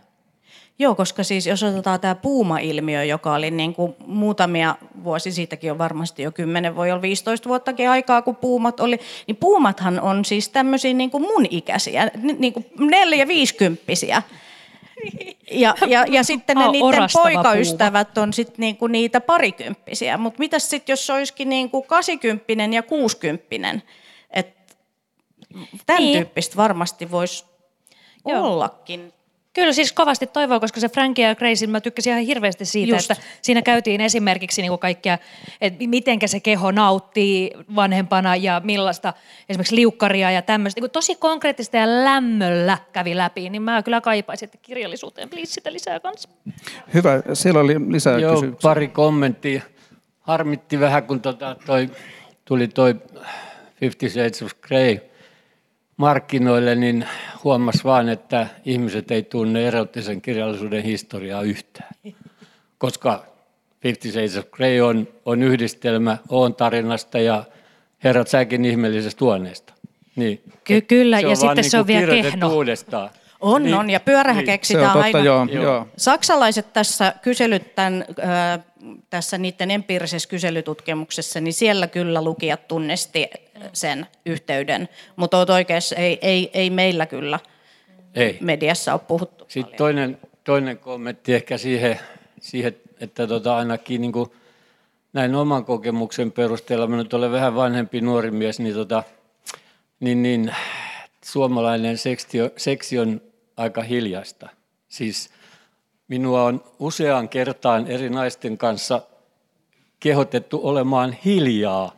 Joo, 0.79 0.95
koska 0.95 1.23
siis 1.25 1.47
jos 1.47 1.63
otetaan 1.63 2.01
tämä 2.01 2.15
puuma-ilmiö, 2.15 3.05
joka 3.05 3.35
oli 3.35 3.51
niin 3.51 3.75
kuin 3.75 3.95
muutamia 4.07 4.77
vuosi, 5.05 5.33
siitäkin 5.33 5.73
on 5.73 5.79
varmasti 5.79 6.23
jo 6.23 6.33
10, 6.33 6.77
voi 6.77 6.91
olla 6.91 7.03
15 7.03 7.49
vuottakin 7.49 7.91
aikaa, 7.91 8.23
kun 8.23 8.37
puumat 8.37 8.81
oli, 8.81 9.01
niin 9.27 9.37
puumathan 9.37 10.01
on 10.01 10.25
siis 10.25 10.49
tämmöisiä 10.49 10.95
niin 10.95 11.11
kuin 11.11 11.23
mun 11.23 11.47
ikäisiä, 11.51 12.11
niin 12.39 12.53
kuin 12.53 12.67
neljä 12.79 13.29
viisikymppisiä. 13.29 14.23
Ja, 15.51 15.75
ja, 15.87 16.05
ja 16.09 16.23
sitten 16.23 16.57
ne 16.57 16.69
niiden 16.69 17.09
poikaystävät 17.13 18.15
puuma. 18.15 18.23
on 18.23 18.33
sitten 18.33 18.57
niinku 18.59 18.87
niitä 18.87 19.21
parikymppisiä. 19.21 20.19
Mutta 20.19 20.39
mitäs 20.39 20.71
sitten, 20.71 20.93
jos 20.93 21.07
se 21.07 21.13
olisikin 21.13 21.49
niinku 21.49 21.83
kasikymppinen 21.83 22.73
ja 22.73 22.83
kuusikymppinen? 22.83 23.83
Tämän 25.87 26.03
niin. 26.03 26.19
tyyppistä 26.19 26.57
varmasti 26.57 27.11
voisi 27.11 27.45
ollakin. 28.25 29.13
Kyllä 29.57 29.73
siis 29.73 29.93
kovasti 29.93 30.27
toivoa, 30.27 30.61
koska 30.61 30.81
se 30.81 30.89
Frankie 30.89 31.29
ja 31.29 31.35
Grace, 31.35 31.67
mä 31.67 31.81
tykkäsin 31.81 32.13
ihan 32.13 32.25
hirveästi 32.25 32.65
siitä, 32.65 32.97
Just. 32.97 33.11
että 33.11 33.25
siinä 33.43 33.63
käytiin 33.63 34.01
esimerkiksi 34.01 34.63
niin 34.63 34.71
kuin 34.71 34.79
kaikkia, 34.79 35.19
että 35.61 35.85
mitenkä 35.87 36.27
se 36.27 36.41
keho 36.41 36.71
nauttii 36.71 37.51
vanhempana 37.77 38.37
ja 38.37 38.61
millaista 38.65 39.13
esimerkiksi 39.49 39.77
liukkaria 39.77 40.31
ja 40.31 40.43
tämmöistä. 40.43 40.81
Niin 40.81 40.91
tosi 40.91 41.15
konkreettista 41.15 41.77
ja 41.77 42.05
lämmöllä 42.05 42.79
kävi 42.93 43.17
läpi, 43.17 43.51
niin 43.51 43.63
mä 43.63 43.83
kyllä 43.83 44.01
kaipaisin, 44.01 44.47
että 44.47 44.59
kirjallisuuteen 44.63 45.29
please 45.29 45.53
sitä 45.53 45.73
lisää 45.73 46.01
kanssa. 46.01 46.29
Hyvä, 46.95 47.23
siellä 47.33 47.61
oli 47.61 47.93
lisää 47.93 48.19
Joo, 48.19 48.35
kysymyksiä. 48.35 48.69
pari 48.69 48.89
kommenttia. 48.89 49.63
Harmitti 50.21 50.81
vähän, 50.81 51.03
kun 51.03 51.21
tota 51.21 51.57
toi, 51.67 51.91
tuli 52.45 52.69
toi 52.69 52.97
Fifty 53.75 54.09
Shades 54.09 54.43
of 54.43 54.53
Grey– 54.61 54.99
markkinoille, 55.97 56.75
niin 56.75 57.07
huomasi 57.45 57.85
vain, 57.85 58.09
että 58.09 58.47
ihmiset 58.65 59.11
ei 59.11 59.23
tunne 59.23 59.67
erottisen 59.67 60.23
kirjallisuuden 60.23 60.83
historiaa 60.83 61.43
yhtään. 61.43 61.91
Koska 62.79 63.27
Fifty 63.81 64.11
Shades 64.11 64.37
of 64.37 64.51
Grey 64.51 64.81
on, 64.81 65.09
on 65.25 65.43
yhdistelmä 65.43 66.19
on 66.29 66.55
tarinasta 66.55 67.19
ja 67.19 67.45
Herrat 68.05 68.29
säkin 68.29 68.65
ihmeellisestä 68.65 69.25
huoneesta. 69.25 69.73
Niin, 70.17 70.43
Ky- 70.65 70.81
kyllä, 70.81 71.21
ja 71.21 71.37
sitten 71.37 71.57
niin 71.57 71.71
se 71.71 71.79
on 71.79 71.87
vielä 71.87 72.23
kehno. 72.23 72.55
Uudestaan. 72.55 73.11
On, 73.41 73.63
niin, 73.63 73.75
on, 73.75 73.91
ja 73.91 74.01
pyörähän 74.01 74.37
niin. 74.37 74.47
keksitään 74.47 74.93
totta, 74.93 75.01
aina. 75.01 75.19
Joo, 75.19 75.45
joo. 75.45 75.89
Saksalaiset 75.97 76.73
tässä 76.73 77.15
kyselyt 77.23 77.75
tämän, 77.75 78.05
äh, 78.25 78.65
tässä 79.11 79.39
niiden 79.39 79.71
empiirisessä 79.71 80.29
kyselytutkimuksessa, 80.29 81.41
niin 81.41 81.55
siellä 81.55 81.87
kyllä 81.87 82.25
lukijat 82.25 82.69
tunnesti 82.69 83.31
sen 83.73 84.07
yhteyden, 84.27 84.89
mutta 85.17 85.39
olet 85.39 85.51
oikeassa, 85.51 85.97
ei, 85.97 86.19
ei, 86.23 86.51
ei 86.55 86.71
meillä 86.71 87.07
kyllä 87.07 87.39
ei. 88.15 88.39
mediassa 88.41 88.93
ole 88.93 89.01
puhuttu 89.09 89.45
Sitten 89.49 89.79
toinen, 89.79 90.19
toinen 90.45 90.79
kommentti 90.79 91.35
ehkä 91.35 91.59
siihen, 91.59 92.01
siihen 92.41 92.77
että 93.01 93.27
tota 93.27 93.57
ainakin 93.57 94.01
niin 94.01 94.13
kuin 94.13 94.31
näin 95.13 95.35
oman 95.35 95.65
kokemuksen 95.65 96.33
perusteella, 96.33 96.87
minä 96.87 97.03
nyt 97.03 97.15
olen 97.15 97.33
vähän 97.33 97.55
vanhempi 97.55 98.01
nuori 98.01 98.31
mies, 98.31 98.61
niin, 98.61 98.75
tota, 98.75 99.03
niin, 100.01 100.23
niin 100.23 100.55
suomalainen 101.25 101.99
seksi, 101.99 102.39
seksi 102.57 102.99
on 102.99 103.21
aika 103.57 103.83
hiljasta. 103.83 104.49
Siis 104.89 105.31
minua 106.09 106.43
on 106.43 106.65
useaan 106.79 107.29
kertaan 107.29 107.87
eri 107.87 108.11
naisten 108.11 108.59
kanssa 108.59 109.03
kehotettu 110.01 110.61
olemaan 110.63 111.13
hiljaa. 111.25 111.93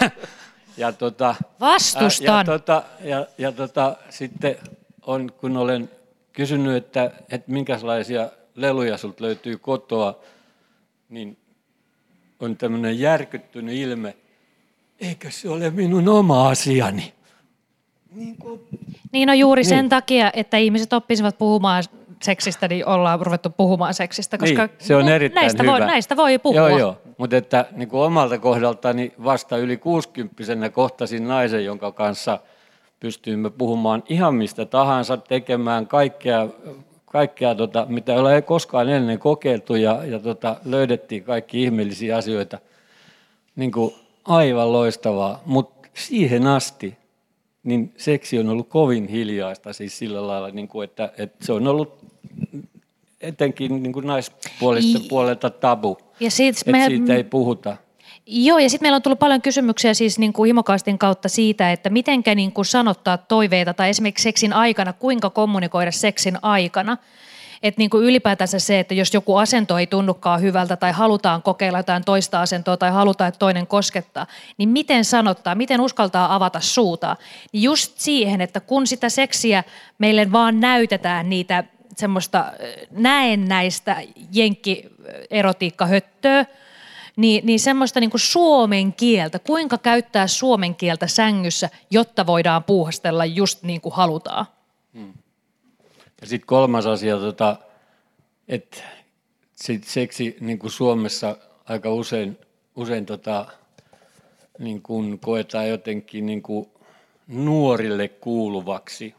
ja 0.80 0.92
tota, 0.92 1.34
Vastustan. 1.60 2.38
Ja, 2.38 2.44
tota, 2.44 2.82
ja, 3.04 3.26
ja 3.38 3.52
tota, 3.52 3.96
sitten 4.10 4.56
on, 5.06 5.32
kun 5.40 5.56
olen 5.56 5.90
kysynyt, 6.32 6.76
että, 6.76 7.10
että 7.30 7.52
minkälaisia 7.52 8.30
leluja 8.54 8.98
sulta 8.98 9.24
löytyy 9.24 9.58
kotoa, 9.58 10.18
niin 11.08 11.36
on 12.40 12.56
tämmöinen 12.56 12.98
järkyttynyt 12.98 13.74
ilme. 13.74 14.16
Eikö 15.00 15.30
se 15.30 15.48
ole 15.48 15.70
minun 15.70 16.08
oma 16.08 16.48
asiani? 16.48 17.12
Niin, 18.14 18.36
kuin... 18.36 18.60
niin 19.12 19.26
no 19.26 19.34
juuri 19.34 19.62
niin. 19.62 19.68
sen 19.68 19.88
takia, 19.88 20.30
että 20.34 20.56
ihmiset 20.56 20.92
oppisivat 20.92 21.38
puhumaan 21.38 21.84
seksistä, 22.22 22.68
niin 22.68 22.86
ollaan 22.86 23.20
ruvettu 23.20 23.50
puhumaan 23.50 23.94
seksistä, 23.94 24.38
koska 24.38 24.66
niin, 24.66 24.76
se 24.78 24.96
on 24.96 25.08
erittäin 25.08 25.44
näistä, 25.44 25.62
hyvä. 25.62 25.72
Voi, 25.72 25.80
näistä 25.80 26.16
voi 26.16 26.38
puhua. 26.38 26.68
Joo, 26.68 26.78
joo. 26.78 26.98
Mutta 27.18 27.36
että 27.36 27.66
niin 27.72 27.88
kuin 27.88 28.00
omalta 28.00 28.38
kohdaltani 28.38 29.12
vasta 29.24 29.56
yli 29.56 29.76
60 29.76 30.70
kohtasin 30.70 31.28
naisen, 31.28 31.64
jonka 31.64 31.92
kanssa 31.92 32.38
pystyimme 33.00 33.50
puhumaan 33.50 34.02
ihan 34.08 34.34
mistä 34.34 34.64
tahansa, 34.64 35.16
tekemään 35.16 35.86
kaikkea, 35.86 36.46
kaikkea 37.06 37.54
tota, 37.54 37.86
mitä 37.88 38.12
ei 38.12 38.18
ole 38.18 38.42
koskaan 38.42 38.88
ennen 38.88 39.18
kokeiltu 39.18 39.74
ja, 39.74 40.04
ja 40.04 40.18
tota, 40.18 40.56
löydettiin 40.64 41.24
kaikki 41.24 41.62
ihmeellisiä 41.62 42.16
asioita. 42.16 42.58
Niin 43.56 43.72
kuin 43.72 43.94
aivan 44.24 44.72
loistavaa, 44.72 45.42
mutta 45.46 45.88
siihen 45.94 46.46
asti 46.46 46.99
niin 47.62 47.94
seksi 47.96 48.38
on 48.38 48.48
ollut 48.48 48.68
kovin 48.68 49.08
hiljaista 49.08 49.72
siis 49.72 49.98
sillä 49.98 50.26
lailla, 50.26 50.50
niin 50.50 50.68
kuin, 50.68 50.84
että, 50.84 51.12
että 51.18 51.46
se 51.46 51.52
on 51.52 51.66
ollut 51.66 51.98
etenkin 53.20 53.82
niin 53.82 53.92
kuin 53.92 54.06
naispuolisten 54.06 55.02
puolelta 55.08 55.50
tabu, 55.50 55.98
ja 56.20 56.30
sit 56.30 56.58
että 56.58 56.72
me... 56.72 56.86
siitä 56.86 57.14
ei 57.14 57.24
puhuta. 57.24 57.76
Joo, 58.26 58.58
ja 58.58 58.70
sitten 58.70 58.84
meillä 58.84 58.96
on 58.96 59.02
tullut 59.02 59.18
paljon 59.18 59.42
kysymyksiä 59.42 59.94
siis 59.94 60.18
niin 60.18 60.32
kuin 60.32 60.46
himokaastin 60.46 60.98
kautta 60.98 61.28
siitä, 61.28 61.72
että 61.72 61.90
mitenkä 61.90 62.34
niin 62.34 62.52
kuin 62.52 62.64
sanottaa 62.64 63.18
toiveita 63.18 63.74
tai 63.74 63.88
esimerkiksi 63.88 64.22
seksin 64.22 64.52
aikana, 64.52 64.92
kuinka 64.92 65.30
kommunikoida 65.30 65.90
seksin 65.90 66.38
aikana. 66.42 66.96
Että 67.62 67.78
niin 67.78 67.90
kuin 67.90 68.04
ylipäätänsä 68.04 68.58
se, 68.58 68.80
että 68.80 68.94
jos 68.94 69.14
joku 69.14 69.36
asento 69.36 69.78
ei 69.78 69.86
tunnukaan 69.86 70.40
hyvältä 70.40 70.76
tai 70.76 70.92
halutaan 70.92 71.42
kokeilla 71.42 71.78
jotain 71.78 72.04
toista 72.04 72.40
asentoa 72.40 72.76
tai 72.76 72.90
halutaan, 72.90 73.28
että 73.28 73.38
toinen 73.38 73.66
koskettaa, 73.66 74.26
niin 74.58 74.68
miten 74.68 75.04
sanottaa, 75.04 75.54
miten 75.54 75.80
uskaltaa 75.80 76.34
avata 76.34 76.60
suuta. 76.60 77.16
Niin 77.52 77.62
just 77.62 77.98
siihen, 77.98 78.40
että 78.40 78.60
kun 78.60 78.86
sitä 78.86 79.08
seksiä 79.08 79.64
meille 79.98 80.32
vaan 80.32 80.60
näytetään 80.60 81.30
niitä 81.30 81.64
semmoista 81.96 82.52
näennäistä 82.90 83.96
jenkkierotiikkahöttöä, 84.32 86.46
niin, 87.16 87.46
niin 87.46 87.60
semmoista 87.60 88.00
niin 88.00 88.10
kuin 88.10 88.20
suomen 88.20 88.92
kieltä, 88.92 89.38
kuinka 89.38 89.78
käyttää 89.78 90.26
suomen 90.26 90.74
kieltä 90.74 91.06
sängyssä, 91.06 91.70
jotta 91.90 92.26
voidaan 92.26 92.64
puuhastella 92.64 93.24
just 93.24 93.62
niin 93.62 93.80
kuin 93.80 93.94
halutaan. 93.94 94.46
Ja 96.20 96.26
sitten 96.26 96.46
kolmas 96.46 96.86
asia, 96.86 97.16
tota, 97.16 97.56
että 98.48 98.76
sit 99.56 99.84
seksi 99.84 100.36
niin 100.40 100.58
kuin 100.58 100.70
Suomessa 100.70 101.36
aika 101.64 101.92
usein, 101.92 102.38
usein 102.76 103.06
tota, 103.06 103.46
niin 104.58 104.82
kuin 104.82 105.18
koetaan 105.18 105.68
jotenkin 105.68 106.26
niin 106.26 106.42
kuin 106.42 106.68
nuorille 107.26 108.08
kuuluvaksi. 108.08 109.14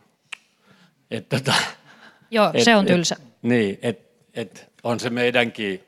Et, 1.11 1.29
tota, 1.29 1.53
Joo, 2.31 2.51
et, 2.53 2.63
se 2.63 2.75
on 2.75 2.85
tylsä. 2.85 3.15
Et, 3.19 3.27
niin, 3.41 3.79
että 3.81 4.11
et 4.33 4.71
on 4.83 4.99
se 4.99 5.09
meidänkin, 5.09 5.83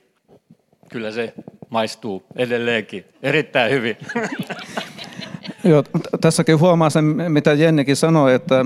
kyllä 0.89 1.11
se 1.11 1.33
maistuu 1.69 2.23
edelleenkin 2.35 3.05
erittäin 3.23 3.71
hyvin. 3.71 3.97
Joo, 5.63 5.83
tässäkin 6.21 6.59
huomaa 6.59 6.89
sen, 6.89 7.05
mitä 7.05 7.53
Jennikin 7.53 7.95
sanoi, 7.95 8.33
että, 8.33 8.65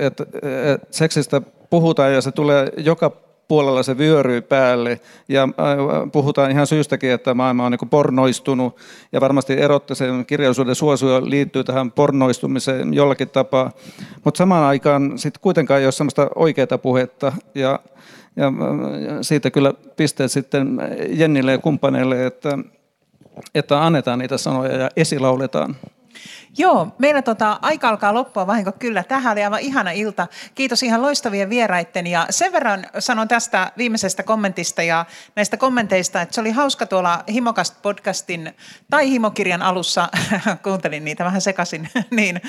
että, 0.00 0.26
että 0.72 0.86
seksistä 0.90 1.42
puhutaan 1.70 2.14
ja 2.14 2.20
se 2.20 2.32
tulee 2.32 2.68
joka 2.76 3.12
puolella 3.50 3.82
se 3.82 3.98
vyöryy 3.98 4.40
päälle. 4.40 5.00
Ja 5.28 5.48
puhutaan 6.12 6.50
ihan 6.50 6.66
syystäkin, 6.66 7.10
että 7.10 7.34
maailma 7.34 7.66
on 7.66 7.72
niin 7.72 7.88
pornoistunut. 7.88 8.76
Ja 9.12 9.20
varmasti 9.20 9.52
erottisen 9.52 10.26
kirjallisuuden 10.26 10.74
suosio 10.74 11.20
liittyy 11.24 11.64
tähän 11.64 11.92
pornoistumiseen 11.92 12.94
jollakin 12.94 13.28
tapaa, 13.28 13.72
mutta 14.24 14.38
samaan 14.38 14.64
aikaan 14.64 15.18
sitten 15.18 15.40
kuitenkaan 15.40 15.80
ei 15.80 15.86
ole 15.86 15.92
sellaista 15.92 16.30
oikeaa 16.34 16.78
puhetta. 16.82 17.32
Ja, 17.54 17.80
ja 18.36 18.52
siitä 19.22 19.50
kyllä 19.50 19.72
pisteet 19.96 20.32
sitten 20.32 20.80
Jennille 21.08 21.52
ja 21.52 21.58
kumppaneille, 21.58 22.26
että, 22.26 22.58
että 23.54 23.84
annetaan 23.84 24.18
niitä 24.18 24.38
sanoja 24.38 24.76
ja 24.76 24.90
esilauletaan. 24.96 25.76
Joo, 26.58 26.88
meillä 26.98 27.22
tota, 27.22 27.58
aika 27.62 27.88
alkaa 27.88 28.14
loppua 28.14 28.46
vahinko 28.46 28.72
kyllä. 28.72 29.02
Tähän 29.02 29.32
oli 29.32 29.44
aivan 29.44 29.60
ihana 29.60 29.90
ilta. 29.90 30.26
Kiitos 30.54 30.82
ihan 30.82 31.02
loistavien 31.02 31.50
vieraitten. 31.50 32.06
Ja 32.06 32.26
sen 32.30 32.52
verran 32.52 32.86
sanon 32.98 33.28
tästä 33.28 33.72
viimeisestä 33.76 34.22
kommentista 34.22 34.82
ja 34.82 35.04
näistä 35.36 35.56
kommenteista, 35.56 36.22
että 36.22 36.34
se 36.34 36.40
oli 36.40 36.50
hauska 36.50 36.86
tuolla 36.86 37.24
Himokast 37.28 37.82
podcastin 37.82 38.54
tai 38.90 39.10
Himokirjan 39.10 39.62
alussa, 39.62 40.08
kuuntelin 40.62 41.04
niitä 41.04 41.24
vähän 41.24 41.40
sekaisin, 41.40 41.88
niin 42.10 42.40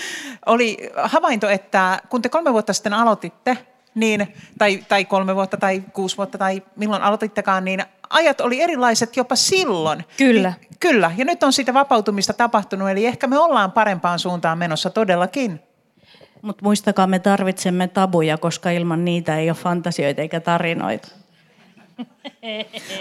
oli 0.45 0.77
havainto, 1.03 1.49
että 1.49 2.01
kun 2.09 2.21
te 2.21 2.29
kolme 2.29 2.53
vuotta 2.53 2.73
sitten 2.73 2.93
aloititte, 2.93 3.57
niin, 3.95 4.33
tai, 4.57 4.83
tai 4.89 5.05
kolme 5.05 5.35
vuotta 5.35 5.57
tai 5.57 5.83
kuusi 5.93 6.17
vuotta 6.17 6.37
tai 6.37 6.61
milloin 6.75 7.01
aloitittekaan, 7.01 7.65
niin 7.65 7.83
ajat 8.09 8.41
oli 8.41 8.61
erilaiset 8.61 9.17
jopa 9.17 9.35
silloin. 9.35 10.05
Kyllä. 10.17 10.53
Niin, 10.59 10.69
kyllä, 10.79 11.11
ja 11.17 11.25
nyt 11.25 11.43
on 11.43 11.53
siitä 11.53 11.73
vapautumista 11.73 12.33
tapahtunut, 12.33 12.89
eli 12.89 13.05
ehkä 13.05 13.27
me 13.27 13.39
ollaan 13.39 13.71
parempaan 13.71 14.19
suuntaan 14.19 14.57
menossa 14.57 14.89
todellakin. 14.89 15.59
Mutta 16.41 16.63
muistakaa, 16.63 17.07
me 17.07 17.19
tarvitsemme 17.19 17.87
tabuja, 17.87 18.37
koska 18.37 18.71
ilman 18.71 19.05
niitä 19.05 19.37
ei 19.37 19.49
ole 19.49 19.57
fantasioita 19.57 20.21
eikä 20.21 20.39
tarinoita. 20.39 21.07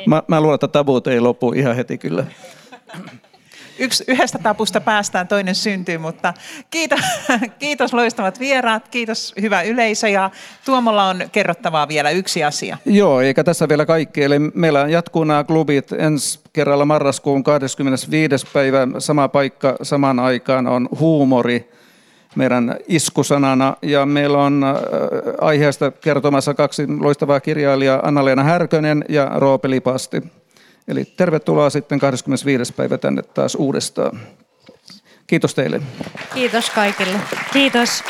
Mä, 0.06 0.22
mä 0.28 0.40
luulen, 0.40 0.54
että 0.54 0.68
tabut 0.68 1.06
ei 1.06 1.20
lopu 1.20 1.52
ihan 1.52 1.76
heti 1.76 1.98
kyllä. 1.98 2.24
Yksi, 3.80 4.04
yhdestä 4.08 4.38
tapusta 4.38 4.80
päästään, 4.80 5.28
toinen 5.28 5.54
syntyy, 5.54 5.98
mutta 5.98 6.34
kiitos, 6.70 7.00
kiitos 7.58 7.92
loistavat 7.92 8.40
vieraat, 8.40 8.88
kiitos 8.88 9.34
hyvä 9.40 9.62
yleisö 9.62 10.08
ja 10.08 10.30
Tuomolla 10.64 11.08
on 11.08 11.22
kerrottavaa 11.32 11.88
vielä 11.88 12.10
yksi 12.10 12.44
asia. 12.44 12.78
Joo, 12.84 13.20
eikä 13.20 13.44
tässä 13.44 13.68
vielä 13.68 13.86
kaikki. 13.86 14.22
Eli 14.22 14.38
meillä 14.38 14.86
jatkuu 14.88 15.24
nämä 15.24 15.44
klubit 15.44 15.92
ensi 15.92 16.40
kerralla 16.52 16.84
marraskuun 16.84 17.44
25. 17.44 18.46
päivä, 18.52 18.86
sama 18.98 19.28
paikka 19.28 19.76
samaan 19.82 20.18
aikaan 20.18 20.66
on 20.66 20.88
huumori 20.98 21.70
meidän 22.36 22.76
iskusanana. 22.88 23.76
Ja 23.82 24.06
meillä 24.06 24.38
on 24.38 24.64
äh, 24.64 24.74
aiheesta 25.40 25.90
kertomassa 25.90 26.54
kaksi 26.54 26.86
loistavaa 27.00 27.40
kirjailijaa, 27.40 28.00
Anna-Leena 28.02 28.42
Härkönen 28.42 29.04
ja 29.08 29.30
Roope 29.34 29.70
Lipasti. 29.70 30.22
Eli 30.90 31.04
tervetuloa 31.04 31.70
sitten 31.70 31.98
25. 31.98 32.72
päivä 32.72 32.98
tänne 32.98 33.22
taas 33.22 33.54
uudestaan. 33.54 34.20
Kiitos 35.26 35.54
teille. 35.54 35.80
Kiitos 36.34 36.70
kaikille. 36.70 37.20
Kiitos. 37.52 38.04